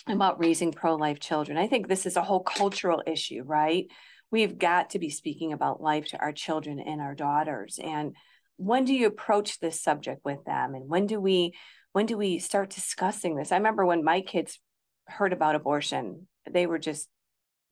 about 0.06 0.38
raising 0.38 0.70
pro 0.70 0.94
life 0.94 1.18
children? 1.18 1.58
I 1.58 1.66
think 1.66 1.88
this 1.88 2.06
is 2.06 2.14
a 2.14 2.22
whole 2.22 2.44
cultural 2.44 3.02
issue, 3.08 3.42
right? 3.44 3.86
We've 4.30 4.56
got 4.56 4.90
to 4.90 5.00
be 5.00 5.10
speaking 5.10 5.52
about 5.52 5.82
life 5.82 6.06
to 6.10 6.20
our 6.20 6.30
children 6.30 6.78
and 6.78 7.00
our 7.00 7.16
daughters. 7.16 7.80
And 7.82 8.14
when 8.60 8.84
do 8.84 8.92
you 8.92 9.06
approach 9.06 9.58
this 9.58 9.82
subject 9.82 10.20
with 10.22 10.44
them? 10.44 10.74
And 10.74 10.86
when 10.86 11.06
do 11.06 11.18
we 11.18 11.54
when 11.92 12.06
do 12.06 12.18
we 12.18 12.38
start 12.38 12.70
discussing 12.70 13.34
this? 13.34 13.52
I 13.52 13.56
remember 13.56 13.86
when 13.86 14.04
my 14.04 14.20
kids 14.20 14.60
heard 15.06 15.32
about 15.32 15.54
abortion 15.54 16.28
they 16.50 16.66
were 16.66 16.78
just 16.78 17.08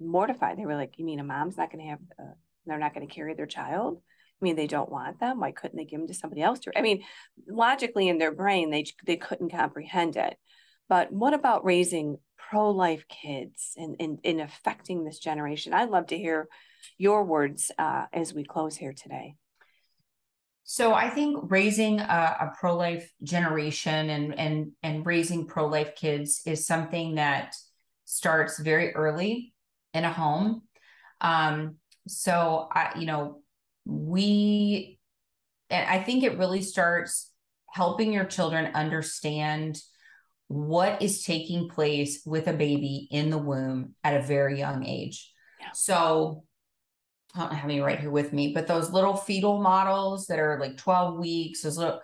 mortified. 0.01 0.57
They 0.57 0.65
were 0.65 0.77
like 0.77 0.95
you 0.97 1.05
mean 1.05 1.21
a 1.21 1.25
mom's 1.25 1.59
not 1.59 1.71
going 1.71 1.85
to 1.85 1.91
have 1.91 1.99
uh, 2.19 2.33
they're 2.65 2.79
not 2.79 2.95
going 2.95 3.07
to 3.07 3.15
carry 3.15 3.35
their 3.35 3.47
child? 3.47 4.01
I 4.41 4.45
mean 4.45 4.57
they 4.57 4.67
don't 4.67 4.91
want 4.91 5.21
them? 5.21 5.41
Why 5.41 5.53
couldn't 5.53 5.77
they 5.77 5.85
give 5.85 6.01
them 6.01 6.09
to 6.09 6.15
somebody 6.15 6.41
else 6.41 6.61
to 6.61 6.79
i 6.79 6.81
mean 6.81 7.03
logically 7.47 8.09
in 8.09 8.17
their 8.17 8.33
brain 8.33 8.71
they 8.71 8.87
they 9.05 9.17
couldn't 9.17 9.53
comprehend 9.53 10.17
it. 10.17 10.37
But 10.89 11.13
what 11.13 11.35
about 11.35 11.67
raising 11.67 12.17
pro-life 12.39 13.05
kids 13.09 13.75
and 13.77 13.97
in, 13.97 14.21
in, 14.25 14.39
in 14.39 14.41
affecting 14.41 15.05
this 15.05 15.19
generation? 15.19 15.75
I'd 15.75 15.91
love 15.91 16.07
to 16.07 16.17
hear 16.17 16.49
your 16.97 17.25
words 17.25 17.71
uh, 17.79 18.07
as 18.11 18.33
we 18.33 18.43
close 18.43 18.75
here 18.75 18.95
today 18.95 19.35
So 20.71 20.93
I 20.93 21.09
think 21.09 21.51
raising 21.51 21.99
a, 21.99 22.37
a 22.41 22.53
pro-life 22.61 23.11
generation 23.23 24.11
and 24.11 24.39
and 24.39 24.73
and 24.83 25.07
raising 25.07 25.47
pro-life 25.47 25.95
kids 25.95 26.43
is 26.45 26.67
something 26.67 27.15
that 27.15 27.55
starts 28.05 28.59
very 28.59 28.95
early 28.95 29.55
in 29.95 30.05
a 30.05 30.13
home. 30.13 30.65
Um, 31.23 31.77
so 32.07 32.69
I, 32.71 32.93
you 32.99 33.07
know, 33.07 33.41
we, 33.87 34.99
and 35.71 35.89
I 35.89 36.03
think 36.03 36.23
it 36.23 36.37
really 36.37 36.61
starts 36.61 37.33
helping 37.73 38.13
your 38.13 38.27
children 38.27 38.75
understand 38.75 39.81
what 40.49 41.01
is 41.01 41.25
taking 41.25 41.71
place 41.71 42.21
with 42.27 42.47
a 42.47 42.53
baby 42.53 43.09
in 43.11 43.31
the 43.31 43.39
womb 43.39 43.95
at 44.05 44.21
a 44.21 44.27
very 44.27 44.59
young 44.59 44.85
age. 44.85 45.33
So 45.73 46.45
I 47.39 47.43
don't 47.43 47.55
have 47.55 47.71
any 47.71 47.81
right 47.81 48.01
here 48.01 48.11
with 48.11 48.33
me, 48.33 48.53
but 48.53 48.67
those 48.67 48.91
little 48.91 49.17
fetal 49.17 49.61
models 49.61 50.27
that 50.27 50.39
are 50.39 50.59
like 50.61 50.77
12 50.77 51.19
weeks, 51.19 51.63
those 51.63 51.79
little, 51.79 52.01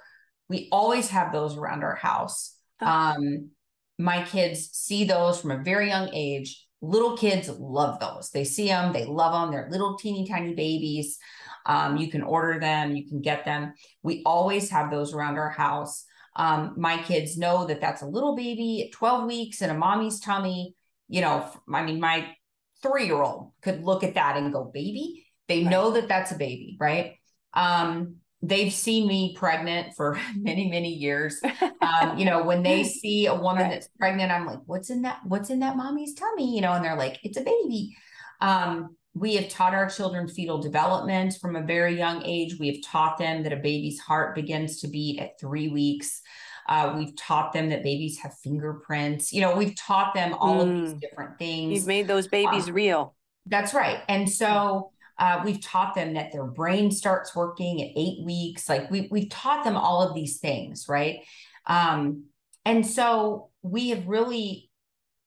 we 0.49 0.68
always 0.70 1.09
have 1.09 1.32
those 1.32 1.57
around 1.57 1.82
our 1.82 1.97
house. 1.97 2.57
Oh. 2.80 2.87
Um, 2.87 3.51
my 3.99 4.24
kids 4.24 4.70
see 4.72 5.05
those 5.05 5.41
from 5.41 5.51
a 5.51 5.62
very 5.62 5.89
young 5.89 6.11
age. 6.12 6.64
Little 6.80 7.16
kids 7.16 7.49
love 7.49 7.99
those. 7.99 8.30
They 8.30 8.45
see 8.45 8.68
them, 8.68 8.93
they 8.93 9.07
love 9.07 9.32
them. 9.32 9.51
They're 9.51 9.70
little 9.70 9.97
teeny 9.97 10.26
tiny 10.28 10.55
babies. 10.55 11.18
Um, 11.66 11.97
you 11.97 12.11
can 12.11 12.22
order 12.22 12.61
them, 12.61 12.95
you 12.95 13.09
can 13.09 13.20
get 13.20 13.45
them. 13.45 13.72
We 14.03 14.22
always 14.26 14.70
have 14.70 14.91
those 14.91 15.14
around 15.14 15.37
our 15.37 15.51
house. 15.51 16.05
Um, 16.37 16.74
my 16.76 17.01
kids 17.03 17.39
know 17.39 17.64
that 17.66 17.80
that's 17.80 18.03
a 18.03 18.07
little 18.07 18.37
baby 18.37 18.85
at 18.85 18.93
12 18.93 19.26
weeks 19.26 19.62
in 19.62 19.70
a 19.70 19.74
mommy's 19.74 20.20
tummy. 20.20 20.74
You 21.09 21.22
know, 21.22 21.49
I 21.72 21.85
mean, 21.85 22.01
my 22.01 22.35
three 22.82 23.07
year 23.07 23.22
old 23.22 23.53
could 23.62 23.82
look 23.82 24.05
at 24.05 24.14
that 24.14 24.37
and 24.37 24.53
go, 24.53 24.64
baby. 24.64 25.23
They 25.49 25.62
right. 25.62 25.70
know 25.70 25.90
that 25.92 26.09
that's 26.09 26.32
a 26.32 26.36
baby, 26.36 26.76
right? 26.80 27.14
Um, 27.53 28.16
they've 28.42 28.72
seen 28.72 29.07
me 29.07 29.34
pregnant 29.36 29.95
for 29.95 30.18
many, 30.36 30.68
many 30.68 30.92
years. 30.92 31.40
Um, 31.80 32.18
you 32.18 32.24
know, 32.24 32.42
when 32.42 32.62
they 32.62 32.84
see 32.84 33.26
a 33.26 33.34
woman 33.34 33.64
right. 33.64 33.70
that's 33.70 33.88
pregnant, 33.99 34.32
I'm 34.32 34.47
like, 34.47 34.61
what's 34.66 34.90
in 34.90 35.03
that? 35.03 35.20
What's 35.24 35.51
in 35.51 35.61
that 35.61 35.76
mommy's 35.76 36.14
tummy? 36.14 36.55
You 36.55 36.62
know, 36.62 36.72
and 36.72 36.84
they're 36.84 36.97
like, 36.97 37.18
it's 37.22 37.38
a 37.38 37.42
baby. 37.42 37.97
Um, 38.40 38.97
we 39.14 39.36
have 39.36 39.49
taught 39.49 39.74
our 39.74 39.88
children 39.88 40.26
fetal 40.26 40.59
development 40.59 41.34
from 41.40 41.55
a 41.55 41.62
very 41.62 41.97
young 41.97 42.22
age. 42.24 42.59
We 42.59 42.66
have 42.68 42.82
taught 42.84 43.16
them 43.16 43.45
that 43.45 43.53
a 43.53 43.57
baby's 43.57 44.01
heart 44.01 44.34
begins 44.34 44.80
to 44.80 44.88
beat 44.88 45.20
at 45.20 45.38
three 45.38 45.68
weeks. 45.68 46.20
Uh, 46.68 46.95
we've 46.97 47.14
taught 47.16 47.53
them 47.53 47.68
that 47.68 47.84
babies 47.84 48.18
have 48.18 48.34
fingerprints. 48.42 49.32
You 49.32 49.42
know, 49.42 49.57
we've 49.57 49.76
taught 49.76 50.14
them 50.14 50.34
all 50.34 50.57
mm. 50.57 50.62
of 50.62 50.68
these 50.68 50.95
mm. 50.95 51.01
different 51.01 51.38
things. 51.38 51.74
You've 51.74 51.86
made 51.86 52.09
those 52.09 52.26
babies 52.26 52.68
um, 52.68 52.74
real. 52.74 53.14
That's 53.47 53.74
right. 53.74 54.01
And 54.09 54.28
so 54.28 54.92
uh, 55.18 55.42
we've 55.44 55.60
taught 55.60 55.94
them 55.94 56.14
that 56.14 56.32
their 56.32 56.44
brain 56.44 56.90
starts 56.90 57.34
working 57.36 57.82
at 57.82 57.90
eight 57.96 58.24
weeks. 58.24 58.68
Like 58.68 58.90
we, 58.90 59.08
we've 59.10 59.30
taught 59.30 59.64
them 59.64 59.76
all 59.76 60.02
of 60.02 60.14
these 60.14 60.38
things, 60.38 60.86
right? 60.88 61.20
Um, 61.66 62.24
and 62.64 62.86
so 62.86 63.50
we 63.62 63.90
have 63.90 64.06
really, 64.06 64.70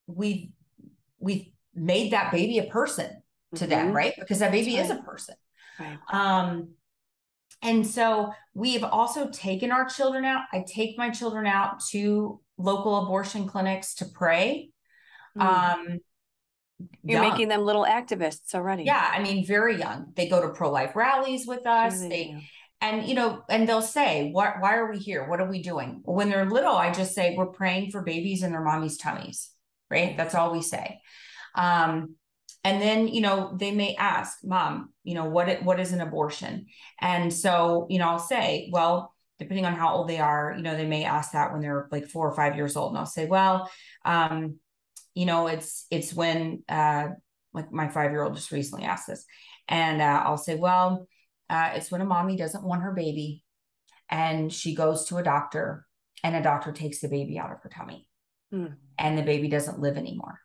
we've, 0.07 0.49
we've 1.19 1.47
made 1.73 2.11
that 2.13 2.31
baby 2.31 2.59
a 2.59 2.63
person 2.63 3.09
to 3.55 3.61
mm-hmm. 3.61 3.69
them, 3.69 3.93
right? 3.93 4.13
Because 4.19 4.39
that 4.39 4.51
baby 4.51 4.75
right. 4.75 4.85
is 4.85 4.91
a 4.91 4.95
person. 4.97 5.35
Right. 5.79 5.97
Um, 6.11 6.69
and 7.61 7.85
so 7.85 8.33
we 8.53 8.73
have 8.73 8.83
also 8.83 9.29
taken 9.29 9.71
our 9.71 9.85
children 9.85 10.25
out. 10.25 10.43
I 10.51 10.63
take 10.67 10.97
my 10.97 11.09
children 11.09 11.47
out 11.47 11.81
to 11.91 12.39
local 12.57 13.03
abortion 13.03 13.47
clinics 13.47 13.95
to 13.95 14.05
pray. 14.05 14.71
Mm. 15.38 15.41
Um, 15.41 15.99
You're 17.03 17.21
young. 17.21 17.32
making 17.32 17.47
them 17.47 17.61
little 17.61 17.86
activists 17.86 18.53
already. 18.53 18.84
Yeah, 18.84 19.11
I 19.13 19.21
mean, 19.21 19.45
very 19.45 19.78
young. 19.78 20.13
They 20.15 20.28
go 20.28 20.41
to 20.41 20.49
pro 20.49 20.71
life 20.71 20.95
rallies 20.95 21.47
with 21.47 21.65
us. 21.65 21.99
Sure 21.99 22.09
they, 22.09 22.09
they 22.09 22.49
and 22.80 23.07
you 23.07 23.15
know, 23.15 23.43
and 23.49 23.67
they'll 23.67 23.82
say, 23.82 24.30
"What? 24.32 24.55
Why 24.59 24.75
are 24.75 24.91
we 24.91 24.99
here? 24.99 25.28
What 25.28 25.41
are 25.41 25.49
we 25.49 25.61
doing?" 25.61 26.01
When 26.05 26.30
they're 26.30 26.45
little, 26.45 26.75
I 26.75 26.91
just 26.91 27.15
say, 27.15 27.36
"We're 27.36 27.47
praying 27.47 27.91
for 27.91 28.03
babies 28.03 28.43
in 28.43 28.51
their 28.51 28.63
mommy's 28.63 28.97
tummies." 28.97 29.49
Right? 29.89 30.15
That's 30.17 30.36
all 30.36 30.51
we 30.51 30.61
say. 30.61 30.99
Um, 31.55 32.15
and 32.67 32.82
then 32.82 33.07
you 33.07 33.21
know 33.21 33.55
they 33.57 33.71
may 33.71 33.95
ask 33.95 34.39
mom 34.43 34.91
you 35.03 35.15
know 35.15 35.25
what 35.25 35.47
It, 35.47 35.63
what 35.63 35.80
is 35.80 35.93
an 35.93 36.01
abortion 36.01 36.65
and 36.99 37.34
so 37.34 37.88
you 37.89 37.97
know 37.97 38.09
i'll 38.09 38.19
say 38.19 38.69
well 38.73 39.13
depending 39.39 39.65
on 39.65 39.73
how 39.73 39.93
old 39.93 40.09
they 40.09 40.19
are 40.19 40.53
you 40.57 40.63
know 40.63 40.75
they 40.75 40.86
may 40.86 41.05
ask 41.05 41.32
that 41.32 41.53
when 41.53 41.61
they're 41.61 41.88
like 41.91 42.07
four 42.07 42.30
or 42.30 42.36
five 42.36 42.55
years 42.55 42.75
old 42.75 42.91
and 42.91 42.97
i'll 42.97 43.05
say 43.05 43.25
well 43.25 43.69
um 44.03 44.57
you 45.18 45.26
know 45.26 45.47
it's 45.47 45.88
it's 45.89 46.13
when 46.13 46.63
uh 46.70 47.07
like 47.53 47.72
my 47.72 47.88
five 47.88 48.11
year 48.11 48.22
old 48.22 48.36
just 48.36 48.51
recently 48.51 48.86
asked 48.86 49.07
this. 49.07 49.26
And 49.68 50.01
uh, 50.01 50.22
i'll 50.26 50.38
say 50.38 50.55
well 50.55 51.07
uh, 51.49 51.72
it's 51.76 51.91
when 51.91 52.01
a 52.01 52.05
mommy 52.05 52.36
doesn't 52.36 52.63
want 52.63 52.84
her 52.84 52.93
baby 52.93 53.43
and 54.09 54.51
she 54.51 54.76
goes 54.76 55.05
to 55.05 55.18
a 55.18 55.24
doctor 55.24 55.86
and 56.24 56.36
a 56.36 56.43
doctor 56.43 56.72
takes 56.72 56.99
the 56.99 57.07
baby 57.07 57.39
out 57.39 57.51
of 57.51 57.61
her 57.61 57.70
tummy 57.70 58.07
mm. 58.53 58.74
and 58.97 59.18
the 59.18 59.24
baby 59.24 59.47
doesn't 59.47 59.80
live 59.80 59.97
anymore. 59.97 60.39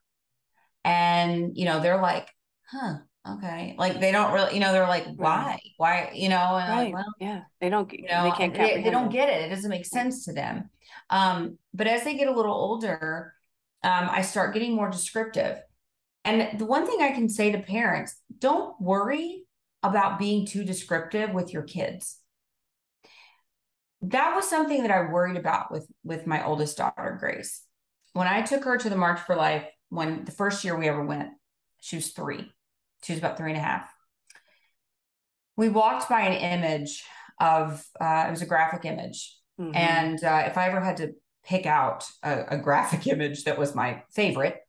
And 0.85 1.57
you 1.57 1.65
know 1.65 1.81
they're 1.81 2.01
like 2.01 2.29
huh 2.69 2.95
okay. 3.29 3.75
Like 3.79 4.01
they 4.01 4.11
don't 4.11 4.33
really 4.33 4.55
you 4.55 4.61
know 4.61 4.73
they're 4.73 4.89
like 4.89 5.07
why? 5.17 5.59
Why? 5.77 6.11
You 6.15 6.29
know 6.29 6.57
and 6.57 6.69
right. 6.69 6.85
like, 6.85 6.95
well 6.95 7.15
yeah. 7.21 7.43
They 7.61 7.69
don't 7.69 7.93
you 7.93 8.09
know 8.09 8.25
they 8.25 8.31
can't 8.33 8.55
they, 8.55 8.83
they 8.83 8.91
don't 8.91 9.13
get 9.13 9.29
it. 9.29 9.43
It 9.43 9.49
doesn't 9.51 9.71
make 9.71 9.87
sense 9.87 10.25
to 10.25 10.33
them. 10.33 10.71
Um 11.11 11.59
but 11.75 11.87
as 11.87 12.05
they 12.05 12.15
get 12.17 12.29
a 12.29 12.35
little 12.35 12.55
older 12.55 13.35
um 13.85 14.09
i 14.11 14.23
start 14.23 14.55
getting 14.55 14.75
more 14.75 14.91
descriptive 14.91 15.59
and 16.25 16.59
the 16.59 16.65
one 16.65 16.87
thing 16.87 17.01
i 17.01 17.13
can 17.13 17.29
say 17.29 17.53
to 17.53 17.59
parents 17.59 18.17
don't 18.39 18.81
worry 18.81 19.45
about 19.83 20.19
being 20.19 20.47
too 20.47 20.65
descriptive 20.65 21.31
with 21.33 21.53
your 21.53 21.63
kids 21.63 22.19
that 24.01 24.35
was 24.35 24.49
something 24.49 24.83
that 24.83 24.91
i 24.91 25.11
worried 25.11 25.37
about 25.37 25.71
with 25.71 25.87
with 26.05 26.27
my 26.27 26.45
oldest 26.45 26.77
daughter 26.77 27.17
grace 27.19 27.63
when 28.13 28.27
i 28.27 28.43
took 28.43 28.65
her 28.65 28.77
to 28.77 28.91
the 28.91 28.97
march 28.97 29.21
for 29.21 29.37
life 29.37 29.65
when 29.93 30.25
the 30.25 30.33
first 30.33 30.65
year 30.65 30.75
we 30.75 30.89
ever 30.89 31.05
went, 31.05 31.29
she 31.81 31.97
was 31.97 32.13
three. 32.13 32.51
She 33.05 33.13
was 33.13 33.19
about 33.19 33.37
three 33.37 33.51
and 33.51 33.59
a 33.59 33.63
half. 33.63 33.87
We 35.55 35.69
walked 35.69 36.09
by 36.09 36.23
an 36.23 36.61
image 36.63 37.05
of 37.39 37.85
uh, 38.01 38.25
it 38.27 38.31
was 38.31 38.41
a 38.41 38.47
graphic 38.47 38.87
image, 38.87 39.37
mm-hmm. 39.61 39.77
and 39.77 40.25
uh, 40.25 40.45
if 40.47 40.57
I 40.57 40.69
ever 40.69 40.81
had 40.81 40.97
to 40.99 41.13
pick 41.45 41.67
out 41.67 42.05
a, 42.23 42.57
a 42.57 42.59
graphic 42.59 43.07
image 43.13 43.45
that 43.45 43.59
was 43.59 43.75
my 43.75 44.03
favorite, 44.11 44.61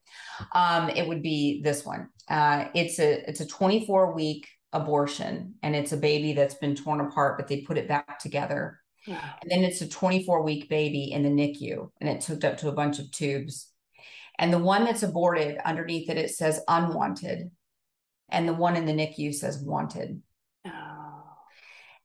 um, 0.53 0.89
it 0.89 1.07
would 1.07 1.21
be 1.21 1.61
this 1.63 1.85
one. 1.85 2.09
Uh, 2.29 2.65
it's 2.73 2.99
a 2.99 3.27
it's 3.29 3.41
a 3.41 3.45
24 3.45 4.13
week 4.13 4.47
abortion, 4.71 5.55
and 5.61 5.75
it's 5.75 5.91
a 5.91 5.97
baby 5.97 6.33
that's 6.33 6.55
been 6.55 6.75
torn 6.75 6.99
apart, 6.99 7.37
but 7.37 7.47
they 7.47 7.61
put 7.61 7.77
it 7.77 7.87
back 7.87 8.19
together. 8.19 8.79
Yeah. 9.05 9.33
And 9.41 9.51
then 9.51 9.63
it's 9.63 9.81
a 9.81 9.87
24 9.87 10.43
week 10.43 10.69
baby 10.69 11.11
in 11.11 11.23
the 11.23 11.29
NICU, 11.29 11.89
and 11.99 12.09
it's 12.09 12.27
hooked 12.27 12.45
up 12.45 12.57
to 12.59 12.69
a 12.69 12.73
bunch 12.73 12.99
of 12.99 13.11
tubes. 13.11 13.69
And 14.39 14.51
the 14.51 14.59
one 14.59 14.83
that's 14.83 15.03
aborted, 15.03 15.57
underneath 15.63 16.09
it, 16.09 16.17
it 16.17 16.31
says 16.31 16.61
unwanted. 16.67 17.51
And 18.29 18.47
the 18.47 18.53
one 18.53 18.75
in 18.75 18.85
the 18.85 18.93
NICU 18.93 19.33
says 19.33 19.59
wanted. 19.59 20.21
Oh. 20.65 21.02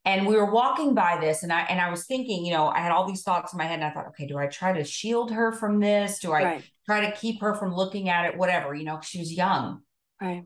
And 0.05 0.27
we 0.27 0.37
were 0.37 0.51
walking 0.51 0.95
by 0.95 1.19
this, 1.21 1.43
and 1.43 1.53
I 1.53 1.63
and 1.63 1.81
I 1.81 1.91
was 1.91 2.07
thinking, 2.07 2.45
you 2.45 2.53
know, 2.53 2.69
I 2.69 2.79
had 2.79 2.93
all 2.93 3.07
these 3.07 3.23
thoughts 3.23 3.53
in 3.53 3.59
my 3.59 3.65
head, 3.65 3.81
and 3.81 3.85
I 3.85 3.91
thought, 3.91 4.07
okay, 4.09 4.27
do 4.27 4.39
I 4.39 4.47
try 4.47 4.73
to 4.73 4.85
shield 4.85 5.31
her 5.33 5.53
from 5.53 5.81
this? 5.81 6.21
Do 6.21 6.33
I 6.33 6.45
right. 6.45 6.65
try 6.87 7.11
to 7.11 7.17
keep 7.17 7.41
her 7.43 7.55
from 7.55 7.75
looking 7.75 8.09
at 8.09 8.27
it? 8.27 8.39
Whatever, 8.39 8.75
you 8.75 8.85
know, 8.85 9.01
she 9.03 9.19
was 9.19 9.33
young. 9.33 9.83
Right. 10.21 10.45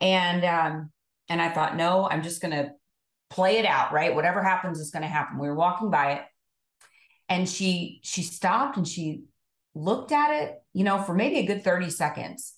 And 0.00 0.44
um, 0.44 0.90
and 1.28 1.40
I 1.40 1.50
thought, 1.50 1.76
no, 1.76 2.08
I'm 2.08 2.22
just 2.22 2.42
gonna 2.42 2.72
play 3.30 3.58
it 3.58 3.64
out, 3.64 3.92
right? 3.92 4.14
Whatever 4.14 4.42
happens 4.42 4.78
is 4.78 4.90
gonna 4.90 5.06
happen. 5.06 5.38
We 5.38 5.48
were 5.48 5.54
walking 5.54 5.90
by 5.90 6.14
it, 6.14 6.22
and 7.28 7.48
she 7.48 8.00
she 8.02 8.22
stopped 8.22 8.76
and 8.76 8.86
she 8.86 9.22
looked 9.74 10.12
at 10.12 10.30
it, 10.30 10.62
you 10.72 10.84
know, 10.84 11.02
for 11.02 11.14
maybe 11.14 11.38
a 11.38 11.46
good 11.46 11.64
30 11.64 11.90
seconds. 11.90 12.54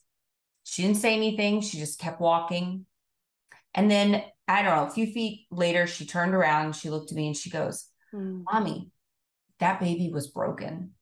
She 0.64 0.82
didn't 0.82 0.98
say 0.98 1.14
anything. 1.14 1.60
She 1.60 1.78
just 1.78 1.98
kept 1.98 2.20
walking. 2.20 2.86
And 3.74 3.90
then, 3.90 4.22
I 4.48 4.62
don't 4.62 4.76
know, 4.76 4.86
a 4.86 4.90
few 4.90 5.06
feet 5.06 5.46
later, 5.50 5.86
she 5.86 6.06
turned 6.06 6.34
around, 6.34 6.76
she 6.76 6.90
looked 6.90 7.10
at 7.10 7.16
me 7.16 7.26
and 7.26 7.36
she 7.36 7.50
goes, 7.50 7.88
mm. 8.14 8.44
Mommy, 8.44 8.90
that 9.58 9.80
baby 9.80 10.10
was 10.12 10.28
broken. 10.28 10.92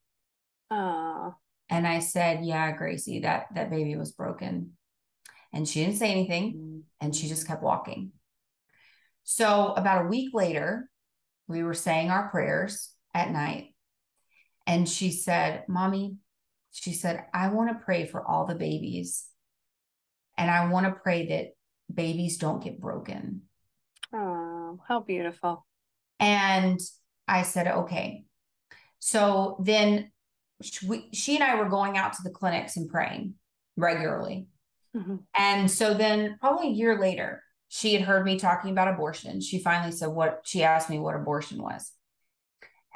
Oh. 0.71 1.35
And 1.69 1.87
I 1.87 1.99
said, 2.01 2.45
Yeah, 2.45 2.73
Gracie, 2.73 3.21
that, 3.21 3.47
that 3.55 3.71
baby 3.71 3.97
was 3.97 4.13
broken. 4.13 4.73
And 5.53 5.69
she 5.69 5.85
didn't 5.85 5.99
say 5.99 6.11
anything 6.11 6.55
mm. 6.55 6.83
and 7.01 7.15
she 7.15 7.29
just 7.29 7.47
kept 7.47 7.63
walking. 7.63 8.13
So, 9.25 9.73
about 9.73 10.05
a 10.05 10.09
week 10.09 10.31
later, 10.35 10.91
we 11.49 11.63
were 11.63 11.75
saying 11.75 12.11
our 12.11 12.29
prayers 12.29 12.93
at 13.15 13.31
night. 13.31 13.75
And 14.67 14.89
she 14.89 15.11
said, 15.11 15.65
Mommy, 15.69 16.17
she 16.73 16.93
said, 16.93 17.25
I 17.33 17.49
want 17.49 17.71
to 17.71 17.85
pray 17.85 18.07
for 18.07 18.27
all 18.27 18.47
the 18.47 18.55
babies. 18.55 19.27
And 20.37 20.51
I 20.51 20.69
want 20.69 20.87
to 20.87 21.01
pray 21.01 21.29
that 21.29 21.54
babies 21.93 22.39
don't 22.39 22.63
get 22.63 22.81
broken. 22.81 23.43
Oh, 24.13 24.81
how 24.87 25.01
beautiful. 25.01 25.67
And 26.21 26.81
I 27.27 27.43
said, 27.43 27.67
okay. 27.67 28.25
So 28.99 29.57
then 29.61 30.11
she, 30.63 31.09
she 31.13 31.35
and 31.35 31.45
I 31.45 31.57
were 31.57 31.69
going 31.69 31.97
out 31.97 32.15
to 32.15 32.23
the 32.23 32.31
clinics 32.31 32.77
and 32.77 32.89
praying 32.89 33.35
regularly. 33.77 34.47
Mm-hmm. 34.97 35.17
And 35.37 35.71
so 35.71 35.95
then, 35.95 36.37
probably 36.41 36.69
a 36.69 36.73
year 36.73 36.99
later, 36.99 37.43
she 37.69 37.95
had 37.95 38.03
heard 38.03 38.25
me 38.25 38.39
talking 38.39 38.71
about 38.71 38.89
abortion. 38.89 39.41
She 39.41 39.59
finally 39.59 39.91
said 39.91 40.09
what 40.09 40.43
she 40.45 40.63
asked 40.63 40.89
me 40.89 41.01
what 41.01 41.17
abortion 41.17 41.61
was. 41.61 41.91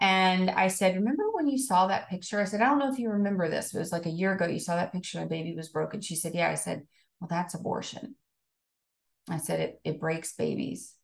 And 0.00 0.50
I 0.50 0.68
said, 0.68 0.94
Remember 0.94 1.24
when 1.32 1.48
you 1.48 1.58
saw 1.58 1.88
that 1.88 2.08
picture? 2.08 2.40
I 2.40 2.44
said, 2.44 2.60
I 2.60 2.66
don't 2.66 2.78
know 2.78 2.92
if 2.92 3.00
you 3.00 3.10
remember 3.10 3.48
this. 3.48 3.74
It 3.74 3.78
was 3.78 3.90
like 3.90 4.06
a 4.06 4.10
year 4.10 4.32
ago. 4.32 4.46
You 4.46 4.60
saw 4.60 4.76
that 4.76 4.92
picture, 4.92 5.18
my 5.18 5.26
baby 5.26 5.54
was 5.56 5.70
broken. 5.70 6.00
She 6.00 6.14
said, 6.14 6.34
Yeah. 6.34 6.48
I 6.48 6.54
said, 6.54 6.82
Well, 7.20 7.28
that's 7.28 7.54
abortion. 7.54 8.14
I 9.30 9.38
said, 9.38 9.60
It, 9.60 9.80
it 9.84 10.00
breaks 10.00 10.34
babies. 10.34 10.94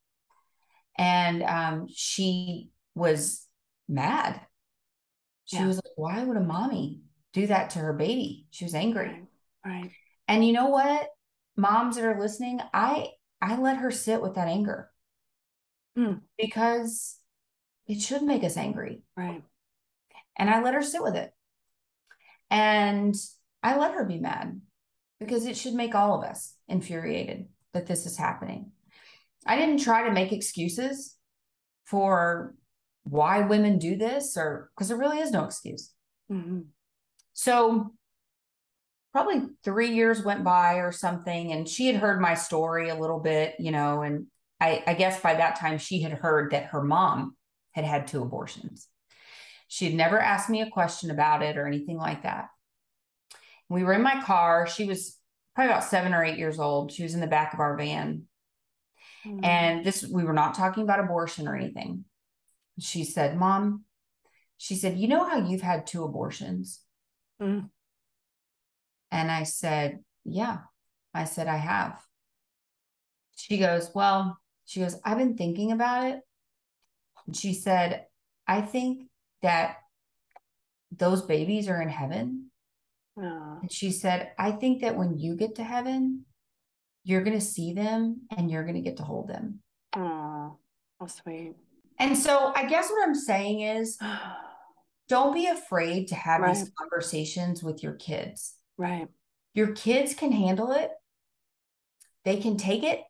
And 0.97 1.43
um, 1.43 1.89
she 1.93 2.70
was 2.95 3.47
mad. 3.89 4.41
She 5.47 5.57
yeah. 5.57 5.66
was 5.66 5.77
like, 5.77 5.93
Why 5.97 6.22
would 6.22 6.37
a 6.37 6.41
mommy 6.41 7.03
do 7.33 7.47
that 7.47 7.70
to 7.70 7.81
her 7.81 7.93
baby? 7.93 8.47
She 8.51 8.64
was 8.64 8.75
angry. 8.75 9.09
Right. 9.64 9.83
right. 9.83 9.91
And 10.29 10.47
you 10.47 10.53
know 10.53 10.68
what? 10.68 11.09
Moms 11.57 11.97
that 11.97 12.05
are 12.05 12.18
listening, 12.18 12.61
I 12.72 13.11
I 13.41 13.59
let 13.59 13.79
her 13.79 13.91
sit 13.91 14.22
with 14.22 14.35
that 14.35 14.49
anger. 14.49 14.91
Mm. 15.99 16.20
Because 16.39 17.18
it 17.87 18.01
should 18.01 18.22
make 18.22 18.43
us 18.43 18.57
angry. 18.57 19.03
Right. 19.16 19.43
And 20.37 20.51
I 20.51 20.62
let 20.62 20.75
her 20.75 20.83
sit 20.83 21.03
with 21.03 21.14
it. 21.14 21.33
And 22.51 23.14
I 23.62 23.77
let 23.77 23.95
her 23.95 24.05
be 24.05 24.18
mad 24.18 24.61
because 25.20 25.47
it 25.47 25.57
should 25.57 25.75
make 25.75 25.95
all 25.95 26.18
of 26.18 26.29
us 26.29 26.55
infuriated 26.68 27.47
that 27.75 27.87
this 27.87 28.07
is 28.07 28.16
happening. 28.16 28.72
I 29.47 29.57
didn't 29.57 29.83
try 29.83 30.05
to 30.05 30.12
make 30.12 30.33
excuses 30.33 31.16
for 31.85 32.55
why 33.03 33.41
women 33.41 33.79
do 33.79 33.97
this 33.97 34.37
or 34.37 34.70
because 34.75 34.89
there 34.89 34.97
really 34.97 35.18
is 35.18 35.31
no 35.31 35.45
excuse. 35.45 35.93
Mm-hmm. 36.33 36.61
So 37.35 37.93
probably 39.12 39.43
three 39.62 39.91
years 39.95 40.25
went 40.25 40.43
by 40.43 40.77
or 40.77 40.91
something, 40.91 41.53
and 41.53 41.68
she 41.68 41.87
had 41.87 41.97
heard 41.97 42.20
my 42.20 42.35
story 42.35 42.89
a 42.89 42.99
little 42.99 43.20
bit, 43.20 43.55
you 43.59 43.70
know, 43.70 44.03
and 44.03 44.27
I, 44.61 44.83
I 44.87 44.95
guess 44.95 45.20
by 45.20 45.35
that 45.35 45.59
time 45.59 45.79
she 45.79 46.01
had 46.01 46.12
heard 46.12 46.53
that 46.53 46.66
her 46.66 46.83
mom 46.83 47.37
had 47.72 47.85
had 47.85 48.07
two 48.07 48.22
abortions. 48.22 48.89
She 49.68 49.85
had 49.85 49.95
never 49.95 50.18
asked 50.18 50.49
me 50.49 50.62
a 50.62 50.70
question 50.70 51.11
about 51.11 51.43
it 51.43 51.57
or 51.57 51.66
anything 51.66 51.99
like 51.99 52.22
that. 52.22 52.49
We 53.68 53.83
were 53.83 53.93
in 53.93 54.03
my 54.03 54.22
car. 54.22 54.66
She 54.66 54.85
was 54.85 55.18
probably 55.55 55.72
about 55.72 55.84
seven 55.84 56.14
or 56.14 56.24
eight 56.24 56.38
years 56.38 56.59
old. 56.59 56.92
She 56.92 57.02
was 57.02 57.14
in 57.14 57.20
the 57.20 57.26
back 57.26 57.55
of 57.55 57.61
our 57.61 57.76
van. 57.76 58.24
Mm. 59.26 59.44
And 59.44 59.84
this, 59.84 60.07
we 60.07 60.24
were 60.24 60.32
not 60.32 60.55
talking 60.55 60.82
about 60.82 61.00
abortion 61.00 61.48
or 61.48 61.57
anything. 61.57 62.05
She 62.78 63.05
said, 63.05 63.36
Mom, 63.36 63.84
she 64.59 64.74
said, 64.74 64.98
You 64.98 65.09
know 65.09 65.28
how 65.28 65.46
you've 65.46 65.62
had 65.62 65.86
two 65.86 66.05
abortions? 66.05 66.80
Mm. 67.40 67.70
And 69.11 69.30
I 69.30 69.44
said, 69.44 70.00
Yeah. 70.24 70.59
I 71.12 71.24
said, 71.24 71.46
I 71.46 71.57
have. 71.57 72.00
She 73.36 73.59
goes, 73.59 73.90
Well, 73.94 74.38
she 74.66 74.80
goes, 74.80 74.96
I've 75.05 75.18
been 75.18 75.36
thinking 75.36 75.72
about 75.72 76.07
it 76.07 76.20
she 77.32 77.55
said, 77.55 78.07
I 78.46 78.61
think 78.61 79.09
that 79.42 79.76
those 80.92 81.22
babies 81.22 81.68
are 81.68 81.80
in 81.80 81.88
heaven. 81.88 82.50
Oh. 83.19 83.59
And 83.62 83.73
she 83.73 83.91
said, 83.91 84.33
I 84.39 84.53
think 84.53 84.83
that 84.83 84.97
when 84.97 85.19
you 85.19 85.37
get 85.37 85.57
to 85.57 85.65
heaven, 85.65 86.25
you're 87.05 87.23
going 87.23 87.39
to 87.39 87.45
see 87.45 87.73
them 87.73 88.23
and 88.37 88.51
you're 88.51 88.65
going 88.65 88.75
to 88.75 88.81
get 88.81 88.97
to 88.97 89.03
hold 89.03 89.29
them. 89.29 89.61
Oh, 89.95 90.59
how 90.99 91.07
sweet. 91.07 91.55
And 91.99 92.17
so 92.19 92.53
I 92.55 92.67
guess 92.67 92.91
what 92.91 93.07
I'm 93.07 93.15
saying 93.15 93.61
is 93.61 93.99
don't 95.09 95.35
be 95.35 95.47
afraid 95.47 96.09
to 96.09 96.15
have 96.15 96.41
right. 96.41 96.55
these 96.55 96.71
conversations 96.79 97.62
with 97.62 97.83
your 97.83 97.95
kids. 97.95 98.55
Right. 98.77 99.07
Your 99.55 99.73
kids 99.73 100.15
can 100.15 100.33
handle 100.33 100.73
it, 100.73 100.91
they 102.25 102.39
can 102.39 102.57
take 102.57 102.83
it, 102.83 103.03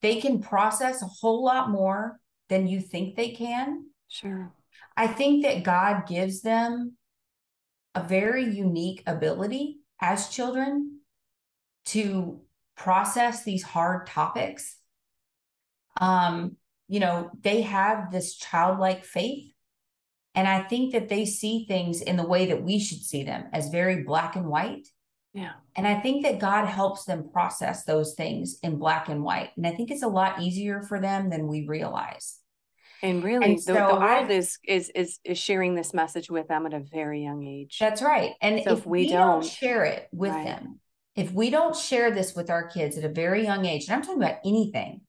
they 0.00 0.20
can 0.20 0.40
process 0.40 1.02
a 1.02 1.06
whole 1.06 1.44
lot 1.44 1.70
more 1.70 2.20
than 2.48 2.68
you 2.68 2.80
think 2.80 3.16
they 3.16 3.30
can. 3.30 3.86
Sure. 4.08 4.52
I 4.96 5.06
think 5.08 5.42
that 5.42 5.64
God 5.64 6.06
gives 6.06 6.42
them 6.42 6.96
a 7.94 8.02
very 8.02 8.44
unique 8.44 9.02
ability 9.06 9.80
as 10.00 10.28
children 10.28 11.00
to 11.86 12.40
process 12.76 13.44
these 13.44 13.62
hard 13.62 14.06
topics. 14.06 14.76
Um, 16.00 16.56
you 16.88 17.00
know, 17.00 17.30
they 17.42 17.62
have 17.62 18.10
this 18.10 18.36
childlike 18.36 19.04
faith. 19.04 19.52
And 20.34 20.48
I 20.48 20.62
think 20.62 20.92
that 20.92 21.08
they 21.08 21.26
see 21.26 21.66
things 21.66 22.00
in 22.00 22.16
the 22.16 22.26
way 22.26 22.46
that 22.46 22.62
we 22.62 22.78
should 22.78 23.02
see 23.02 23.22
them 23.22 23.44
as 23.52 23.68
very 23.68 24.02
black 24.02 24.34
and 24.36 24.46
white. 24.46 24.88
Yeah. 25.34 25.52
And 25.76 25.86
I 25.86 26.00
think 26.00 26.24
that 26.24 26.38
God 26.38 26.66
helps 26.66 27.04
them 27.04 27.30
process 27.32 27.84
those 27.84 28.14
things 28.14 28.58
in 28.62 28.78
black 28.78 29.08
and 29.08 29.22
white. 29.22 29.50
And 29.56 29.66
I 29.66 29.72
think 29.72 29.90
it's 29.90 30.02
a 30.02 30.08
lot 30.08 30.40
easier 30.40 30.82
for 30.82 31.00
them 31.00 31.30
than 31.30 31.46
we 31.46 31.66
realize. 31.66 32.38
And 33.02 33.24
really, 33.24 33.44
and 33.44 33.58
the, 33.58 33.62
so 33.62 33.74
the 33.74 33.80
world 33.80 34.02
I, 34.02 34.28
is 34.28 34.58
is 34.66 34.90
is 34.94 35.18
is 35.24 35.36
sharing 35.36 35.74
this 35.74 35.92
message 35.92 36.30
with 36.30 36.46
them 36.46 36.66
at 36.66 36.72
a 36.72 36.78
very 36.78 37.22
young 37.22 37.44
age. 37.44 37.78
That's 37.80 38.00
right. 38.00 38.34
And 38.40 38.62
so 38.62 38.72
if, 38.72 38.78
if 38.78 38.86
we, 38.86 38.98
we 39.06 39.08
don't, 39.08 39.42
don't, 39.42 39.44
share 39.44 39.84
it 39.84 40.08
with 40.12 40.30
right. 40.30 40.44
them, 40.44 40.78
if 41.16 41.32
we 41.32 41.50
don't 41.50 41.74
share 41.74 42.12
this 42.12 42.36
with 42.36 42.48
our 42.48 42.68
kids 42.68 42.96
at 42.96 43.04
a 43.04 43.08
very 43.08 43.42
young 43.42 43.66
age, 43.66 43.86
and 43.86 43.94
I'm 43.96 44.02
talking 44.02 44.22
about 44.22 44.38
anything, 44.44 45.00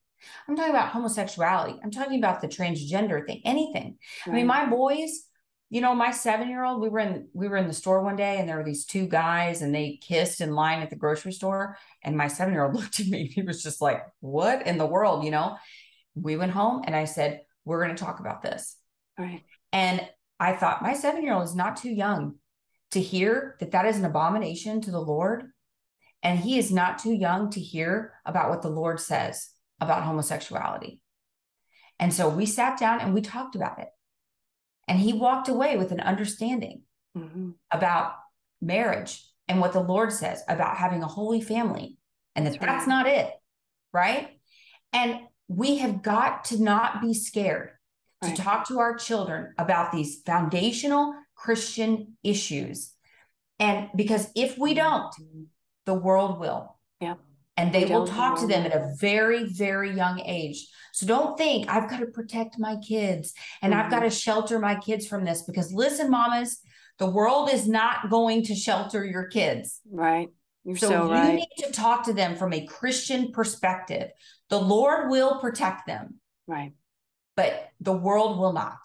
I'm 0.47 0.55
talking 0.55 0.71
about 0.71 0.89
homosexuality, 0.89 1.79
I'm 1.83 1.91
talking 1.91 2.17
about 2.17 2.41
the 2.41 2.47
transgender 2.47 3.25
thing, 3.25 3.41
anything. 3.45 3.97
Right. 4.25 4.33
I 4.33 4.35
mean, 4.37 4.47
my 4.47 4.65
boys, 4.65 5.25
you 5.69 5.79
know, 5.79 5.93
my 5.93 6.09
seven 6.09 6.49
year 6.49 6.63
old, 6.63 6.81
we 6.81 6.89
were 6.89 6.99
in 6.99 7.27
we 7.33 7.47
were 7.47 7.57
in 7.57 7.67
the 7.67 7.73
store 7.73 8.01
one 8.01 8.15
day, 8.15 8.39
and 8.39 8.49
there 8.49 8.57
were 8.57 8.63
these 8.63 8.85
two 8.85 9.07
guys, 9.07 9.61
and 9.61 9.73
they 9.73 9.99
kissed 10.01 10.41
in 10.41 10.55
line 10.55 10.81
at 10.81 10.89
the 10.89 10.95
grocery 10.95 11.31
store, 11.31 11.77
and 12.03 12.17
my 12.17 12.27
seven 12.27 12.53
year 12.55 12.65
old 12.65 12.73
looked 12.75 12.99
at 12.99 13.07
me, 13.07 13.27
he 13.27 13.43
was 13.43 13.61
just 13.61 13.81
like, 13.81 14.03
"What 14.19 14.65
in 14.65 14.79
the 14.79 14.87
world?" 14.87 15.23
You 15.23 15.31
know. 15.31 15.57
We 16.15 16.37
went 16.37 16.51
home, 16.51 16.83
and 16.85 16.95
I 16.95 17.05
said 17.05 17.41
we're 17.65 17.83
going 17.83 17.95
to 17.95 18.03
talk 18.03 18.19
about 18.19 18.41
this. 18.41 18.77
Right. 19.17 19.43
And 19.71 20.07
I 20.39 20.53
thought 20.53 20.81
my 20.81 20.93
seven 20.93 21.23
year 21.23 21.33
old 21.33 21.45
is 21.45 21.55
not 21.55 21.77
too 21.77 21.91
young 21.91 22.35
to 22.91 23.01
hear 23.01 23.55
that 23.59 23.71
that 23.71 23.85
is 23.85 23.97
an 23.97 24.05
abomination 24.05 24.81
to 24.81 24.91
the 24.91 24.99
Lord. 24.99 25.51
And 26.21 26.39
he 26.39 26.57
is 26.57 26.71
not 26.71 26.99
too 26.99 27.13
young 27.13 27.49
to 27.51 27.59
hear 27.59 28.13
about 28.25 28.49
what 28.49 28.61
the 28.61 28.69
Lord 28.69 28.99
says 28.99 29.49
about 29.79 30.03
homosexuality. 30.03 31.01
And 31.99 32.13
so 32.13 32.29
we 32.29 32.45
sat 32.45 32.79
down 32.79 33.01
and 33.01 33.13
we 33.13 33.21
talked 33.21 33.55
about 33.55 33.79
it. 33.79 33.89
And 34.87 34.99
he 34.99 35.13
walked 35.13 35.47
away 35.47 35.77
with 35.77 35.91
an 35.91 35.99
understanding 35.99 36.81
mm-hmm. 37.17 37.51
about 37.71 38.13
marriage 38.61 39.25
and 39.47 39.59
what 39.59 39.73
the 39.73 39.79
Lord 39.79 40.11
says 40.11 40.43
about 40.47 40.77
having 40.77 41.03
a 41.03 41.07
holy 41.07 41.41
family 41.41 41.97
and 42.35 42.45
that 42.45 42.53
that's, 42.53 42.65
that's 42.65 42.87
not 42.87 43.07
it. 43.07 43.31
Right. 43.93 44.29
And 44.91 45.19
we 45.47 45.77
have 45.77 46.01
got 46.01 46.45
to 46.45 46.61
not 46.61 47.01
be 47.01 47.13
scared 47.13 47.71
right. 48.21 48.35
to 48.35 48.41
talk 48.41 48.67
to 48.67 48.79
our 48.79 48.95
children 48.95 49.53
about 49.57 49.91
these 49.91 50.21
foundational 50.25 51.13
Christian 51.35 52.17
issues. 52.23 52.93
And 53.59 53.89
because 53.95 54.29
if 54.35 54.57
we 54.57 54.73
don't, 54.73 55.13
the 55.85 55.93
world 55.93 56.39
will. 56.39 56.77
Yeah. 56.99 57.15
And 57.55 57.73
they 57.73 57.85
will 57.85 58.07
talk 58.07 58.39
to 58.39 58.47
them 58.47 58.65
at 58.65 58.75
a 58.75 58.95
very, 58.99 59.43
very 59.43 59.95
young 59.95 60.21
age. 60.21 60.67
So 60.91 61.05
don't 61.05 61.37
think 61.37 61.69
I've 61.69 61.89
got 61.89 61.99
to 61.99 62.07
protect 62.07 62.57
my 62.57 62.77
kids 62.77 63.33
and 63.61 63.73
mm-hmm. 63.73 63.81
I've 63.83 63.91
got 63.91 63.99
to 63.99 64.09
shelter 64.09 64.57
my 64.57 64.75
kids 64.75 65.05
from 65.05 65.23
this 65.23 65.43
because 65.43 65.71
listen, 65.71 66.09
mamas, 66.09 66.59
the 66.97 67.09
world 67.09 67.51
is 67.51 67.67
not 67.67 68.09
going 68.09 68.43
to 68.45 68.55
shelter 68.55 69.05
your 69.05 69.27
kids. 69.27 69.81
Right. 69.89 70.29
You're 70.63 70.77
so, 70.77 70.89
so 70.89 71.05
you 71.05 71.11
right. 71.11 71.35
need 71.35 71.49
to 71.65 71.71
talk 71.71 72.05
to 72.05 72.13
them 72.13 72.35
from 72.35 72.53
a 72.53 72.65
Christian 72.65 73.31
perspective. 73.31 74.11
The 74.49 74.59
Lord 74.59 75.09
will 75.09 75.39
protect 75.39 75.87
them. 75.87 76.19
Right. 76.47 76.73
But 77.35 77.69
the 77.79 77.93
world 77.93 78.39
will 78.39 78.53
not. 78.53 78.77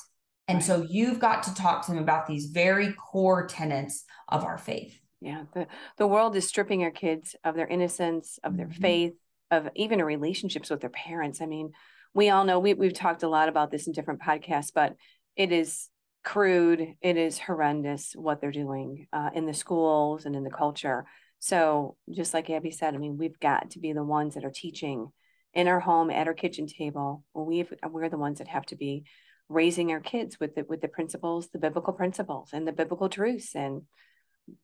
And 0.48 0.56
right. 0.56 0.64
so 0.64 0.86
you've 0.88 1.18
got 1.18 1.44
to 1.44 1.54
talk 1.54 1.84
to 1.86 1.92
them 1.92 2.02
about 2.02 2.26
these 2.26 2.46
very 2.46 2.92
core 2.94 3.46
tenets 3.46 4.04
of 4.28 4.44
our 4.44 4.58
faith. 4.58 4.98
Yeah. 5.20 5.44
The 5.52 5.66
the 5.98 6.06
world 6.06 6.36
is 6.36 6.46
stripping 6.46 6.82
our 6.84 6.90
kids 6.90 7.36
of 7.44 7.54
their 7.54 7.66
innocence, 7.66 8.38
of 8.42 8.56
their 8.56 8.66
mm-hmm. 8.66 8.80
faith, 8.80 9.14
of 9.50 9.68
even 9.74 10.02
relationships 10.02 10.70
with 10.70 10.80
their 10.80 10.90
parents. 10.90 11.40
I 11.40 11.46
mean, 11.46 11.72
we 12.14 12.30
all 12.30 12.44
know 12.44 12.58
we, 12.58 12.74
we've 12.74 12.94
talked 12.94 13.22
a 13.22 13.28
lot 13.28 13.48
about 13.48 13.70
this 13.70 13.86
in 13.86 13.92
different 13.92 14.20
podcasts, 14.20 14.72
but 14.74 14.94
it 15.36 15.52
is 15.52 15.88
crude. 16.24 16.94
It 17.00 17.16
is 17.16 17.38
horrendous 17.38 18.12
what 18.14 18.40
they're 18.40 18.52
doing 18.52 19.06
uh, 19.12 19.30
in 19.34 19.46
the 19.46 19.54
schools 19.54 20.24
and 20.24 20.34
in 20.34 20.44
the 20.44 20.50
culture. 20.50 21.04
So 21.40 21.96
just 22.10 22.34
like 22.34 22.50
Abby 22.50 22.70
said, 22.70 22.94
I 22.94 22.98
mean, 22.98 23.16
we've 23.16 23.38
got 23.38 23.70
to 23.70 23.78
be 23.78 23.92
the 23.92 24.04
ones 24.04 24.34
that 24.34 24.44
are 24.44 24.50
teaching 24.50 25.12
in 25.54 25.68
our 25.68 25.80
home 25.80 26.10
at 26.10 26.26
our 26.26 26.34
kitchen 26.34 26.66
table. 26.66 27.24
we 27.34 27.66
we're 27.88 28.08
the 28.08 28.18
ones 28.18 28.38
that 28.38 28.48
have 28.48 28.66
to 28.66 28.76
be 28.76 29.04
raising 29.48 29.92
our 29.92 30.00
kids 30.00 30.38
with 30.38 30.54
the 30.54 30.64
with 30.68 30.80
the 30.80 30.88
principles, 30.88 31.48
the 31.48 31.58
biblical 31.58 31.92
principles 31.92 32.50
and 32.52 32.66
the 32.66 32.72
biblical 32.72 33.08
truths, 33.08 33.54
and 33.54 33.82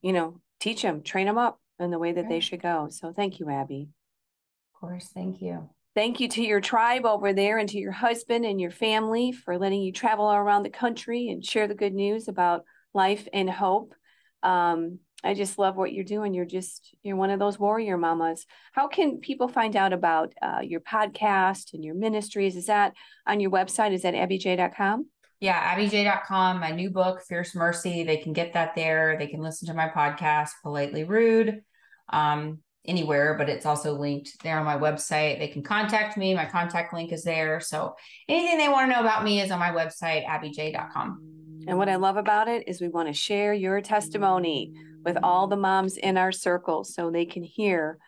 you 0.03 0.13
know, 0.13 0.41
teach 0.61 0.83
them, 0.83 1.03
train 1.03 1.27
them 1.27 1.39
up 1.39 1.61
in 1.79 1.91
the 1.91 1.99
way 1.99 2.13
that 2.13 2.23
right. 2.23 2.31
they 2.31 2.41
should 2.41 2.63
go. 2.63 2.89
So 2.91 3.13
thank 3.13 3.39
you, 3.39 3.51
Abby. 3.51 3.89
Of 4.75 4.81
course, 4.81 5.09
thank 5.15 5.41
you. 5.41 5.69
Thank 5.95 6.19
you 6.19 6.29
to 6.29 6.43
your 6.43 6.61
tribe 6.61 7.07
over 7.07 7.33
there 7.33 7.59
and 7.59 7.69
to 7.69 7.79
your 7.79 7.93
husband 7.93 8.45
and 8.45 8.61
your 8.61 8.73
family 8.73 9.31
for 9.31 9.59
letting 9.59 9.81
you 9.81 9.93
travel 9.93 10.31
around 10.31 10.65
the 10.65 10.71
country 10.71 11.29
and 11.29 11.45
share 11.45 11.69
the 11.69 11.75
good 11.75 11.95
news 11.95 12.27
about 12.27 12.65
life 12.93 13.29
and 13.33 13.49
hope. 13.49 13.95
Um, 14.43 14.99
I 15.25 15.33
just 15.35 15.59
love 15.59 15.77
what 15.77 15.93
you're 15.93 16.05
doing. 16.05 16.35
You're 16.35 16.45
just, 16.45 16.95
you're 17.03 17.17
one 17.17 17.31
of 17.31 17.39
those 17.39 17.59
warrior 17.59 17.97
mamas. 17.97 18.45
How 18.73 18.89
can 18.89 19.19
people 19.19 19.49
find 19.49 19.75
out 19.75 19.95
about 19.95 20.35
uh, 20.43 20.61
your 20.63 20.81
podcast 20.81 21.73
and 21.73 21.83
your 21.83 21.95
ministries? 21.95 22.57
Is 22.57 22.67
that 22.67 22.93
on 23.27 23.41
your 23.41 23.51
website? 23.51 23.93
Is 23.93 24.03
that 24.03 24.15
abbyj.com? 24.15 25.07
Yeah, 25.41 25.75
abbyj.com, 25.75 26.61
my 26.61 26.71
new 26.71 26.91
book, 26.91 27.23
Fierce 27.27 27.55
Mercy. 27.55 28.05
They 28.05 28.19
can 28.19 28.33
get 28.33 28.53
that 28.53 28.75
there. 28.75 29.17
They 29.19 29.27
can 29.27 29.41
listen 29.41 29.69
to 29.69 29.75
my 29.75 29.89
podcast, 29.89 30.51
Politely 30.63 31.05
Rude, 31.05 31.63
um, 32.11 32.61
anywhere, 32.87 33.35
but 33.39 33.49
it's 33.49 33.67
also 33.67 33.99
linked 33.99 34.43
there 34.43 34.59
on 34.59 34.65
my 34.65 34.77
website. 34.77 35.39
They 35.39 35.49
can 35.49 35.63
contact 35.63 36.17
me. 36.17 36.35
My 36.35 36.47
contact 36.47 36.93
link 36.93 37.13
is 37.13 37.25
there. 37.25 37.61
So 37.61 37.95
anything 38.29 38.59
they 38.59 38.69
want 38.69 38.91
to 38.91 38.95
know 38.95 39.01
about 39.01 39.25
me 39.25 39.41
is 39.41 39.51
on 39.51 39.59
my 39.59 39.71
website, 39.71 40.27
abbyj.com. 40.27 41.65
And 41.67 41.79
what 41.79 41.89
I 41.89 41.97
love 41.97 42.19
about 42.19 42.49
it 42.49 42.69
is 42.69 42.81
we 42.81 42.89
want 42.89 43.09
to 43.09 43.15
share 43.15 43.55
your 43.55 43.81
testimony 43.81 44.73
with 45.05 45.19
all 45.23 45.47
the 45.47 45.57
moms 45.57 45.97
in 45.97 46.17
our 46.17 46.33
circle 46.33 46.83
so 46.83 47.11
they 47.11 47.27
can 47.27 47.43
hear 47.43 47.99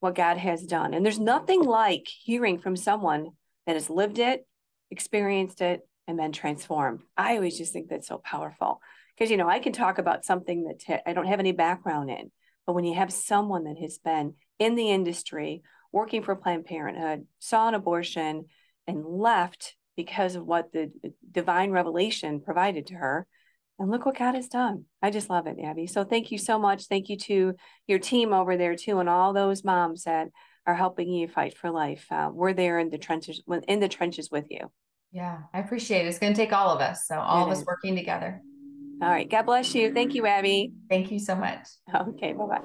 what 0.00 0.14
God 0.14 0.36
has 0.36 0.64
done. 0.64 0.94
And 0.94 1.04
there's 1.04 1.18
nothing 1.18 1.62
like 1.62 2.06
hearing 2.06 2.58
from 2.58 2.76
someone 2.76 3.30
that 3.66 3.74
has 3.74 3.90
lived 3.90 4.18
it, 4.18 4.46
experienced 4.90 5.60
it, 5.60 5.80
and 6.06 6.16
been 6.16 6.32
transformed. 6.32 7.00
I 7.16 7.36
always 7.36 7.56
just 7.56 7.72
think 7.72 7.88
that's 7.88 8.08
so 8.08 8.18
powerful 8.18 8.80
because, 9.16 9.30
you 9.30 9.36
know, 9.36 9.48
I 9.48 9.58
can 9.58 9.72
talk 9.72 9.98
about 9.98 10.24
something 10.24 10.64
that 10.64 11.02
I 11.06 11.12
don't 11.12 11.26
have 11.26 11.40
any 11.40 11.52
background 11.52 12.10
in, 12.10 12.30
but 12.66 12.74
when 12.74 12.84
you 12.84 12.94
have 12.94 13.12
someone 13.12 13.64
that 13.64 13.78
has 13.78 13.98
been 13.98 14.34
in 14.58 14.74
the 14.74 14.90
industry, 14.90 15.62
working 15.92 16.22
for 16.22 16.36
Planned 16.36 16.66
Parenthood, 16.66 17.26
saw 17.38 17.68
an 17.68 17.74
abortion, 17.74 18.46
and 18.86 19.04
left 19.06 19.76
because 19.96 20.34
of 20.34 20.44
what 20.44 20.72
the 20.72 20.90
divine 21.30 21.70
revelation 21.70 22.40
provided 22.40 22.88
to 22.88 22.94
her, 22.94 23.26
and 23.78 23.90
look 23.90 24.06
what 24.06 24.18
God 24.18 24.34
has 24.34 24.48
done. 24.48 24.84
I 25.02 25.10
just 25.10 25.30
love 25.30 25.46
it, 25.46 25.58
Abby. 25.62 25.86
So 25.86 26.04
thank 26.04 26.30
you 26.30 26.38
so 26.38 26.58
much. 26.58 26.86
Thank 26.86 27.08
you 27.08 27.16
to 27.18 27.54
your 27.86 27.98
team 27.98 28.32
over 28.32 28.56
there 28.56 28.76
too, 28.76 29.00
and 29.00 29.08
all 29.08 29.32
those 29.32 29.64
moms 29.64 30.04
that 30.04 30.28
are 30.66 30.74
helping 30.74 31.08
you 31.08 31.28
fight 31.28 31.56
for 31.56 31.70
life. 31.70 32.06
Uh, 32.10 32.30
we're 32.32 32.54
there 32.54 32.78
in 32.78 32.90
the 32.90 32.98
trenches, 32.98 33.42
in 33.68 33.80
the 33.80 33.88
trenches 33.88 34.30
with 34.30 34.46
you. 34.50 34.70
Yeah, 35.12 35.38
I 35.52 35.60
appreciate 35.60 36.06
it. 36.06 36.08
It's 36.08 36.18
going 36.18 36.32
to 36.32 36.36
take 36.36 36.52
all 36.52 36.70
of 36.70 36.80
us. 36.80 37.06
So 37.06 37.18
all 37.18 37.42
it 37.42 37.46
of 37.46 37.52
is. 37.52 37.60
us 37.60 37.66
working 37.66 37.94
together. 37.94 38.40
All 39.02 39.08
right. 39.08 39.28
God 39.28 39.42
bless 39.42 39.74
you. 39.74 39.92
Thank 39.92 40.14
you, 40.14 40.26
Abby. 40.26 40.72
Thank 40.88 41.10
you 41.10 41.18
so 41.18 41.34
much. 41.34 41.68
Okay. 41.94 42.32
Bye 42.32 42.46
bye. 42.46 42.60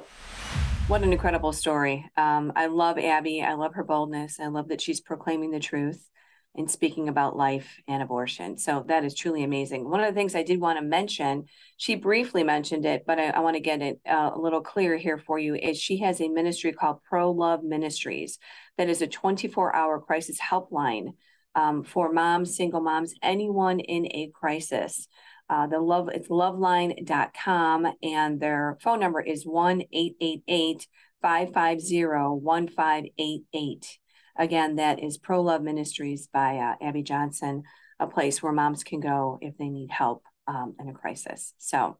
What 0.88 1.03
an 1.03 1.12
incredible 1.12 1.53
story. 1.53 2.10
Um, 2.18 2.53
I 2.55 2.68
love 2.68 2.97
Abby. 2.97 3.43
I 3.43 3.53
love 3.53 3.76
her 3.76 3.84
boldness. 3.84 4.39
I 4.39 4.47
love 4.47 4.70
that 4.70 4.82
she's 4.82 5.01
proclaiming 5.01 5.51
the 5.51 5.60
truth 5.60 6.10
in 6.56 6.68
speaking 6.68 7.08
about 7.08 7.38
life 7.38 7.80
and 7.88 8.02
abortion. 8.02 8.58
So 8.58 8.84
that 8.88 9.06
is 9.06 9.14
truly 9.14 9.43
amazing. 9.43 9.89
One 9.89 10.02
of 10.02 10.08
the 10.08 10.20
things 10.20 10.36
I 10.36 10.43
did 10.43 10.60
want 10.60 10.80
to 10.80 10.84
mention, 10.84 11.45
she 11.78 11.95
briefly 11.95 12.43
mentioned 12.43 12.86
it, 12.86 13.04
but 13.06 13.20
I, 13.20 13.30
I 13.30 13.39
want 13.39 13.56
to 13.56 13.62
get 13.62 13.82
it 13.82 14.02
uh, 14.08 14.32
a 14.34 14.39
little 14.39 14.62
clearer 14.62 14.97
here 14.97 15.18
for 15.18 15.38
you, 15.38 15.56
is 15.56 15.80
she 15.80 15.97
has 16.00 16.20
a 16.20 16.28
ministry 16.28 16.74
called 16.74 17.04
Pro 17.08 17.32
Love 17.32 17.64
Ministries 17.64 18.39
that 18.78 18.89
is 18.89 19.02
a 19.02 19.08
24 19.08 19.76
hour 19.76 20.00
crisis 20.00 20.39
helpline 20.39 21.14
um, 21.56 21.84
for 21.84 22.12
moms, 22.12 22.56
single 22.56 22.82
moms, 22.82 23.14
anyone 23.22 23.80
in 23.80 24.08
a 24.08 24.32
crisis. 24.34 25.08
Uh, 25.50 25.66
the 25.68 25.80
love 25.80 26.10
it's 26.10 26.28
loveline.com 26.28 27.88
and 28.04 28.39
their 28.39 28.78
phone 28.82 29.00
number 29.00 29.20
is 29.20 29.45
1 29.45 29.82
888 29.91 30.88
550 31.22 32.06
1588. 32.06 34.00
Again, 34.40 34.78
that 34.78 35.04
is 35.04 35.18
Pro 35.18 35.42
Love 35.42 35.62
Ministries 35.62 36.30
by 36.32 36.58
uh, 36.58 36.76
Abby 36.82 37.04
Johnson, 37.04 37.64
a 38.00 38.08
place 38.08 38.42
where 38.42 38.54
moms 38.54 38.86
can 38.86 39.02
go 39.02 39.38
if 39.42 39.58
they 39.58 39.68
need 39.68 39.92
help 39.92 40.24
um, 40.48 40.76
in 40.80 40.88
a 40.88 40.94
crisis. 40.94 41.54
So 41.58 41.98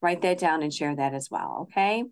write 0.00 0.22
that 0.22 0.38
down 0.38 0.62
and 0.62 0.72
share 0.72 0.96
that 0.96 1.12
as 1.12 1.30
well. 1.30 1.68
Okay. 1.68 2.02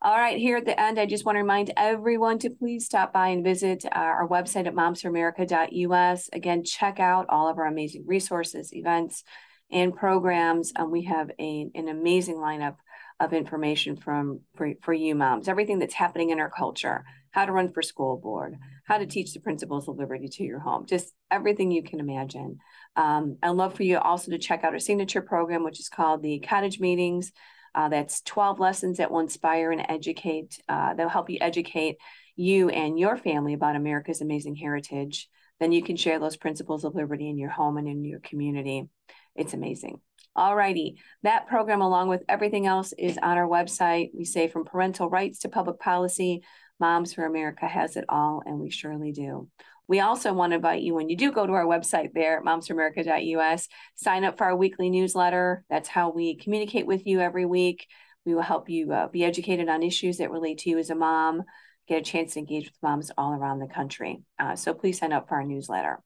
All 0.00 0.16
right, 0.16 0.38
here 0.38 0.58
at 0.58 0.64
the 0.64 0.78
end, 0.80 0.98
I 0.98 1.06
just 1.06 1.24
want 1.24 1.36
to 1.36 1.40
remind 1.40 1.72
everyone 1.76 2.38
to 2.40 2.50
please 2.50 2.86
stop 2.86 3.12
by 3.12 3.28
and 3.28 3.42
visit 3.42 3.84
our 3.90 4.28
website 4.28 4.66
at 4.66 4.74
momsforamerica.us. 4.74 6.30
Again, 6.32 6.64
check 6.64 7.00
out 7.00 7.26
all 7.28 7.48
of 7.48 7.58
our 7.58 7.66
amazing 7.66 8.04
resources, 8.06 8.72
events, 8.72 9.24
and 9.70 9.94
programs. 9.94 10.72
Um, 10.76 10.90
we 10.90 11.04
have 11.04 11.30
a, 11.38 11.68
an 11.74 11.88
amazing 11.88 12.36
lineup 12.36 12.76
of 13.18 13.32
information 13.32 13.96
from 13.96 14.40
for, 14.56 14.74
for 14.82 14.92
you 14.92 15.14
moms, 15.14 15.48
everything 15.48 15.78
that's 15.78 15.94
happening 15.94 16.30
in 16.30 16.40
our 16.40 16.50
culture, 16.50 17.04
how 17.30 17.44
to 17.44 17.52
run 17.52 17.72
for 17.72 17.82
school 17.82 18.18
board, 18.18 18.56
how 18.86 18.98
to 18.98 19.06
teach 19.06 19.34
the 19.34 19.40
principles 19.40 19.88
of 19.88 19.98
liberty 19.98 20.28
to 20.28 20.44
your 20.44 20.60
home, 20.60 20.86
just 20.86 21.12
everything 21.30 21.70
you 21.70 21.82
can 21.82 22.00
imagine. 22.00 22.58
Um, 22.94 23.36
I'd 23.42 23.50
love 23.50 23.74
for 23.74 23.82
you 23.82 23.98
also 23.98 24.30
to 24.30 24.38
check 24.38 24.62
out 24.62 24.72
our 24.72 24.78
signature 24.78 25.22
program, 25.22 25.64
which 25.64 25.80
is 25.80 25.88
called 25.88 26.22
the 26.22 26.38
Cottage 26.38 26.78
Meetings. 26.78 27.32
Uh, 27.74 27.88
that's 27.88 28.22
12 28.22 28.58
lessons 28.60 28.98
that 28.98 29.10
will 29.10 29.20
inspire 29.20 29.70
and 29.70 29.84
educate, 29.88 30.58
uh, 30.68 30.94
they'll 30.94 31.08
help 31.08 31.28
you 31.28 31.38
educate 31.40 31.96
you 32.36 32.68
and 32.68 32.98
your 32.98 33.16
family 33.16 33.54
about 33.54 33.76
America's 33.76 34.20
amazing 34.20 34.54
heritage. 34.54 35.28
Then 35.58 35.72
you 35.72 35.82
can 35.82 35.96
share 35.96 36.18
those 36.18 36.36
principles 36.36 36.84
of 36.84 36.94
liberty 36.94 37.28
in 37.28 37.38
your 37.38 37.50
home 37.50 37.78
and 37.78 37.88
in 37.88 38.04
your 38.04 38.20
community. 38.20 38.88
It's 39.34 39.54
amazing. 39.54 40.00
All 40.34 40.54
righty. 40.54 41.00
That 41.22 41.46
program, 41.46 41.80
along 41.80 42.08
with 42.08 42.22
everything 42.28 42.66
else, 42.66 42.92
is 42.96 43.18
on 43.18 43.38
our 43.38 43.48
website. 43.48 44.10
We 44.14 44.26
say 44.26 44.48
from 44.48 44.66
parental 44.66 45.08
rights 45.08 45.40
to 45.40 45.48
public 45.48 45.80
policy, 45.80 46.42
Moms 46.78 47.14
for 47.14 47.24
America 47.24 47.66
has 47.66 47.96
it 47.96 48.04
all, 48.08 48.42
and 48.44 48.58
we 48.58 48.70
surely 48.70 49.12
do. 49.12 49.48
We 49.88 50.00
also 50.00 50.32
want 50.32 50.50
to 50.50 50.56
invite 50.56 50.82
you 50.82 50.94
when 50.94 51.08
you 51.08 51.16
do 51.16 51.30
go 51.30 51.46
to 51.46 51.52
our 51.52 51.64
website 51.64 52.12
there, 52.12 52.42
momsforamerica.us, 52.42 53.68
sign 53.94 54.24
up 54.24 54.36
for 54.36 54.44
our 54.44 54.56
weekly 54.56 54.90
newsletter. 54.90 55.64
That's 55.70 55.88
how 55.88 56.10
we 56.10 56.36
communicate 56.36 56.86
with 56.86 57.06
you 57.06 57.20
every 57.20 57.46
week. 57.46 57.86
We 58.24 58.34
will 58.34 58.42
help 58.42 58.68
you 58.68 58.92
uh, 58.92 59.08
be 59.08 59.24
educated 59.24 59.68
on 59.68 59.84
issues 59.84 60.18
that 60.18 60.32
relate 60.32 60.58
to 60.58 60.70
you 60.70 60.78
as 60.78 60.90
a 60.90 60.96
mom, 60.96 61.44
get 61.86 62.00
a 62.00 62.04
chance 62.04 62.34
to 62.34 62.40
engage 62.40 62.64
with 62.64 62.82
moms 62.82 63.12
all 63.16 63.32
around 63.32 63.60
the 63.60 63.68
country. 63.68 64.22
Uh, 64.38 64.56
so 64.56 64.74
please 64.74 64.98
sign 64.98 65.12
up 65.12 65.28
for 65.28 65.36
our 65.36 65.44
newsletter. 65.44 66.00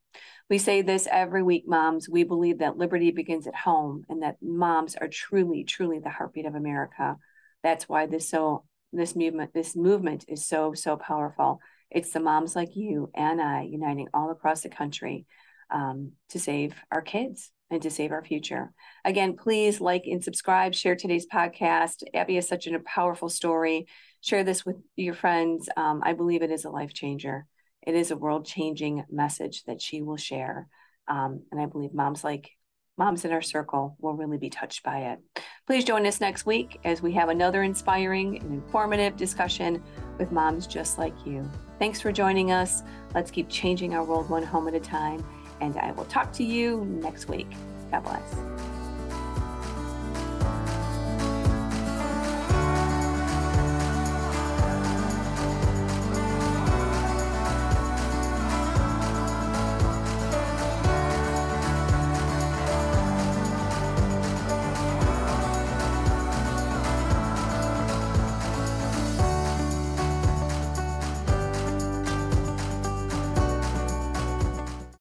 We 0.50 0.58
say 0.58 0.82
this 0.82 1.08
every 1.10 1.42
week, 1.42 1.64
moms. 1.66 2.08
We 2.08 2.24
believe 2.24 2.58
that 2.58 2.76
liberty 2.76 3.12
begins 3.12 3.46
at 3.46 3.54
home 3.54 4.04
and 4.10 4.22
that 4.22 4.36
moms 4.42 4.96
are 4.96 5.08
truly, 5.08 5.64
truly 5.64 6.00
the 6.00 6.10
heartbeat 6.10 6.44
of 6.44 6.54
America. 6.54 7.16
That's 7.62 7.88
why 7.88 8.06
this 8.06 8.28
so 8.28 8.64
this 8.92 9.14
movement 9.14 9.52
this 9.54 9.76
movement 9.76 10.24
is 10.28 10.46
so 10.46 10.74
so 10.74 10.96
powerful. 10.96 11.60
It's 11.90 12.12
the 12.12 12.20
moms 12.20 12.54
like 12.54 12.76
you 12.76 13.10
and 13.14 13.40
I 13.40 13.62
uniting 13.62 14.08
all 14.14 14.30
across 14.30 14.62
the 14.62 14.68
country 14.68 15.26
um, 15.70 16.12
to 16.30 16.38
save 16.38 16.74
our 16.90 17.02
kids 17.02 17.50
and 17.70 17.82
to 17.82 17.90
save 17.90 18.12
our 18.12 18.24
future. 18.24 18.72
Again, 19.04 19.36
please 19.36 19.80
like 19.80 20.04
and 20.06 20.22
subscribe, 20.22 20.74
share 20.74 20.96
today's 20.96 21.26
podcast. 21.26 22.02
Abby 22.14 22.36
is 22.36 22.48
such 22.48 22.66
a 22.66 22.78
powerful 22.80 23.28
story. 23.28 23.86
Share 24.20 24.44
this 24.44 24.66
with 24.66 24.76
your 24.96 25.14
friends. 25.14 25.68
Um, 25.76 26.02
I 26.04 26.12
believe 26.12 26.42
it 26.42 26.50
is 26.50 26.64
a 26.64 26.70
life 26.70 26.92
changer 26.92 27.46
it 27.82 27.94
is 27.94 28.10
a 28.10 28.16
world 28.16 28.46
changing 28.46 29.04
message 29.10 29.64
that 29.64 29.80
she 29.80 30.02
will 30.02 30.16
share. 30.16 30.68
Um, 31.08 31.42
and 31.50 31.60
I 31.60 31.66
believe 31.66 31.94
moms 31.94 32.22
like 32.22 32.50
moms 33.00 33.24
in 33.24 33.32
our 33.32 33.40
circle 33.40 33.96
will 33.98 34.12
really 34.12 34.36
be 34.36 34.50
touched 34.50 34.82
by 34.82 34.98
it. 34.98 35.42
Please 35.66 35.84
join 35.84 36.04
us 36.04 36.20
next 36.20 36.44
week 36.44 36.78
as 36.84 37.00
we 37.00 37.12
have 37.12 37.30
another 37.30 37.62
inspiring 37.62 38.38
and 38.38 38.52
informative 38.52 39.16
discussion 39.16 39.82
with 40.18 40.30
moms 40.30 40.66
just 40.66 40.98
like 40.98 41.14
you. 41.24 41.50
Thanks 41.78 41.98
for 41.98 42.12
joining 42.12 42.52
us. 42.52 42.82
Let's 43.14 43.30
keep 43.30 43.48
changing 43.48 43.94
our 43.94 44.04
world 44.04 44.28
one 44.28 44.42
home 44.42 44.68
at 44.68 44.74
a 44.74 44.80
time. 44.80 45.26
And 45.62 45.78
I 45.78 45.92
will 45.92 46.04
talk 46.04 46.30
to 46.34 46.44
you 46.44 46.84
next 46.84 47.26
week. 47.26 47.48
God 47.90 48.04
bless. 48.04 48.79